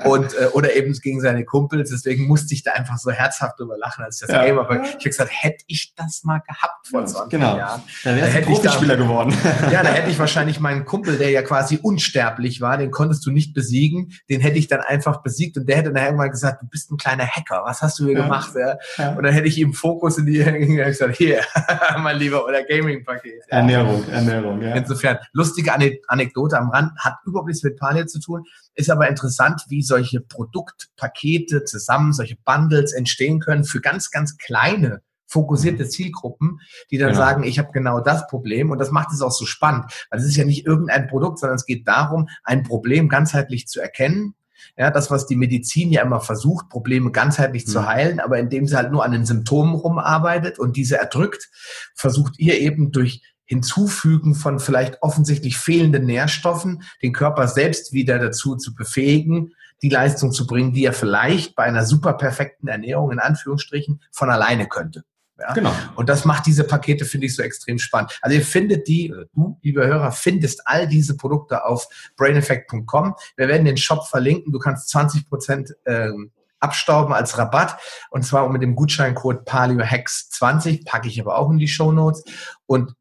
und, 0.06 0.34
äh, 0.36 0.48
oder 0.54 0.76
eben 0.76 0.94
gegen 0.94 1.22
seine 1.22 1.44
Kumpels. 1.46 1.90
Deswegen 1.90 2.28
musste 2.28 2.54
ich 2.54 2.64
da 2.64 2.74
einfach 2.74 2.98
so 2.98 3.12
herzhaft 3.12 3.60
drüber 3.60 3.78
lachen, 3.78 4.04
als 4.04 4.22
ich 4.22 4.28
das 4.28 4.36
ja. 4.36 4.46
Game 4.46 4.58
habe. 4.58 4.82
Ich 4.84 4.94
habe 4.94 5.04
gesagt, 5.04 5.32
hätte 5.34 5.64
ich 5.68 5.94
das 5.96 6.24
mal 6.24 6.40
gehabt 6.40 6.88
vor 6.88 7.06
20 7.06 7.30
genau. 7.32 7.58
Jahren. 7.58 7.82
Da 8.04 8.16
wäre 8.16 8.30
ich 8.30 8.46
Profispieler 8.46 8.98
geworden. 8.98 9.36
ja, 9.72 9.84
da 9.84 9.90
hätte 9.90 10.10
ich 10.12 10.20
wahrscheinlich 10.20 10.60
meinen 10.60 10.86
Kumpel, 10.86 11.18
der 11.18 11.32
ja 11.32 11.42
quasi 11.42 11.80
unsterblich 11.82 12.62
war, 12.62 12.78
den 12.78 12.92
konntest 12.92 13.26
du 13.26 13.32
nicht 13.32 13.54
besiegen, 13.54 14.12
den 14.30 14.42
hätte 14.42 14.58
ich 14.58 14.68
dann 14.68 14.82
einfach 14.82 15.22
besiegt 15.24 15.31
besiegt 15.32 15.58
und 15.58 15.68
der 15.68 15.78
hätte 15.78 15.94
dann 15.94 16.04
irgendwann 16.04 16.30
gesagt, 16.30 16.62
du 16.62 16.68
bist 16.68 16.92
ein 16.92 16.98
kleiner 16.98 17.26
Hacker, 17.26 17.64
was 17.66 17.82
hast 17.82 18.00
du 18.00 18.06
hier 18.06 18.18
ja. 18.18 18.24
gemacht? 18.24 18.52
Ja? 18.56 18.78
ja? 18.98 19.16
Und 19.16 19.24
dann 19.24 19.34
hätte 19.34 19.48
ich 19.48 19.58
ihm 19.58 19.74
Fokus 19.74 20.18
in 20.18 20.26
die 20.26 20.44
gesagt, 20.44 21.16
hier, 21.16 21.42
mein 22.00 22.18
Lieber, 22.18 22.46
oder 22.46 22.64
Gaming-Paket. 22.64 23.44
Ernährung, 23.48 24.08
Ernährung, 24.10 24.62
ja. 24.62 24.76
Insofern, 24.76 25.20
lustige 25.32 25.74
Anekdote 26.08 26.58
am 26.58 26.70
Rand, 26.70 26.92
hat 27.00 27.16
überhaupt 27.26 27.48
nichts 27.48 27.64
mit 27.64 27.78
Paleo 27.78 28.06
zu 28.06 28.20
tun, 28.20 28.44
ist 28.76 28.90
aber 28.90 29.08
interessant, 29.10 29.64
wie 29.70 29.82
solche 29.82 30.20
Produktpakete 30.20 31.64
zusammen, 31.64 32.14
solche 32.14 32.36
Bundles 32.44 32.94
entstehen 32.94 33.40
können 33.40 33.64
für 33.64 33.80
ganz, 33.80 34.12
ganz 34.12 34.38
kleine 34.38 35.02
fokussierte 35.32 35.88
Zielgruppen, 35.88 36.60
die 36.92 36.98
dann 36.98 37.12
genau. 37.12 37.22
sagen, 37.22 37.44
ich 37.44 37.58
habe 37.58 37.72
genau 37.72 38.02
das 38.02 38.28
Problem 38.28 38.70
und 38.70 38.80
das 38.80 38.92
macht 38.92 39.14
es 39.14 39.22
auch 39.22 39.32
so 39.32 39.46
spannend, 39.46 39.86
weil 40.10 40.20
es 40.20 40.26
ist 40.26 40.36
ja 40.36 40.44
nicht 40.44 40.66
irgendein 40.66 41.08
Produkt, 41.08 41.40
sondern 41.40 41.56
es 41.56 41.66
geht 41.66 41.88
darum, 41.88 42.28
ein 42.44 42.64
Problem 42.64 43.08
ganzheitlich 43.08 43.68
zu 43.68 43.80
erkennen, 43.80 44.36
ja, 44.78 44.92
das, 44.92 45.12
was 45.12 45.28
die 45.28 45.36
Medizin 45.36 45.92
ja 45.92 46.02
immer 46.02 46.22
versucht, 46.22 46.70
Probleme 46.70 47.12
ganzheitlich 47.12 47.66
mhm. 47.68 47.72
zu 47.72 47.86
heilen, 47.86 48.20
aber 48.20 48.40
indem 48.40 48.68
sie 48.68 48.76
halt 48.76 48.92
nur 48.92 49.04
an 49.04 49.12
den 49.12 49.26
Symptomen 49.26 49.76
rumarbeitet 49.76 50.60
und 50.60 50.78
diese 50.78 50.98
erdrückt, 50.98 51.50
versucht 51.96 52.40
ihr 52.40 52.60
eben 52.60 52.92
durch 52.92 53.22
Hinzufügen 53.46 54.34
von 54.34 54.60
vielleicht 54.60 55.02
offensichtlich 55.02 55.58
fehlenden 55.58 56.06
Nährstoffen 56.06 56.84
den 57.02 57.12
Körper 57.12 57.50
selbst 57.50 57.92
wieder 57.92 58.18
dazu 58.18 58.56
zu 58.56 58.74
befähigen, 58.74 59.54
die 59.82 59.90
Leistung 59.90 60.32
zu 60.32 60.48
bringen, 60.48 60.74
die 60.74 60.86
er 60.86 60.94
vielleicht 60.94 61.56
bei 61.56 61.64
einer 61.64 61.86
super 61.86 62.14
perfekten 62.14 62.68
Ernährung 62.68 63.12
in 63.12 63.20
Anführungsstrichen 63.20 64.02
von 64.12 64.30
alleine 64.30 64.68
könnte. 64.68 65.04
Ja? 65.42 65.54
Genau. 65.54 65.74
Und 65.96 66.10
das 66.10 66.26
macht 66.26 66.46
diese 66.46 66.64
Pakete, 66.64 67.06
finde 67.06 67.28
ich, 67.28 67.36
so 67.36 67.42
extrem 67.44 67.80
spannend. 67.80 68.18
Also 68.22 68.38
ihr 68.38 68.46
findet 68.46 68.88
die, 68.88 69.14
du, 69.34 69.58
liebe 69.62 69.86
Hörer, 69.86 70.12
findest 70.12 70.62
all 70.66 70.88
diese 70.88 71.18
Produkte 71.18 71.66
auf 71.66 71.88
braineffect.com. 72.16 73.16
Wir 73.36 73.48
werden 73.48 73.66
den 73.66 73.78
Shop 73.78 74.08
verlinken. 74.08 74.54
Du 74.54 74.60
kannst 74.60 74.90
20 74.90 75.28
Prozent 75.28 75.76
ähm, 75.86 76.32
abstauben 76.60 77.14
als 77.14 77.38
Rabatt. 77.38 77.78
Und 78.10 78.24
zwar 78.24 78.48
mit 78.50 78.62
dem 78.62 78.76
Gutscheincode 78.76 79.48
PalioHex20, 79.48 80.86
packe 80.86 81.08
ich 81.08 81.20
aber 81.20 81.38
auch 81.38 81.50
in 81.50 81.58
die 81.58 81.68
Show 81.68 81.92
Notes. 81.92 82.24
Und 82.66 82.94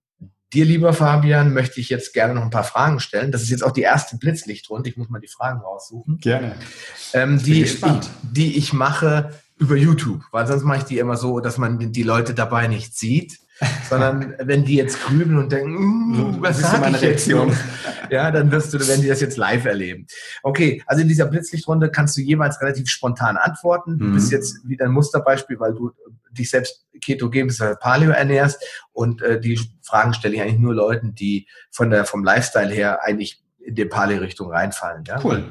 dir, 0.52 0.64
lieber 0.64 0.92
Fabian, 0.92 1.52
möchte 1.52 1.80
ich 1.80 1.88
jetzt 1.88 2.12
gerne 2.12 2.34
noch 2.34 2.42
ein 2.42 2.50
paar 2.50 2.64
Fragen 2.64 3.00
stellen. 3.00 3.30
Das 3.30 3.42
ist 3.42 3.50
jetzt 3.50 3.62
auch 3.62 3.72
die 3.72 3.82
erste 3.82 4.16
Blitzlichtrunde. 4.16 4.88
Ich 4.88 4.96
muss 4.96 5.08
mal 5.08 5.20
die 5.20 5.28
Fragen 5.28 5.60
raussuchen. 5.60 6.18
Gerne. 6.18 6.56
Ähm, 7.12 7.40
die, 7.42 7.62
ich, 7.62 7.80
die 8.22 8.56
ich 8.56 8.72
mache 8.72 9.30
über 9.60 9.76
YouTube, 9.76 10.22
weil 10.32 10.46
sonst 10.46 10.64
mache 10.64 10.78
ich 10.78 10.84
die 10.84 10.98
immer 10.98 11.16
so, 11.16 11.38
dass 11.40 11.58
man 11.58 11.92
die 11.92 12.02
Leute 12.02 12.32
dabei 12.32 12.66
nicht 12.66 12.96
sieht, 12.96 13.38
sondern 13.88 14.34
wenn 14.42 14.64
die 14.64 14.74
jetzt 14.74 15.02
grübeln 15.02 15.36
und 15.36 15.52
denken, 15.52 16.38
mm, 16.38 16.42
was 16.42 16.60
sag 16.60 16.90
ich 16.90 17.02
Reaktion? 17.02 17.48
jetzt 17.48 17.60
Ja, 18.10 18.30
dann 18.30 18.50
wirst 18.50 18.72
du, 18.72 18.88
wenn 18.88 19.02
die 19.02 19.08
das 19.08 19.20
jetzt 19.20 19.36
live 19.36 19.66
erleben. 19.66 20.06
Okay, 20.42 20.82
also 20.86 21.02
in 21.02 21.08
dieser 21.08 21.26
Blitzlichtrunde 21.26 21.90
kannst 21.90 22.16
du 22.16 22.22
jeweils 22.22 22.60
relativ 22.60 22.88
spontan 22.88 23.36
antworten. 23.36 23.98
Du 23.98 24.06
mhm. 24.06 24.14
bist 24.14 24.32
jetzt 24.32 24.66
wieder 24.66 24.86
ein 24.86 24.90
Musterbeispiel, 24.90 25.60
weil 25.60 25.74
du 25.74 25.92
dich 26.32 26.50
selbst 26.50 26.86
ketogen 27.00 27.48
bzw. 27.48 27.76
Paleo 27.78 28.10
ernährst 28.10 28.64
und 28.92 29.20
äh, 29.22 29.38
die 29.38 29.60
Fragen 29.82 30.14
stelle 30.14 30.34
ich 30.34 30.40
eigentlich 30.40 30.58
nur 30.58 30.74
Leuten, 30.74 31.14
die 31.14 31.46
von 31.70 31.90
der 31.90 32.06
vom 32.06 32.24
Lifestyle 32.24 32.72
her 32.72 33.04
eigentlich 33.04 33.44
in 33.58 33.74
die 33.74 33.84
Paleo-Richtung 33.84 34.50
reinfallen. 34.50 35.04
Ja? 35.04 35.20
Cool. 35.22 35.44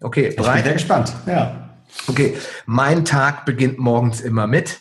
Okay, 0.00 0.30
bereit? 0.30 0.58
Ich 0.58 0.62
bin 0.62 0.64
sehr 0.64 0.72
gespannt. 0.74 1.12
Ja. 1.26 1.67
Okay, 2.06 2.36
mein 2.66 3.04
Tag 3.04 3.44
beginnt 3.44 3.78
morgens 3.78 4.20
immer 4.20 4.46
mit 4.46 4.80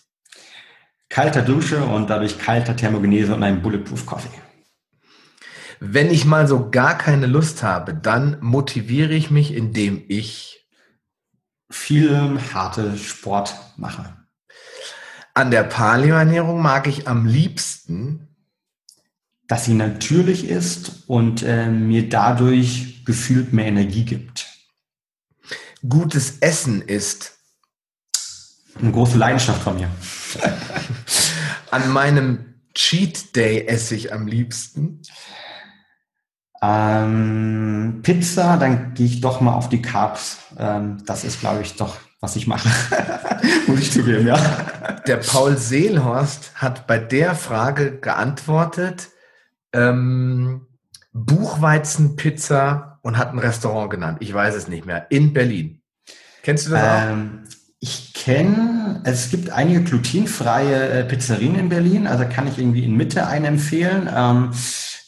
kalter 1.10 1.41
Dusche 1.41 1.84
und 1.84 2.10
dadurch 2.10 2.38
kalter 2.38 2.76
Thermogenese 2.76 3.34
und 3.34 3.43
einem 3.43 3.62
Bulletproof 3.62 4.06
Coffee. 4.06 4.41
Wenn 5.80 6.10
ich 6.10 6.26
mal 6.26 6.48
so 6.48 6.70
gar 6.70 6.98
keine 6.98 7.28
Lust 7.28 7.63
habe, 7.63 7.93
dann 7.93 8.38
motiviere 8.41 9.13
ich 9.13 9.30
mich, 9.30 9.54
indem 9.54 10.04
ich 10.08 10.67
viel 11.70 12.39
harte 12.54 12.98
Sport 12.98 13.56
mache. 13.78 14.15
An 15.34 15.52
der 15.52 15.63
Paleoernährung 15.63 16.62
mag 16.62 16.88
ich 16.88 17.08
am 17.08 17.26
liebsten, 17.26 18.36
dass 19.48 19.65
sie 19.65 19.76
natürlich 19.76 20.50
ist 20.50 21.04
und 21.08 21.43
äh, 21.43 21.70
mir 21.70 22.10
dadurch 22.10 23.06
gefühlt 23.06 23.54
mehr 23.54 23.67
Energie 23.67 24.04
gibt 24.04 24.46
gutes 25.88 26.39
Essen 26.39 26.82
ist? 26.82 27.38
Eine 28.80 28.91
große 28.91 29.17
Leidenschaft 29.17 29.62
von 29.62 29.76
mir. 29.76 29.89
An 31.71 31.89
meinem 31.91 32.56
Cheat 32.73 33.36
Day 33.36 33.65
esse 33.65 33.95
ich 33.95 34.13
am 34.13 34.28
liebsten. 34.28 35.02
Ähm, 36.62 38.00
Pizza, 38.04 38.58
dann 38.58 38.93
gehe 38.93 39.06
ich 39.06 39.21
doch 39.21 39.41
mal 39.41 39.54
auf 39.54 39.69
die 39.69 39.82
Carbs. 39.82 40.38
Ähm, 40.58 41.04
das 41.06 41.23
ist, 41.23 41.39
glaube 41.39 41.62
ich, 41.62 41.76
doch, 41.76 41.97
was 42.19 42.36
ich 42.36 42.47
mache. 42.47 42.69
Muss 43.67 43.80
ich 43.80 43.91
zugeben, 43.91 44.28
ja. 44.28 44.38
Der 45.08 45.17
Paul 45.17 45.58
Seelhorst 45.58 46.52
hat 46.56 46.88
bei 46.88 47.00
der 47.00 47.36
Frage 47.36 48.00
geantwortet, 48.00 49.10
ähm, 49.73 50.67
Buchweizenpizza 51.13 53.00
und 53.02 53.17
hat 53.17 53.32
ein 53.32 53.39
Restaurant 53.39 53.89
genannt. 53.89 54.17
Ich 54.21 54.34
weiß 54.34 54.56
es 54.56 54.67
nicht 54.67 54.86
mehr. 54.86 55.08
In 55.10 55.34
Berlin. 55.34 55.77
Kennst 56.47 56.67
du 56.67 56.71
das 56.71 56.81
ähm, 57.10 57.41
auch? 57.43 57.49
Ich 57.81 58.13
kenne, 58.13 59.01
es 59.03 59.29
gibt 59.29 59.49
einige 59.49 59.83
glutenfreie 59.83 60.89
äh, 60.91 61.03
Pizzerien 61.03 61.55
in 61.55 61.67
Berlin, 61.67 62.07
also 62.07 62.23
kann 62.23 62.47
ich 62.47 62.57
irgendwie 62.57 62.86
in 62.86 62.95
Mitte 62.95 63.27
eine 63.27 63.47
empfehlen. 63.47 64.10
Ähm, 64.15 64.51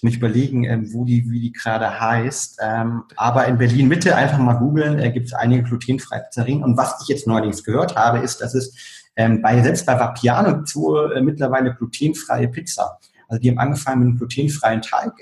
mich 0.02 0.17
überlegen, 0.17 0.65
ähm, 0.65 0.93
wo 0.93 1.06
die, 1.06 1.32
wie 1.32 1.39
die 1.39 1.54
gerade 1.54 1.97
heißt. 1.97 2.60
Ähm, 2.62 3.04
aber 3.15 3.45
in 3.45 3.58
Berlin 3.58 3.88
Mitte 3.88 4.17
einfach 4.17 4.38
mal 4.38 4.56
googeln, 4.56 4.99
äh, 4.99 5.13
gibt 5.13 5.28
es 5.28 5.34
einige 5.34 5.63
glutenfreie 5.63 6.23
Pizzerien. 6.23 6.62
Und 6.62 6.75
was 6.75 7.02
ich 7.02 7.08
jetzt 7.08 7.25
neuerdings 7.25 7.63
gehört 7.63 7.95
habe, 7.95 8.17
ist, 8.17 8.41
dass 8.41 8.54
es 8.54 8.75
ähm, 9.15 9.41
bei, 9.41 9.63
selbst 9.63 9.86
bei 9.86 9.97
Vapiano 9.97 10.65
zu, 10.65 10.97
äh, 10.97 11.21
mittlerweile 11.21 11.73
glutenfreie 11.73 12.49
Pizza. 12.49 12.99
Also 13.30 13.41
die 13.41 13.49
haben 13.49 13.60
angefangen 13.60 13.99
mit 13.99 14.08
einem 14.10 14.17
glutenfreien 14.17 14.82
Teig. 14.82 15.13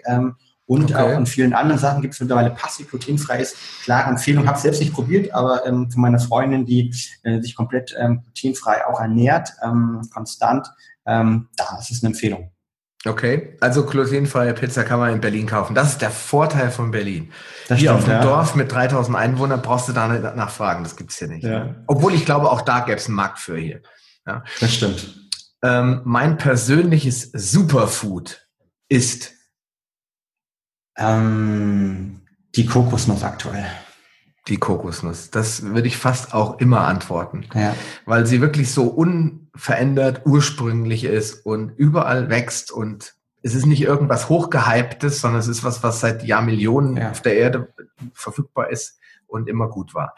Und 0.68 0.92
okay. 0.92 0.96
auch 0.96 1.18
in 1.18 1.26
vielen 1.26 1.54
anderen 1.54 1.80
Sachen 1.80 2.02
gibt 2.02 2.14
es 2.14 2.20
mittlerweile 2.20 2.52
passiv 2.52 2.90
glutenfreies. 2.90 3.56
Klare 3.84 4.10
Empfehlung, 4.10 4.46
habe 4.48 4.60
selbst 4.60 4.82
nicht 4.82 4.94
probiert, 4.94 5.34
aber 5.34 5.66
ähm, 5.66 5.90
von 5.90 6.02
meiner 6.02 6.20
Freundin, 6.20 6.66
die 6.66 6.94
äh, 7.24 7.40
sich 7.42 7.56
komplett 7.56 7.96
ähm, 7.98 8.24
glutenfrei 8.24 8.86
auch 8.86 9.00
ernährt, 9.00 9.50
ähm, 9.64 10.02
konstant, 10.14 10.68
ähm, 11.06 11.48
da 11.56 11.78
ist 11.80 11.92
es 11.92 12.04
eine 12.04 12.12
Empfehlung. 12.12 12.52
Okay, 13.06 13.56
also 13.62 13.86
glutenfreie 13.86 14.54
Pizza 14.54 14.84
kann 14.84 15.00
man 15.00 15.14
in 15.14 15.22
Berlin 15.22 15.48
kaufen. 15.48 15.74
Das 15.74 15.92
ist 15.92 16.02
der 16.02 16.12
Vorteil 16.12 16.70
von 16.70 16.92
Berlin. 16.92 17.32
Das 17.70 17.80
hier 17.80 17.92
stimmt, 17.92 18.00
auf 18.00 18.06
dem 18.06 18.14
ja. 18.14 18.22
Dorf 18.22 18.56
mit 18.56 18.70
3000 18.70 19.16
Einwohnern 19.16 19.62
brauchst 19.62 19.88
du 19.88 19.94
da 19.94 20.10
nicht 20.10 20.36
nachfragen, 20.36 20.84
das 20.84 20.98
gibt's 20.98 21.18
hier 21.18 21.30
nicht. 21.30 21.46
Ja. 21.46 21.76
Obwohl 21.88 22.14
ich 22.14 22.26
glaube, 22.26 22.52
auch 22.52 22.62
da 22.62 22.82
gäbe 22.82 22.98
es 22.98 23.06
einen 23.06 23.16
Markt 23.16 23.40
für 23.40 23.58
hier. 23.58 23.82
Ja. 24.26 24.44
Das 24.60 24.74
stimmt. 24.74 25.30
Ähm, 25.64 26.02
mein 26.04 26.38
persönliches 26.38 27.32
Superfood 27.32 28.46
ist 28.90 29.37
ähm, 30.98 32.22
die 32.56 32.66
Kokosnuss 32.66 33.24
aktuell. 33.24 33.66
Die 34.48 34.58
Kokosnuss. 34.58 35.30
Das 35.30 35.64
würde 35.64 35.88
ich 35.88 35.98
fast 35.98 36.34
auch 36.34 36.60
immer 36.60 36.88
antworten. 36.88 37.46
Ja. 37.54 37.76
Weil 38.06 38.26
sie 38.26 38.42
wirklich 38.42 38.72
so 38.72 38.86
unverändert 38.88 40.22
ursprünglich 40.26 41.04
ist 41.04 41.46
und 41.46 41.72
überall 41.78 42.30
wächst 42.30 42.72
und 42.72 43.16
es 43.44 43.54
ist 43.56 43.66
nicht 43.66 43.82
irgendwas 43.82 44.30
hochgehyptes, 44.30 45.22
sondern 45.22 45.40
es 45.40 45.48
ist 45.48 45.64
was, 45.64 45.84
was 45.84 46.00
seit 46.00 46.24
Jahrmillionen 46.24 46.98
ja. 46.98 47.12
auf 47.12 47.22
der 47.22 47.38
Erde 47.38 47.74
verfügbar 48.14 48.70
ist 48.72 49.00
und 49.28 49.48
immer 49.48 49.70
gut 49.70 49.94
war. 49.94 50.16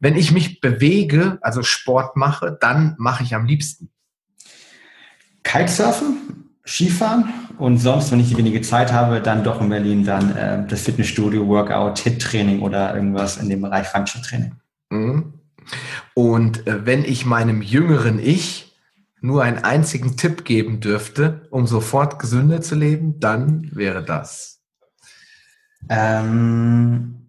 Wenn 0.00 0.16
ich 0.16 0.32
mich 0.32 0.60
bewege, 0.60 1.38
also 1.40 1.62
Sport 1.62 2.16
mache, 2.16 2.56
dann 2.60 2.94
mache 2.98 3.22
ich 3.22 3.34
am 3.34 3.44
liebsten. 3.44 3.90
Kitesurfen? 5.42 6.43
Skifahren 6.66 7.32
und 7.58 7.78
sonst, 7.78 8.10
wenn 8.10 8.20
ich 8.20 8.36
wenige 8.36 8.62
Zeit 8.62 8.92
habe, 8.92 9.20
dann 9.20 9.44
doch 9.44 9.60
in 9.60 9.68
Berlin 9.68 10.04
dann 10.04 10.34
äh, 10.36 10.66
das 10.66 10.82
Fitnessstudio, 10.82 11.46
Workout, 11.46 11.98
Hit-Training 11.98 12.62
oder 12.62 12.94
irgendwas 12.94 13.36
in 13.36 13.50
dem 13.50 13.60
Bereich 13.60 13.86
Functional-Training. 13.88 14.52
Mhm. 14.90 15.34
Und 16.14 16.66
äh, 16.66 16.86
wenn 16.86 17.04
ich 17.04 17.26
meinem 17.26 17.60
jüngeren 17.60 18.18
Ich 18.18 18.74
nur 19.20 19.42
einen 19.42 19.58
einzigen 19.58 20.16
Tipp 20.16 20.44
geben 20.44 20.80
dürfte, 20.80 21.46
um 21.50 21.66
sofort 21.66 22.18
gesünder 22.18 22.60
zu 22.60 22.74
leben, 22.74 23.20
dann 23.20 23.70
wäre 23.74 24.02
das. 24.02 24.60
Ähm, 25.88 27.26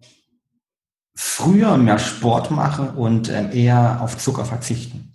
früher 1.14 1.76
mehr 1.76 1.98
Sport 1.98 2.50
machen 2.50 2.90
und 2.90 3.30
ähm, 3.30 3.50
eher 3.52 4.00
auf 4.00 4.16
Zucker 4.18 4.44
verzichten. 4.44 5.14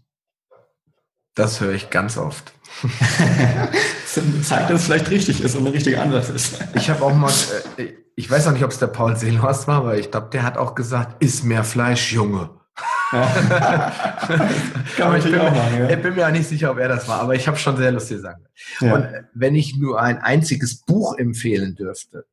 Das 1.35 1.61
höre 1.61 1.73
ich 1.73 1.89
ganz 1.89 2.17
oft. 2.17 2.51
Zeigt, 4.43 4.69
dass 4.69 4.81
es 4.81 4.85
vielleicht 4.85 5.09
richtig 5.09 5.41
ist 5.41 5.55
und 5.55 5.65
ein 5.65 5.71
richtiger 5.71 6.01
Ansatz 6.01 6.29
ist. 6.29 6.59
Ich 6.75 6.89
habe 6.89 7.03
auch 7.03 7.13
mal, 7.13 7.31
äh, 7.77 7.93
ich 8.15 8.29
weiß 8.29 8.47
auch 8.47 8.51
nicht, 8.51 8.63
ob 8.63 8.71
es 8.71 8.79
der 8.79 8.87
Paul 8.87 9.15
Seelhorst 9.15 9.67
war, 9.67 9.77
aber 9.77 9.97
ich 9.97 10.11
glaube, 10.11 10.29
der 10.31 10.43
hat 10.43 10.57
auch 10.57 10.75
gesagt, 10.75 11.23
iss 11.23 11.43
mehr 11.43 11.63
Fleisch, 11.63 12.11
Junge. 12.11 12.49
Kann 13.11 15.09
man 15.09 15.17
ich 15.17 15.25
bin, 15.25 15.39
auch 15.39 15.51
machen, 15.51 15.79
ja. 15.79 15.89
ich 15.89 16.01
bin 16.01 16.15
mir 16.15 16.27
auch 16.27 16.31
nicht 16.31 16.47
sicher, 16.47 16.71
ob 16.71 16.77
er 16.77 16.87
das 16.87 17.07
war, 17.07 17.19
aber 17.19 17.35
ich 17.35 17.47
habe 17.47 17.57
schon 17.57 17.75
sehr 17.77 17.91
lustige 17.91 18.21
Sachen. 18.21 18.47
Ja. 18.79 18.95
Und 18.95 19.07
wenn 19.33 19.55
ich 19.55 19.75
nur 19.77 20.01
ein 20.01 20.19
einziges 20.19 20.81
Buch 20.81 21.17
empfehlen 21.17 21.75
dürfte, 21.75 22.25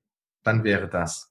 dann 0.44 0.64
wäre 0.64 0.88
das. 0.88 1.30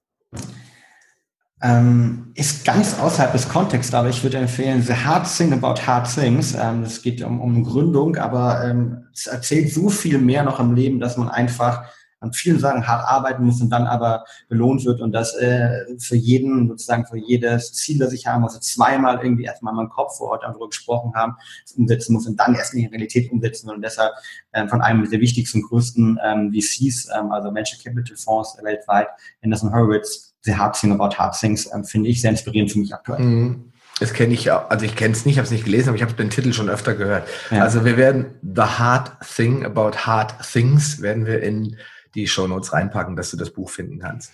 Ähm, 1.62 2.32
ist 2.36 2.66
ganz 2.66 3.00
außerhalb 3.00 3.32
des 3.32 3.50
Kontexts, 3.50 3.94
aber 3.94 4.10
ich 4.10 4.22
würde 4.22 4.38
empfehlen 4.38 4.84
The 4.84 4.94
Hard 4.94 5.28
Thing 5.36 5.54
About 5.54 5.82
Hard 5.88 6.14
Things. 6.14 6.54
Ähm, 6.54 6.84
es 6.84 7.02
geht 7.02 7.24
um, 7.24 7.42
um 7.42 7.64
Gründung, 7.64 8.16
aber 8.18 8.64
ähm, 8.64 9.08
es 9.12 9.26
erzählt 9.26 9.74
so 9.74 9.90
viel 9.90 10.20
mehr 10.20 10.44
noch 10.44 10.60
im 10.60 10.76
Leben, 10.76 11.00
dass 11.00 11.18
man 11.18 11.30
einfach 11.30 11.86
an 12.20 12.34
vielen 12.34 12.60
Sachen 12.60 12.88
hart 12.88 13.08
arbeiten 13.08 13.44
muss 13.44 13.62
und 13.62 13.70
dann 13.70 13.86
aber 13.86 14.24
belohnt 14.50 14.84
wird 14.86 15.02
und 15.02 15.12
das 15.12 15.36
äh, 15.36 15.86
für 16.00 16.16
jeden, 16.16 16.68
sozusagen 16.68 17.06
für 17.06 17.18
jedes 17.18 17.74
Ziel, 17.74 18.00
das 18.00 18.14
ich 18.14 18.26
haben, 18.26 18.44
also 18.44 18.60
zweimal 18.60 19.20
irgendwie 19.22 19.44
erstmal 19.44 19.74
in 19.74 19.78
meinem 19.78 19.90
Kopf 19.90 20.18
vor 20.18 20.32
Ort 20.32 20.44
darüber 20.44 20.68
gesprochen 20.68 21.14
haben, 21.16 21.36
umsetzen 21.76 22.14
muss 22.14 22.28
und 22.28 22.40
dann 22.40 22.56
erst 22.56 22.74
in 22.74 22.82
die 22.82 22.88
Realität 22.88 23.32
umsetzen 23.32 23.70
und 23.70 23.82
deshalb 23.82 24.14
äh, 24.52 24.68
von 24.68 24.82
einem 24.82 25.10
der 25.10 25.20
wichtigsten, 25.20 25.62
größten 25.62 26.20
ähm, 26.24 26.54
VCs, 26.54 27.10
ähm, 27.18 27.32
also 27.32 27.54
Venture 27.54 27.80
Capital 27.84 28.18
Fonds 28.18 28.58
weltweit, 28.64 29.10
Anderson 29.44 29.72
Horowitz, 29.72 30.27
The 30.48 30.56
Hard 30.56 30.80
Thing 30.80 30.92
About 30.94 31.18
Hard 31.18 31.38
Things, 31.40 31.70
ähm, 31.72 31.84
finde 31.84 32.10
ich 32.10 32.22
sehr 32.22 32.32
inspirierend 32.32 32.72
für 32.72 32.80
mich 32.80 32.94
aktuell. 32.94 33.20
Mhm. 33.20 33.74
Das 34.00 34.14
kenne 34.14 34.34
ich 34.34 34.46
ja, 34.46 34.66
also 34.68 34.86
ich 34.86 34.96
kenne 34.96 35.14
es 35.14 35.26
nicht, 35.26 35.38
habe 35.38 35.46
es 35.46 35.52
nicht 35.52 35.66
gelesen, 35.66 35.90
aber 35.90 35.98
ich 35.98 36.04
habe 36.04 36.14
den 36.14 36.30
Titel 36.30 36.54
schon 36.54 36.70
öfter 36.70 36.96
gehört. 36.96 37.28
Ja. 37.52 37.64
Also 37.64 37.84
wir 37.84 37.98
werden 37.98 38.36
The 38.42 38.62
Hard 38.62 39.12
Thing 39.36 39.66
About 39.66 39.98
Hard 40.06 40.36
Things 40.52 41.02
werden 41.02 41.26
wir 41.26 41.42
in 41.42 41.78
die 42.16 42.28
Shownotes 42.28 42.74
reinpacken, 42.74 43.16
dass 43.16 43.32
du 43.32 43.38
das 43.38 43.50
Buch 43.50 43.70
finden 43.70 44.00
kannst. 44.00 44.32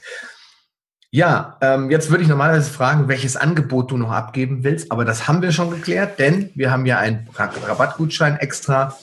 Ja, 1.11 1.57
ähm, 1.61 1.91
jetzt 1.91 2.09
würde 2.09 2.23
ich 2.23 2.29
normalerweise 2.29 2.71
fragen, 2.71 3.07
welches 3.07 3.37
Angebot 3.37 3.91
du 3.91 3.97
noch 3.97 4.11
abgeben 4.11 4.63
willst, 4.63 4.91
aber 4.91 5.05
das 5.05 5.27
haben 5.27 5.41
wir 5.41 5.51
schon 5.51 5.69
geklärt, 5.69 6.19
denn 6.19 6.49
wir 6.55 6.71
haben 6.71 6.85
ja 6.85 6.97
einen 6.97 7.27
Rabattgutschein 7.35 8.37
extra 8.37 8.97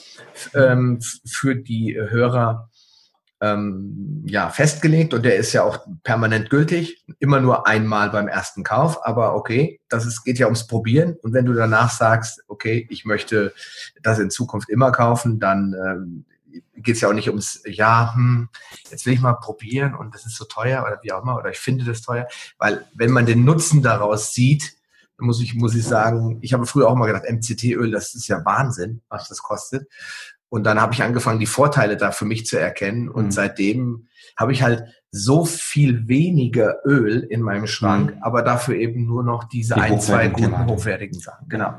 ähm, 0.53 0.99
für 1.25 1.55
die 1.55 1.97
Hörer 1.97 2.69
ähm, 3.41 4.23
ja, 4.27 4.49
festgelegt 4.49 5.13
und 5.13 5.25
der 5.25 5.35
ist 5.35 5.51
ja 5.51 5.63
auch 5.63 5.79
permanent 6.03 6.51
gültig, 6.51 7.03
immer 7.19 7.39
nur 7.39 7.67
einmal 7.67 8.11
beim 8.11 8.27
ersten 8.27 8.63
Kauf, 8.63 9.05
aber 9.05 9.35
okay, 9.35 9.81
das 9.89 10.05
ist, 10.05 10.23
geht 10.23 10.37
ja 10.37 10.45
ums 10.45 10.67
Probieren. 10.67 11.17
Und 11.23 11.33
wenn 11.33 11.45
du 11.45 11.53
danach 11.53 11.91
sagst, 11.91 12.43
okay, 12.47 12.87
ich 12.89 13.03
möchte 13.03 13.53
das 14.03 14.19
in 14.19 14.29
Zukunft 14.29 14.69
immer 14.69 14.91
kaufen, 14.91 15.39
dann 15.39 15.73
ähm, 15.73 16.25
geht 16.75 16.95
es 16.95 17.01
ja 17.01 17.09
auch 17.09 17.13
nicht 17.13 17.29
ums, 17.29 17.63
ja, 17.65 18.13
hm, 18.13 18.49
jetzt 18.91 19.07
will 19.07 19.13
ich 19.13 19.21
mal 19.21 19.33
probieren 19.33 19.95
und 19.95 20.13
das 20.13 20.25
ist 20.25 20.35
so 20.35 20.45
teuer 20.45 20.83
oder 20.85 20.99
wie 21.01 21.11
auch 21.11 21.23
immer, 21.23 21.37
oder 21.37 21.49
ich 21.49 21.59
finde 21.59 21.83
das 21.83 22.01
teuer, 22.03 22.27
weil 22.59 22.85
wenn 22.93 23.11
man 23.11 23.25
den 23.25 23.43
Nutzen 23.43 23.81
daraus 23.81 24.33
sieht, 24.33 24.75
muss 25.17 25.41
ich, 25.41 25.53
muss 25.53 25.75
ich 25.75 25.85
sagen, 25.85 26.39
ich 26.41 26.53
habe 26.53 26.65
früher 26.65 26.87
auch 26.89 26.95
mal 26.95 27.05
gedacht, 27.05 27.29
MCT-Öl, 27.29 27.91
das 27.91 28.15
ist 28.15 28.27
ja 28.27 28.43
Wahnsinn, 28.43 29.01
was 29.07 29.29
das 29.29 29.43
kostet. 29.43 29.87
Und 30.51 30.65
dann 30.65 30.81
habe 30.81 30.93
ich 30.93 31.01
angefangen, 31.01 31.39
die 31.39 31.45
Vorteile 31.45 31.95
da 31.95 32.11
für 32.11 32.25
mich 32.25 32.45
zu 32.45 32.59
erkennen. 32.59 33.07
Und 33.07 33.27
mhm. 33.27 33.31
seitdem 33.31 34.07
habe 34.37 34.51
ich 34.51 34.61
halt 34.61 34.83
so 35.09 35.45
viel 35.45 36.09
weniger 36.09 36.75
Öl 36.85 37.19
in 37.19 37.41
meinem 37.41 37.67
Schrank, 37.67 38.15
mhm. 38.15 38.21
aber 38.23 38.41
dafür 38.41 38.75
eben 38.75 39.05
nur 39.05 39.23
noch 39.23 39.45
diese 39.45 39.75
die 39.75 39.79
ein, 39.79 40.01
zwei 40.01 40.27
guten, 40.27 40.67
hochwertigen 40.67 41.17
Sachen. 41.17 41.47
Genau. 41.47 41.75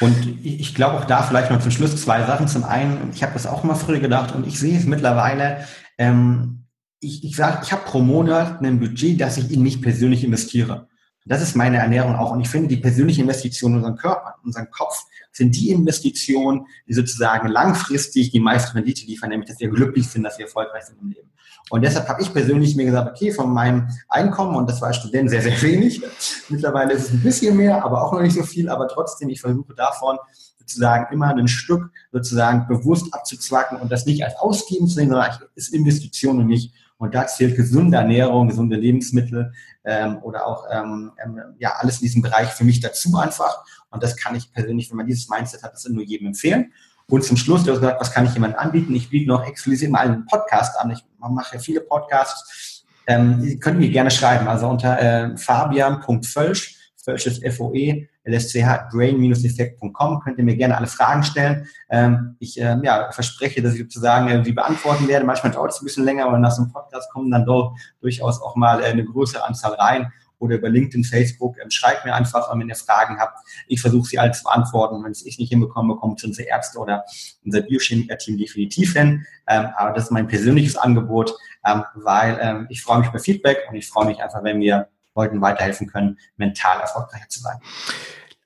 Und 0.00 0.38
ich 0.44 0.74
glaube 0.74 0.98
auch 0.98 1.06
da 1.06 1.22
vielleicht 1.22 1.50
noch 1.50 1.60
zum 1.60 1.70
Schluss 1.70 1.96
zwei 1.96 2.22
Sachen. 2.26 2.46
Zum 2.46 2.64
einen, 2.64 3.10
ich 3.14 3.22
habe 3.22 3.32
das 3.32 3.46
auch 3.46 3.64
immer 3.64 3.74
früher 3.74 4.00
gedacht 4.00 4.34
und 4.34 4.46
ich 4.46 4.60
sehe 4.60 4.76
es 4.76 4.84
mittlerweile, 4.84 5.64
ähm, 5.96 6.66
ich, 7.00 7.24
ich 7.24 7.36
sage, 7.36 7.60
ich 7.62 7.72
habe 7.72 7.84
pro 7.86 8.00
Monat 8.00 8.60
ein 8.60 8.80
Budget, 8.80 9.18
das 9.18 9.38
ich 9.38 9.50
in 9.50 9.62
mich 9.62 9.80
persönlich 9.80 10.24
investiere. 10.24 10.88
Das 11.24 11.40
ist 11.40 11.56
meine 11.56 11.78
Ernährung 11.78 12.16
auch. 12.16 12.32
Und 12.32 12.42
ich 12.42 12.50
finde, 12.50 12.68
die 12.68 12.76
persönliche 12.76 13.22
Investition 13.22 13.72
in 13.72 13.78
unseren 13.78 13.96
Körper, 13.96 14.34
in 14.42 14.48
unseren 14.48 14.70
Kopf, 14.70 15.04
sind 15.32 15.54
die 15.56 15.70
Investitionen, 15.70 16.66
die 16.88 16.94
sozusagen 16.94 17.48
langfristig 17.48 18.30
die 18.30 18.40
meiste 18.40 18.74
Rendite 18.74 19.06
liefern, 19.06 19.30
nämlich 19.30 19.48
dass 19.48 19.60
wir 19.60 19.68
glücklich 19.68 20.08
sind, 20.08 20.22
dass 20.22 20.38
wir 20.38 20.46
erfolgreich 20.46 20.84
sind 20.84 21.00
im 21.00 21.10
Leben. 21.10 21.30
Und 21.70 21.82
deshalb 21.82 22.08
habe 22.08 22.20
ich 22.20 22.32
persönlich 22.32 22.74
mir 22.74 22.86
gesagt, 22.86 23.10
okay, 23.10 23.30
von 23.30 23.52
meinem 23.52 23.88
Einkommen, 24.08 24.56
und 24.56 24.68
das 24.68 24.80
war 24.80 24.88
als 24.88 24.96
Student 24.96 25.30
sehr, 25.30 25.42
sehr 25.42 25.60
wenig, 25.62 26.02
mittlerweile 26.48 26.92
ist 26.92 27.04
es 27.04 27.12
ein 27.12 27.22
bisschen 27.22 27.56
mehr, 27.56 27.84
aber 27.84 28.04
auch 28.04 28.12
noch 28.12 28.22
nicht 28.22 28.34
so 28.34 28.42
viel, 28.42 28.68
aber 28.68 28.88
trotzdem, 28.88 29.28
ich 29.28 29.40
versuche 29.40 29.74
davon 29.74 30.18
sozusagen 30.58 31.12
immer 31.12 31.28
ein 31.28 31.48
Stück 31.48 31.90
sozusagen 32.12 32.66
bewusst 32.66 33.12
abzuzwacken 33.12 33.78
und 33.78 33.90
das 33.90 34.06
nicht 34.06 34.24
als 34.24 34.36
Ausgeben 34.36 34.86
zu 34.88 34.94
sehen, 34.94 35.08
sondern 35.08 35.30
als 35.54 35.68
Investition 35.68 36.40
und 36.40 36.46
nicht. 36.46 36.74
Und 36.98 37.14
da 37.14 37.26
zählt 37.26 37.56
gesunde 37.56 37.96
Ernährung, 37.96 38.48
gesunde 38.48 38.76
Lebensmittel 38.76 39.52
ähm, 39.90 40.18
oder 40.22 40.46
auch 40.46 40.66
ähm, 40.70 41.12
ähm, 41.22 41.40
ja 41.58 41.74
alles 41.78 41.96
in 41.96 42.06
diesem 42.06 42.22
Bereich 42.22 42.48
für 42.50 42.64
mich 42.64 42.80
dazu 42.80 43.16
einfach. 43.16 43.64
Und 43.90 44.02
das 44.02 44.16
kann 44.16 44.36
ich 44.36 44.52
persönlich, 44.52 44.88
wenn 44.90 44.96
man 44.96 45.06
dieses 45.06 45.28
Mindset 45.28 45.62
hat, 45.64 45.72
das 45.72 45.84
nur 45.88 46.04
jedem 46.04 46.28
empfehlen. 46.28 46.72
Und 47.08 47.24
zum 47.24 47.36
Schluss, 47.36 47.64
du 47.64 47.72
hast 47.72 47.80
gesagt, 47.80 48.00
was 48.00 48.12
kann 48.12 48.24
ich 48.24 48.34
jemandem 48.34 48.60
anbieten? 48.60 48.94
Ich 48.94 49.10
biete 49.10 49.28
noch 49.28 49.44
exklusiv 49.44 49.90
mal 49.90 50.06
einen 50.06 50.26
Podcast 50.26 50.78
an. 50.78 50.92
Ich 50.92 51.04
mache 51.18 51.56
ja 51.56 51.60
viele 51.60 51.80
Podcasts. 51.80 52.84
Ähm, 53.08 53.42
die 53.42 53.58
können 53.58 53.80
mir 53.80 53.90
gerne 53.90 54.12
schreiben. 54.12 54.46
Also 54.46 54.68
unter 54.68 55.00
äh, 55.00 55.36
fabian.völsch, 55.36 56.76
Völsch 57.02 57.26
ist 57.26 57.42
F-O-E, 57.42 58.08
LSCH, 58.30 58.90
brain-effekt.com, 58.90 60.20
könnt 60.20 60.38
ihr 60.38 60.44
mir 60.44 60.56
gerne 60.56 60.76
alle 60.76 60.86
Fragen 60.86 61.22
stellen. 61.22 61.66
Ähm, 61.88 62.36
ich 62.38 62.60
äh, 62.60 62.78
ja, 62.82 63.10
verspreche, 63.12 63.62
dass 63.62 63.74
ich 63.74 63.80
sozusagen 63.80 64.28
äh, 64.28 64.42
die 64.42 64.52
beantworten 64.52 65.08
werde. 65.08 65.26
Manchmal 65.26 65.52
dauert 65.52 65.72
es 65.72 65.80
ein 65.80 65.84
bisschen 65.84 66.04
länger, 66.04 66.26
aber 66.26 66.38
nach 66.38 66.52
so 66.52 66.62
einem 66.62 66.72
Podcast 66.72 67.10
kommen 67.12 67.30
dann 67.30 67.44
doch 67.44 67.76
durchaus 68.00 68.40
auch 68.40 68.56
mal 68.56 68.82
äh, 68.82 68.86
eine 68.86 69.04
größere 69.04 69.44
Anzahl 69.44 69.74
rein 69.74 70.12
oder 70.40 70.56
über 70.56 70.68
LinkedIn, 70.68 71.04
Facebook. 71.04 71.56
Ähm, 71.62 71.70
schreibt 71.70 72.04
mir 72.04 72.14
einfach, 72.14 72.50
wenn 72.52 72.68
ihr 72.68 72.74
Fragen 72.74 73.18
habt. 73.20 73.38
Ich 73.68 73.80
versuche 73.80 74.08
sie 74.08 74.18
alle 74.18 74.32
zu 74.32 74.42
beantworten. 74.42 75.04
Wenn 75.04 75.12
es 75.12 75.24
ich 75.24 75.38
nicht 75.38 75.50
hinbekomme, 75.50 75.96
kommt 75.96 76.24
unsere 76.24 76.48
Ärzte 76.48 76.78
oder 76.78 77.04
unser 77.44 77.60
Biochemiker-Team 77.60 78.38
definitiv 78.38 78.94
hin. 78.94 79.26
Ähm, 79.46 79.68
aber 79.76 79.92
das 79.92 80.04
ist 80.04 80.10
mein 80.10 80.26
persönliches 80.26 80.76
Angebot, 80.76 81.34
ähm, 81.64 81.84
weil 81.94 82.38
ähm, 82.40 82.66
ich 82.70 82.82
freue 82.82 83.00
mich 83.00 83.08
über 83.08 83.20
Feedback 83.20 83.58
und 83.68 83.76
ich 83.76 83.86
freue 83.86 84.06
mich 84.06 84.20
einfach, 84.22 84.42
wenn 84.42 84.60
wir 84.60 84.88
Leuten 85.14 85.40
weiterhelfen 85.40 85.86
können, 85.86 86.18
mental 86.36 86.80
erfolgreicher 86.80 87.28
zu 87.28 87.40
sein. 87.40 87.58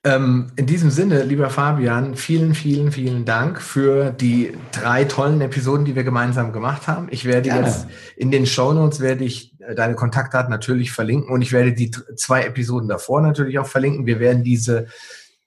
Ähm, 0.05 0.51
in 0.55 0.67
diesem 0.67 0.91
Sinne, 0.91 1.23
lieber 1.23 1.49
Fabian, 1.49 2.15
vielen, 2.15 2.53
vielen, 2.53 2.91
vielen 2.91 3.25
Dank 3.25 3.59
für 3.59 4.11
die 4.11 4.55
drei 4.71 5.03
tollen 5.03 5.41
Episoden, 5.41 5.83
die 5.83 5.95
wir 5.95 6.03
gemeinsam 6.03 6.53
gemacht 6.53 6.87
haben. 6.87 7.07
Ich 7.09 7.25
werde 7.25 7.49
Gerne. 7.49 7.65
jetzt 7.65 7.87
in 8.15 8.29
den 8.29 8.45
Show 8.45 8.71
Notes 8.71 8.99
werde 8.99 9.23
ich 9.23 9.59
äh, 9.61 9.73
deine 9.73 9.95
Kontaktdaten 9.95 10.51
natürlich 10.51 10.91
verlinken 10.91 11.31
und 11.31 11.41
ich 11.41 11.51
werde 11.51 11.73
die 11.73 11.89
zwei 12.15 12.43
Episoden 12.43 12.87
davor 12.87 13.21
natürlich 13.21 13.57
auch 13.57 13.65
verlinken. 13.65 14.05
Wir 14.05 14.19
werden 14.19 14.43
diese 14.43 14.85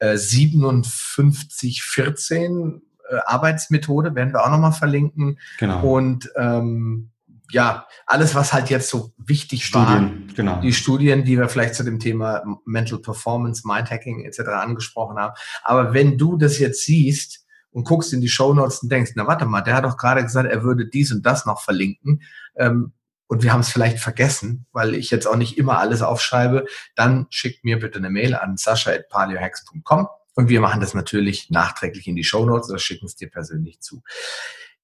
äh, 0.00 0.16
5714 0.16 2.82
äh, 3.08 3.16
Arbeitsmethode 3.26 4.16
werden 4.16 4.32
wir 4.32 4.44
auch 4.44 4.50
nochmal 4.50 4.72
verlinken. 4.72 5.38
Genau. 5.58 5.82
Und 5.82 6.32
ähm, 6.36 7.10
ja, 7.50 7.86
alles, 8.06 8.34
was 8.34 8.52
halt 8.52 8.70
jetzt 8.70 8.90
so 8.90 9.12
wichtig 9.16 9.64
Studien, 9.64 10.26
war, 10.26 10.34
genau. 10.34 10.60
die 10.60 10.72
Studien, 10.72 11.24
die 11.24 11.38
wir 11.38 11.48
vielleicht 11.48 11.74
zu 11.74 11.82
dem 11.82 11.98
Thema 11.98 12.42
Mental 12.66 12.98
Performance, 12.98 13.66
Mindhacking 13.66 14.24
etc. 14.24 14.40
angesprochen 14.48 15.18
haben. 15.18 15.34
Aber 15.62 15.94
wenn 15.94 16.18
du 16.18 16.36
das 16.36 16.58
jetzt 16.58 16.84
siehst 16.84 17.46
und 17.70 17.84
guckst 17.84 18.12
in 18.12 18.20
die 18.20 18.28
Show 18.28 18.52
Notes 18.52 18.82
und 18.82 18.92
denkst, 18.92 19.12
na 19.14 19.26
warte 19.26 19.46
mal, 19.46 19.62
der 19.62 19.74
hat 19.74 19.84
doch 19.84 19.96
gerade 19.96 20.22
gesagt, 20.22 20.50
er 20.50 20.62
würde 20.62 20.86
dies 20.86 21.12
und 21.12 21.24
das 21.24 21.46
noch 21.46 21.62
verlinken, 21.62 22.22
ähm, 22.56 22.92
und 23.28 23.42
wir 23.42 23.52
haben 23.52 23.60
es 23.60 23.68
vielleicht 23.68 23.98
vergessen, 23.98 24.66
weil 24.72 24.94
ich 24.94 25.10
jetzt 25.10 25.26
auch 25.26 25.36
nicht 25.36 25.58
immer 25.58 25.78
alles 25.78 26.00
aufschreibe, 26.02 26.64
dann 26.96 27.26
schickt 27.28 27.62
mir 27.62 27.78
bitte 27.78 27.98
eine 27.98 28.10
Mail 28.10 28.34
an 28.34 28.56
sascha.paliohacks.com 28.56 30.08
und 30.34 30.48
wir 30.48 30.60
machen 30.60 30.80
das 30.80 30.94
natürlich 30.94 31.50
nachträglich 31.50 32.06
in 32.06 32.16
die 32.16 32.24
Show 32.24 32.46
Notes 32.46 32.70
oder 32.70 32.78
schicken 32.78 33.06
es 33.06 33.16
dir 33.16 33.30
persönlich 33.30 33.80
zu. 33.80 34.02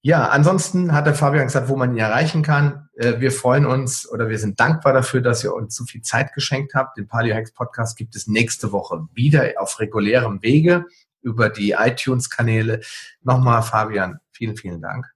Ja, 0.06 0.28
ansonsten 0.28 0.92
hat 0.92 1.06
der 1.06 1.14
Fabian 1.14 1.46
gesagt, 1.46 1.70
wo 1.70 1.76
man 1.76 1.92
ihn 1.92 1.98
erreichen 1.98 2.42
kann. 2.42 2.90
Äh, 2.92 3.20
wir 3.20 3.32
freuen 3.32 3.64
uns 3.64 4.06
oder 4.06 4.28
wir 4.28 4.38
sind 4.38 4.60
dankbar 4.60 4.92
dafür, 4.92 5.22
dass 5.22 5.42
ihr 5.42 5.54
uns 5.54 5.74
so 5.74 5.86
viel 5.86 6.02
Zeit 6.02 6.34
geschenkt 6.34 6.74
habt. 6.74 6.98
Den 6.98 7.08
Paleo 7.08 7.34
Hacks 7.34 7.54
Podcast 7.54 7.96
gibt 7.96 8.14
es 8.14 8.26
nächste 8.26 8.70
Woche 8.70 9.06
wieder 9.14 9.50
auf 9.56 9.80
regulärem 9.80 10.42
Wege 10.42 10.84
über 11.22 11.48
die 11.48 11.70
iTunes-Kanäle. 11.70 12.82
Nochmal, 13.22 13.62
Fabian, 13.62 14.20
vielen, 14.30 14.58
vielen 14.58 14.82
Dank. 14.82 15.10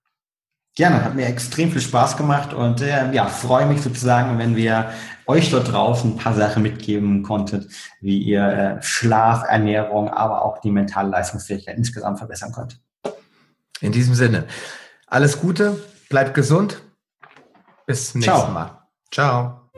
Gerne, 0.75 1.05
hat 1.05 1.15
mir 1.15 1.27
extrem 1.27 1.71
viel 1.71 1.83
Spaß 1.83 2.17
gemacht 2.17 2.55
und 2.55 2.81
äh, 2.81 3.13
ja, 3.13 3.27
freue 3.27 3.67
mich 3.67 3.83
sozusagen, 3.83 4.39
wenn 4.39 4.57
wir 4.57 4.93
euch 5.27 5.51
dort 5.51 5.71
draußen 5.71 6.13
ein 6.13 6.17
paar 6.17 6.33
Sachen 6.33 6.63
mitgeben 6.63 7.23
konntet, 7.23 7.71
wie 8.01 8.23
ihr 8.23 8.43
äh, 8.79 8.83
Schlaf, 8.83 9.45
Ernährung, 9.47 10.09
aber 10.09 10.47
auch 10.47 10.63
die 10.63 10.71
mentale 10.71 11.11
Leistungsfähigkeit 11.11 11.77
insgesamt 11.77 12.17
verbessern 12.17 12.53
könnt. 12.53 12.81
In 13.81 13.93
diesem 13.93 14.15
Sinne, 14.15 14.47
alles 15.07 15.41
Gute, 15.41 15.83
bleibt 16.09 16.35
gesund. 16.35 16.83
Bis 17.87 18.13
zum 18.13 18.21
nächsten 18.21 18.53
Mal. 18.53 18.83
Ciao. 19.13 19.71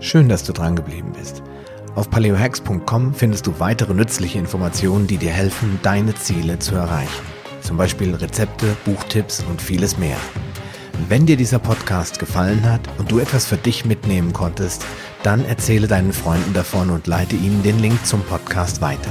Schön, 0.00 0.28
dass 0.28 0.44
du 0.44 0.52
dran 0.52 0.76
geblieben 0.76 1.12
bist. 1.12 1.42
Auf 1.94 2.08
paleohacks.com 2.08 3.14
findest 3.14 3.46
du 3.46 3.60
weitere 3.60 3.94
nützliche 3.94 4.38
Informationen, 4.38 5.06
die 5.06 5.18
dir 5.18 5.32
helfen, 5.32 5.78
deine 5.82 6.14
Ziele 6.14 6.58
zu 6.58 6.74
erreichen 6.74 7.22
zum 7.62 7.76
Beispiel 7.76 8.14
Rezepte, 8.14 8.76
Buchtipps 8.84 9.42
und 9.48 9.62
vieles 9.62 9.98
mehr. 9.98 10.16
Wenn 11.08 11.26
dir 11.26 11.36
dieser 11.36 11.58
Podcast 11.58 12.18
gefallen 12.18 12.64
hat 12.64 12.80
und 12.98 13.10
du 13.10 13.18
etwas 13.18 13.46
für 13.46 13.56
dich 13.56 13.84
mitnehmen 13.84 14.32
konntest, 14.32 14.84
dann 15.22 15.44
erzähle 15.44 15.88
deinen 15.88 16.12
Freunden 16.12 16.52
davon 16.52 16.90
und 16.90 17.06
leite 17.06 17.36
ihnen 17.36 17.62
den 17.62 17.78
Link 17.78 18.04
zum 18.04 18.22
Podcast 18.22 18.80
weiter. 18.80 19.10